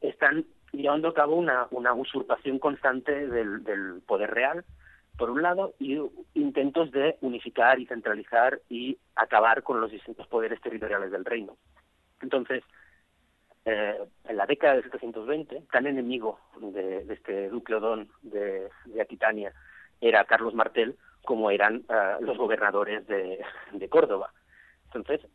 [0.00, 0.44] están
[0.76, 4.64] llevando a cabo una, una usurpación constante del, poder real,
[5.16, 6.00] por un lado, y
[6.34, 11.56] intentos de unificar y centralizar y acabar con los distintos poderes territoriales del reino.
[12.20, 12.64] Entonces,
[13.64, 13.98] eh,
[14.28, 18.68] en la década de 720, tan enemigo de, este duque Odón de,
[19.00, 19.52] Aquitania
[20.00, 23.40] era Carlos Martel como eran eh, los gobernadores de,
[23.72, 24.32] de Córdoba.
[24.86, 25.26] Entonces,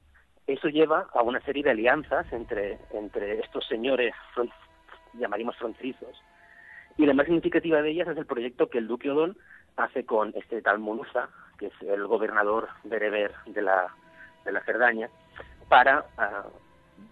[0.46, 4.14] eso lleva a una serie de alianzas entre, entre estos señores
[5.14, 6.22] llamaríamos fronterizos.
[6.98, 9.38] Y la más significativa de ellas es el proyecto que el duque Odón
[9.78, 13.88] hace con este tal Munuza, que es el gobernador bereber de la,
[14.46, 15.10] de la Cerdaña,
[15.70, 16.46] para ah,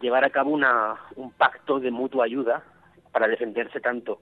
[0.01, 2.63] llevar a cabo una, un pacto de mutua ayuda
[3.11, 4.19] para defenderse tanto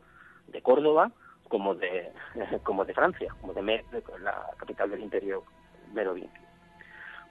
[0.48, 1.12] de Córdoba
[1.48, 2.12] como de,
[2.64, 3.84] como de Francia, como de
[4.22, 5.44] la capital del imperio
[5.94, 6.42] merovingio.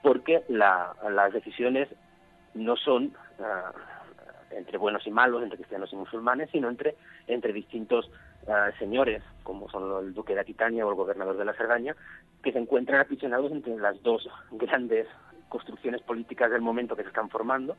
[0.03, 1.89] Porque la, las decisiones
[2.55, 3.73] no son ah,
[4.57, 8.11] entre buenos y malos, entre cristianos y musulmanes, sino entre, entre distintos
[8.49, 11.95] ah, señores, como son el duque de Aquitania o el gobernador de la Cerdaña,
[12.43, 15.07] que se encuentran aprisionados entre las dos grandes
[15.49, 17.77] construcciones políticas del momento que se están formando,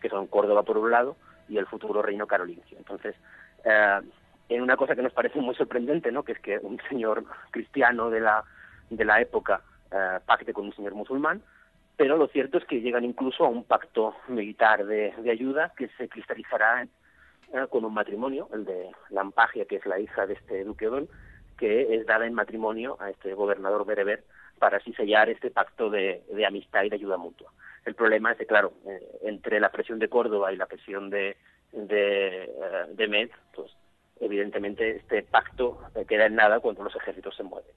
[0.00, 1.16] que son Córdoba por un lado
[1.48, 2.78] y el futuro reino carolingio.
[2.78, 3.14] Entonces,
[3.64, 4.00] eh,
[4.48, 6.22] en una cosa que nos parece muy sorprendente, ¿no?
[6.22, 8.44] que es que un señor cristiano de la,
[8.88, 11.42] de la época eh, pacte con un señor musulmán,
[12.00, 16.08] pero lo cierto es que llegan incluso a un pacto militar de, ayuda que se
[16.08, 20.88] cristalizará eh, con un matrimonio, el de Lampagia, que es la hija de este duque
[20.88, 21.10] Odón,
[21.58, 24.24] que es dada en matrimonio a este gobernador bereber
[24.58, 27.52] para así sellar este pacto de, amistad y de ayuda mutua.
[27.84, 31.36] El problema es que, claro, eh, entre la presión de Córdoba y la presión de,
[31.72, 32.50] de, eh,
[32.94, 33.76] de Med, pues
[34.20, 37.74] evidentemente este pacto queda en nada cuando los ejércitos se mueven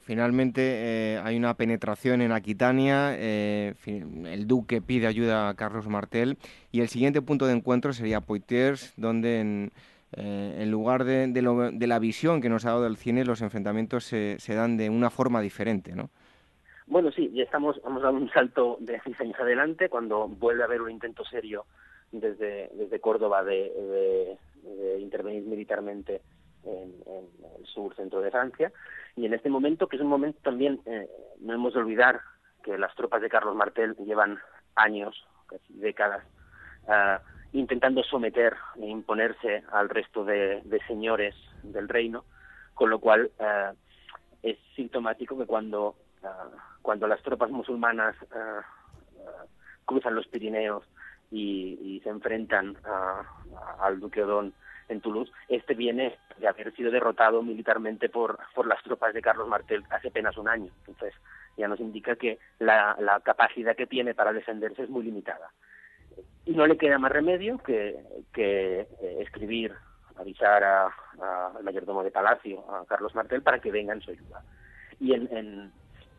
[0.00, 6.38] finalmente eh, hay una penetración en Aquitania, eh, el duque pide ayuda a Carlos Martel
[6.72, 9.72] y el siguiente punto de encuentro sería Poitiers, donde en,
[10.12, 14.76] eh, lugar de, la visión que nos ha dado el cine, los enfrentamientos se, dan
[14.76, 16.10] de una forma diferente, ¿no?
[16.86, 20.82] Bueno, sí, ya estamos, hemos un salto de seis años adelante, cuando vuelve a haber
[20.82, 21.64] un intento serio
[22.12, 24.36] desde, desde Córdoba de
[25.00, 26.20] intervenir militarmente
[26.66, 26.94] en,
[27.58, 28.72] el sur, centro de Francia.
[29.16, 31.08] Y en este momento, que es un momento también, eh,
[31.40, 32.20] no hemos de olvidar
[32.62, 34.38] que las tropas de Carlos Martel llevan
[34.74, 36.24] años, casi décadas,
[36.88, 37.20] ah,
[37.52, 42.24] intentando someter e imponerse al resto de, señores del reino,
[42.74, 43.72] con lo cual ah,
[44.42, 46.48] es sintomático que cuando, ah,
[46.82, 48.16] cuando las tropas musulmanas
[49.84, 50.84] cruzan los Pirineos
[51.30, 52.76] y, se enfrentan
[53.80, 54.52] al duque Odón
[54.88, 59.48] en Toulouse, este viene de haber sido derrotado militarmente por, por las tropas de Carlos
[59.48, 60.70] Martel hace apenas un año.
[60.80, 61.14] Entonces,
[61.56, 65.50] ya nos indica que la, la capacidad que tiene para defenderse es muy limitada.
[66.44, 67.96] Y no le queda más remedio que,
[68.32, 69.72] que eh, escribir,
[70.16, 74.44] avisar al mayordomo de Palacio, a Carlos Martel, para que venga en su ayuda.
[75.00, 75.72] Y en,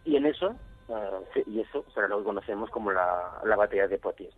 [0.04, 0.56] y en eso,
[0.88, 4.36] uh, y eso será lo que conocemos como la, la batalla de Poitiers,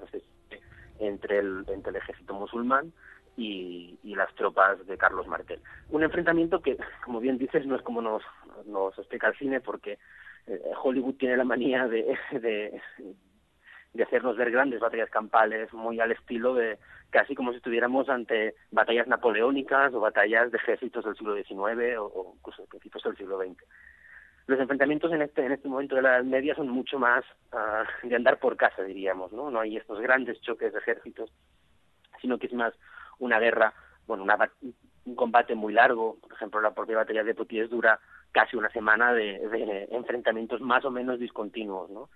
[0.99, 2.91] entre, entre el ejército musulmán
[3.37, 5.61] y, las tropas de Carlos Martel.
[5.89, 8.23] Un enfrentamiento que, como bien dices, no es como nos,
[8.65, 9.99] nos explica el cine, porque
[10.47, 16.55] eh, Hollywood tiene la manía de, de, hacernos ver grandes batallas campales, muy al estilo
[16.55, 16.79] de
[17.11, 22.05] casi como si estuviéramos ante batallas napoleónicas o batallas de ejércitos del siglo XIX o,
[22.05, 23.63] o incluso ejércitos del siglo XX.
[24.47, 27.83] Los enfrentamientos en este, en este momento de la Edad Media son mucho más ah,
[28.01, 29.51] de andar por casa, diríamos, ¿no?
[29.51, 31.29] No hay estos grandes choques de ejércitos,
[32.21, 32.73] sino que es más
[33.19, 33.73] una guerra,
[34.05, 34.25] bueno,
[35.05, 37.99] un combate muy largo, por ejemplo, la propia batalla de Poitiers dura
[38.31, 42.09] casi una semana de, enfrentamientos más o menos discontinuos, ¿no?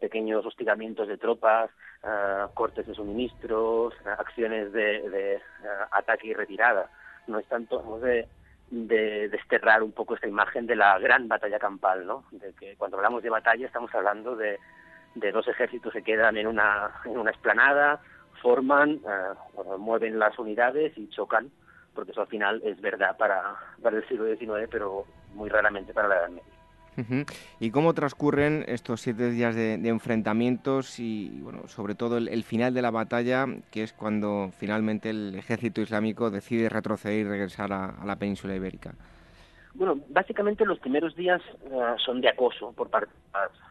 [0.00, 1.70] pequeños hostigamientos de tropas,
[2.04, 6.88] ah, cortes de suministros, acciones de, ah, ataque y retirada.
[7.26, 8.28] No es tanto de,
[8.70, 12.24] de desterrar un poco esta imagen de la gran batalla campal, ¿no?
[12.30, 14.58] De que cuando hablamos de batalla estamos hablando de,
[15.14, 18.00] de dos ejércitos que quedan en una, en una esplanada,
[18.42, 21.50] forman, eh, mueven las unidades y chocan,
[21.94, 25.04] porque eso al final es verdad para, para el siglo XIX, pero
[25.34, 26.58] muy raramente para la Edad Media.
[27.60, 32.82] ¿Y cómo transcurren estos siete días de, enfrentamientos y, bueno, sobre todo el, final de
[32.82, 38.16] la batalla, que es cuando finalmente el ejército islámico decide retroceder y regresar a, la
[38.16, 38.94] península ibérica?
[39.74, 43.12] Bueno, básicamente los primeros días eh, son de acoso por parte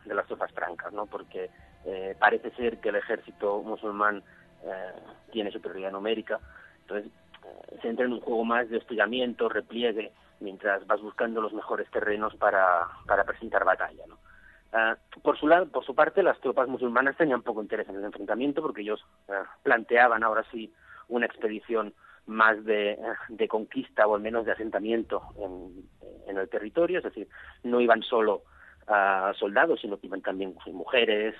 [0.05, 1.05] de las tropas francas, ¿no?
[1.05, 1.49] Porque
[1.85, 4.23] eh, parece ser que el ejército musulmán
[4.67, 4.93] eh,
[5.31, 6.39] tiene superioridad numérica,
[6.81, 7.11] entonces
[7.81, 12.35] se entra en un juego más de hostigamiento, repliegue, mientras vas buscando los mejores terrenos
[12.35, 14.05] para, para presentar batalla.
[14.07, 14.17] ¿no?
[14.73, 18.03] Ah, por, su lado, por su parte, las tropas musulmanas tenían poco interés en el
[18.03, 20.73] enfrentamiento porque ellos ah, planteaban ahora sí
[21.07, 21.93] una expedición
[22.25, 22.99] más de,
[23.29, 25.87] de, conquista o al menos de asentamiento en,
[26.27, 27.29] en, el territorio, es decir,
[27.63, 28.43] no iban solo
[28.87, 31.35] a soldados, sino que iban también sus mujeres,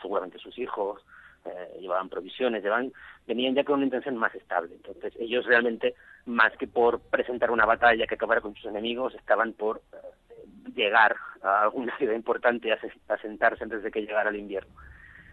[0.00, 1.04] seguramente sus hijos,
[1.44, 2.92] eh, llevaban provisiones, llevaban,
[3.26, 4.74] venían ya con una intención más estable.
[4.74, 5.94] Entonces, ellos realmente,
[6.26, 11.16] más que por presentar una batalla que acabara con sus enemigos, estaban por eh, llegar
[11.42, 14.72] a alguna ciudad importante y asentarse antes de que llegara el invierno.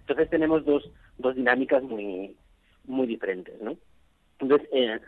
[0.02, 2.36] Entonces, tenemos dos, dos dinámicas muy,
[2.86, 3.78] muy diferentes, ¿no?
[4.40, 5.00] Entonces, eh,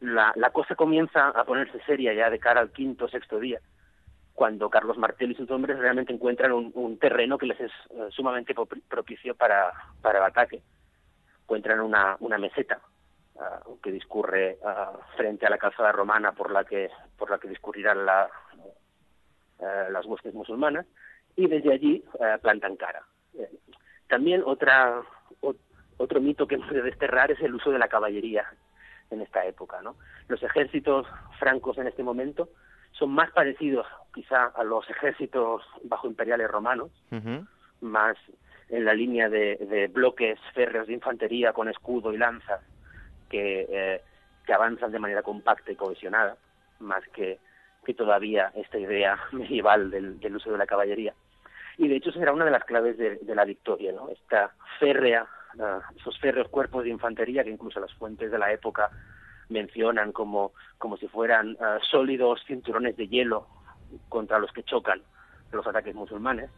[0.00, 3.60] la, la cosa comienza a ponerse seria ya de cara al quinto o sexto día
[4.38, 8.54] cuando Carlos Martel y sus hombres realmente encuentran un, terreno que les es eh, sumamente
[8.88, 10.62] propicio para, para el ataque.
[11.42, 12.80] Encuentran una, meseta
[13.40, 17.48] ah, que discurre ah, frente a la calzada romana por la que, por la que
[17.48, 18.30] discurrirán la,
[19.58, 20.86] eh, las huestes musulmanas
[21.34, 23.02] y desde allí eh, plantan cara.
[24.06, 25.02] también otra,
[25.96, 28.46] otro mito que hemos de desterrar es el uso de la caballería
[29.10, 29.82] en esta época.
[29.82, 29.96] ¿no?
[30.28, 31.08] Los ejércitos
[31.40, 32.50] francos en este momento
[32.98, 36.90] son más parecidos quizá a los ejércitos bajo imperiales romanos,
[37.80, 38.16] más
[38.68, 42.60] en la línea de, bloques férreos de infantería con escudo y lanza
[43.30, 44.02] que, eh,
[44.44, 46.36] que avanzan de manera compacta y cohesionada,
[46.80, 47.38] más que,
[47.84, 51.14] que todavía esta idea medieval del, uso de la caballería.
[51.76, 54.08] Y de hecho será una de las claves de, la victoria, ¿no?
[54.08, 54.50] Esta
[54.80, 58.90] férrea, uh, esos férreos cuerpos de infantería que incluso las fuentes de la época
[59.48, 63.46] mencionan como, como si fueran ah, sólidos cinturones de hielo
[64.08, 65.02] contra los que chocan
[65.52, 66.50] los ataques musulmanes,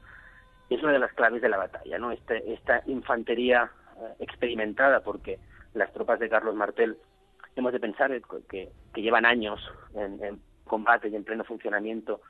[0.68, 2.10] es una de las claves de la batalla, ¿no?
[2.10, 5.38] Este, esta infantería ah, experimentada, porque
[5.74, 6.96] las tropas de Carlos Martel,
[7.56, 8.10] hemos de pensar
[8.48, 9.60] que, llevan años
[9.94, 12.20] en, combate y en pleno funcionamiento,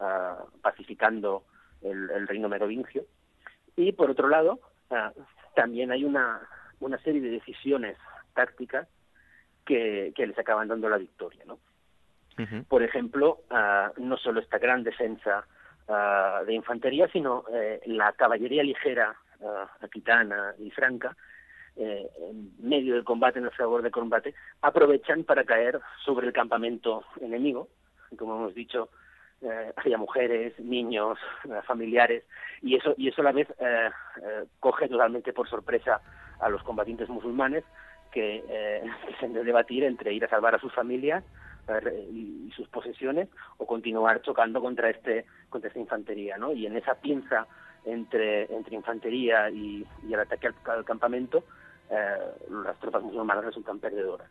[0.00, 1.44] ah, pacificando
[1.82, 3.04] el, reino merovingio.
[3.76, 4.58] Y por otro lado,
[5.54, 6.40] también hay una,
[6.80, 7.96] una serie de decisiones
[8.34, 8.88] tácticas
[9.68, 11.58] que, les acaban dando la victoria, ¿no?
[12.68, 15.44] Por ejemplo, ah, no solo esta gran defensa
[15.88, 21.16] ah, de infantería, sino eh, la caballería ligera, uh, aquitana y franca,
[21.74, 26.32] eh, en medio del combate, en el favor de combate, aprovechan para caer sobre el
[26.32, 27.68] campamento enemigo.
[28.16, 28.88] Como hemos dicho,
[29.42, 31.18] eh, había mujeres, niños,
[31.64, 32.24] familiares,
[32.62, 33.48] y eso, y eso a la vez
[34.60, 36.00] coge totalmente por sorpresa
[36.40, 37.64] a los combatientes musulmanes,
[38.12, 38.82] que eh,
[39.20, 41.24] se han de debatir entre ir a salvar a sus familias
[42.10, 43.28] y, sus posesiones
[43.58, 46.52] o continuar chocando contra este contra esta infantería, ¿no?
[46.52, 47.46] Y en esa pinza
[47.84, 51.44] entre entre infantería y, el ataque al, campamento,
[51.90, 52.16] eh,
[52.64, 54.28] las tropas musulmanas resultan perdedoras.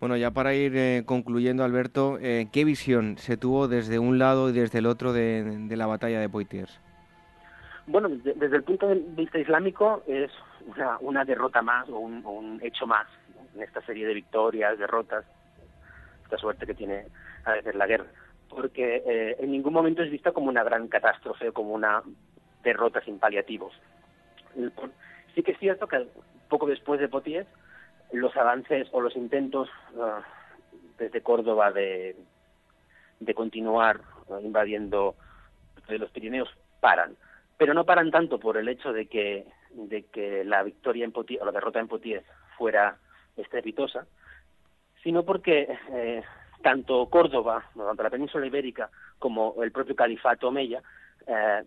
[0.00, 4.50] Bueno, ya para ir eh, concluyendo, Alberto, eh, ¿qué visión se tuvo desde un lado
[4.50, 6.78] y desde el otro de, la batalla de Poitiers?
[7.86, 10.30] Bueno, desde el punto de vista islámico es
[10.66, 13.06] una, una derrota más o un, hecho más
[13.54, 15.24] en esta serie de victorias, derrotas,
[16.24, 17.06] esta suerte que tiene
[17.44, 18.06] a veces la guerra,
[18.48, 22.02] porque eh, en ningún momento es vista como una gran catástrofe o como una
[22.62, 23.72] derrota sin paliativos.
[25.34, 26.08] Sí que es cierto que
[26.48, 27.46] poco después de Potier,
[28.12, 29.68] los avances o los intentos
[30.00, 30.22] ah,
[30.98, 32.16] desde Córdoba de,
[33.20, 34.00] de continuar
[34.30, 35.16] ah, invadiendo
[35.88, 36.48] los Pirineos
[36.80, 37.16] paran,
[37.58, 41.42] pero no paran tanto por el hecho de que de que la victoria en Poitiers,
[41.42, 42.24] o la derrota en Poitiers
[42.56, 42.98] fuera
[43.36, 44.06] estrepitosa,
[45.02, 46.22] sino porque eh,
[46.62, 50.82] tanto Córdoba, tanto la península ibérica, como el propio califato Omeya,
[51.26, 51.62] eh,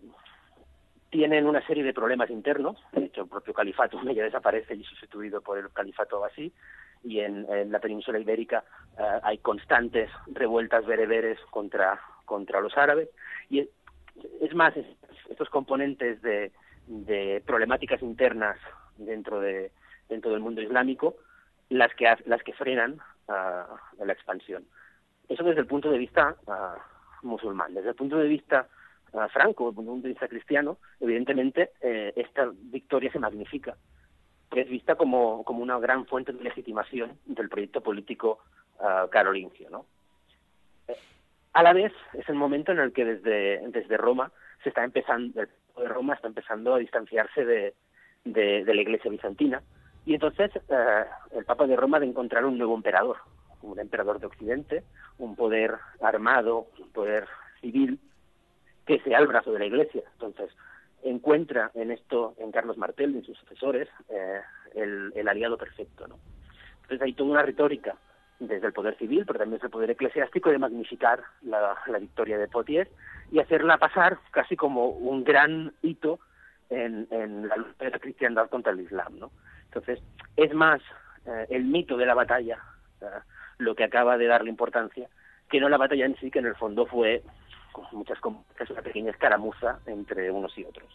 [1.10, 2.76] tienen una serie de problemas internos.
[2.92, 6.52] De hecho, el propio califato Omeya desaparece y es sustituido por el califato Abasí.
[7.04, 8.64] Y en, la península ibérica
[8.98, 13.08] eh, hay constantes revueltas bereberes contra, contra los árabes.
[13.48, 14.74] Y es más,
[15.30, 16.50] estos componentes de,
[16.88, 18.58] de problemáticas internas
[18.96, 19.70] dentro de
[20.08, 21.16] dentro del mundo islámico
[21.68, 22.98] las que las que frenan
[23.28, 24.64] la expansión.
[25.28, 26.36] Eso desde el punto de vista
[27.22, 27.74] musulmán.
[27.74, 28.68] Desde el punto de vista
[29.32, 33.76] franco desde el punto de vista cristiano evidentemente eh, esta victoria se magnifica.
[34.50, 38.38] Es vista como, como una gran fuente de legitimación del proyecto político
[39.10, 39.86] carolingio no
[41.58, 44.30] a la vez es el momento en el que desde, desde Roma
[44.62, 45.42] se está empezando,
[45.80, 47.74] de Roma está empezando a distanciarse de,
[48.24, 49.62] de, la Iglesia bizantina.
[50.04, 53.16] Y entonces eh, el Papa de Roma de encontrar un nuevo emperador,
[53.62, 54.84] un emperador de Occidente,
[55.18, 57.26] un poder armado, un poder
[57.60, 57.98] civil,
[58.86, 60.02] que sea el brazo de la Iglesia.
[60.14, 60.50] Entonces
[61.02, 64.40] encuentra en esto, en Carlos Martel y en sus sucesores, eh,
[64.74, 66.08] el, el, aliado perfecto.
[66.08, 66.18] ¿no?
[66.82, 67.96] Entonces hay toda una retórica
[68.40, 72.38] desde el poder civil, pero también desde el poder eclesiástico, de magnificar la, la victoria
[72.38, 72.90] de Poitiers
[73.30, 76.18] y hacerla pasar casi como un gran hito
[76.70, 79.18] en, en la lucha de la cristiandad contra el Islam.
[79.18, 79.30] ¿no?
[79.64, 80.00] Entonces,
[80.36, 80.80] es más
[81.26, 82.58] eh, el mito de la batalla
[83.00, 83.06] eh,
[83.58, 85.08] lo que acaba de darle importancia
[85.50, 87.22] que no la batalla en sí, que en el fondo fue,
[87.92, 88.18] muchas
[88.60, 90.86] es una pequeña escaramuza entre unos y otros.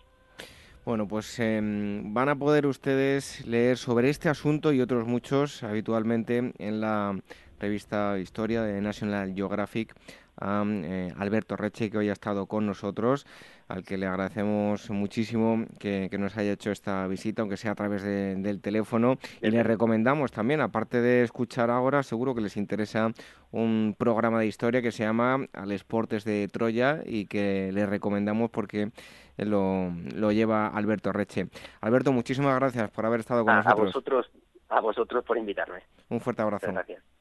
[0.85, 6.51] Bueno, pues em, van a poder ustedes leer sobre este asunto y otros muchos habitualmente
[6.57, 7.17] en la
[7.63, 9.95] revista Historia de National Geographic
[10.37, 13.25] a eh, Alberto Reche, que hoy ha estado con nosotros,
[13.69, 18.03] al que le agradecemos muchísimo que, nos haya hecho esta visita, aunque sea a través
[18.03, 19.17] del teléfono.
[19.41, 23.11] Y le recomendamos también, aparte de escuchar ahora, seguro que les interesa
[23.51, 28.49] un programa de historia que se llama Al Esportes de Troya y que le recomendamos
[28.49, 28.91] porque
[29.37, 31.47] lo, lo lleva Alberto Reche.
[31.79, 33.79] Alberto, muchísimas gracias por haber estado con nosotros.
[33.79, 34.31] A vosotros,
[34.67, 35.83] a vosotros por invitarme.
[36.09, 36.67] Un fuerte abrazo.
[36.71, 37.12] gracias.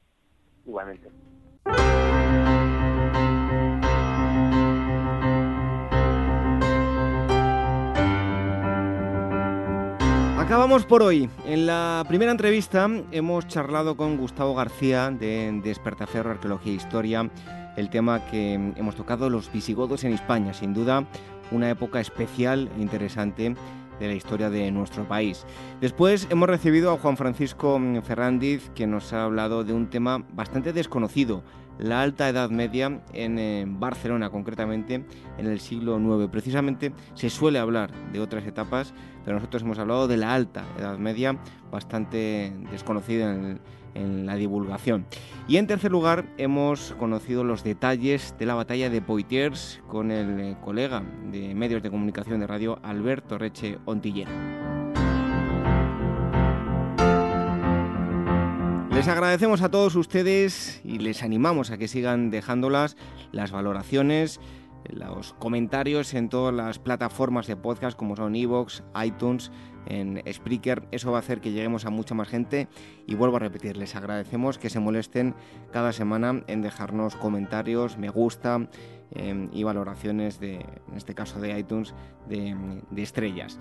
[0.65, 1.09] Igualmente.
[10.37, 11.29] Acabamos por hoy.
[11.45, 17.29] En la primera entrevista hemos charlado con Gustavo García de Despertaferro Arqueología e Historia,
[17.75, 21.07] el tema que hemos tocado, los visigodos en España, sin duda
[21.51, 23.55] una época especial e interesante
[23.99, 25.45] de la historia de nuestro país.
[25.81, 30.73] Después hemos recibido a Juan Francisco Ferrandiz, que nos ha hablado de un tema bastante
[30.73, 31.43] desconocido,
[31.79, 35.05] la Alta Edad Media en eh, Barcelona, concretamente
[35.37, 36.29] en el siglo IX.
[36.29, 38.93] Precisamente se suele hablar de otras etapas,
[39.25, 41.37] pero nosotros hemos hablado de la Alta Edad Media,
[41.71, 43.59] bastante desconocida en,
[43.95, 45.05] en la divulgación.
[45.47, 50.39] Y en tercer lugar, hemos conocido los detalles de la batalla de Poitiers con el
[50.39, 54.31] eh, colega de medios de comunicación de radio Alberto Reche Ontillera.
[58.93, 62.95] Les agradecemos a todos ustedes y les animamos a que sigan dejándolas
[63.33, 64.39] las valoraciones,
[64.89, 69.51] los comentarios en todas las plataformas de podcast como son Evox, iTunes,
[69.85, 70.87] en Spreaker.
[70.91, 72.67] Eso va a hacer que lleguemos a mucha más gente.
[73.07, 75.35] Y vuelvo a repetir, les agradecemos que se molesten
[75.71, 78.67] cada semana en dejarnos comentarios, me gusta
[79.11, 81.93] em, y valoraciones de, en este caso de iTunes,
[82.27, 82.55] de,
[82.97, 83.59] estrellas.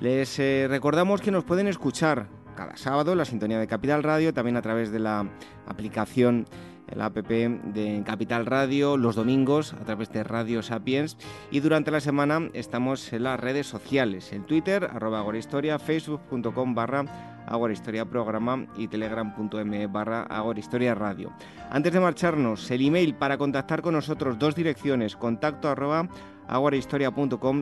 [0.00, 4.32] Les eh, recordamos que nos pueden escuchar cada sábado en la sintonía de Capital Radio,
[4.32, 5.28] también a través de la
[5.66, 6.46] aplicación
[6.88, 11.16] el app de Capital Radio, los domingos a través de Radio Sapiens
[11.50, 17.04] y durante la semana estamos en las redes sociales, en Twitter, arroba agorahistoria, facebook.com barra
[17.46, 21.32] agorahistoria programa y telegram.me barra agorahistoria radio.
[21.70, 26.08] Antes de marcharnos, el email para contactar con nosotros, dos direcciones, contacto arroba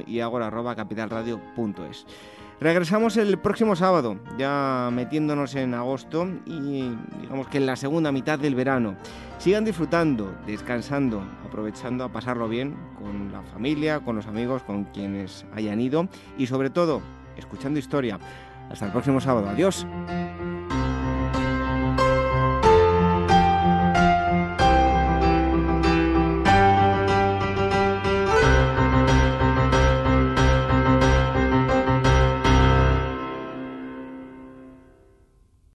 [0.07, 2.07] y agora capitalradio.es.
[2.63, 8.39] Regresamos el próximo sábado, ya metiéndonos en agosto y digamos que en la segunda mitad
[8.39, 8.95] del verano.
[9.39, 15.45] Sigan disfrutando, descansando, aprovechando a pasarlo bien con la familia, con los amigos, con quienes
[15.53, 16.07] hayan ido
[16.39, 17.03] y sobre todo
[17.37, 18.21] escuchando historia.
[18.71, 19.49] Hasta el próximo sábado.
[19.49, 19.85] Adiós.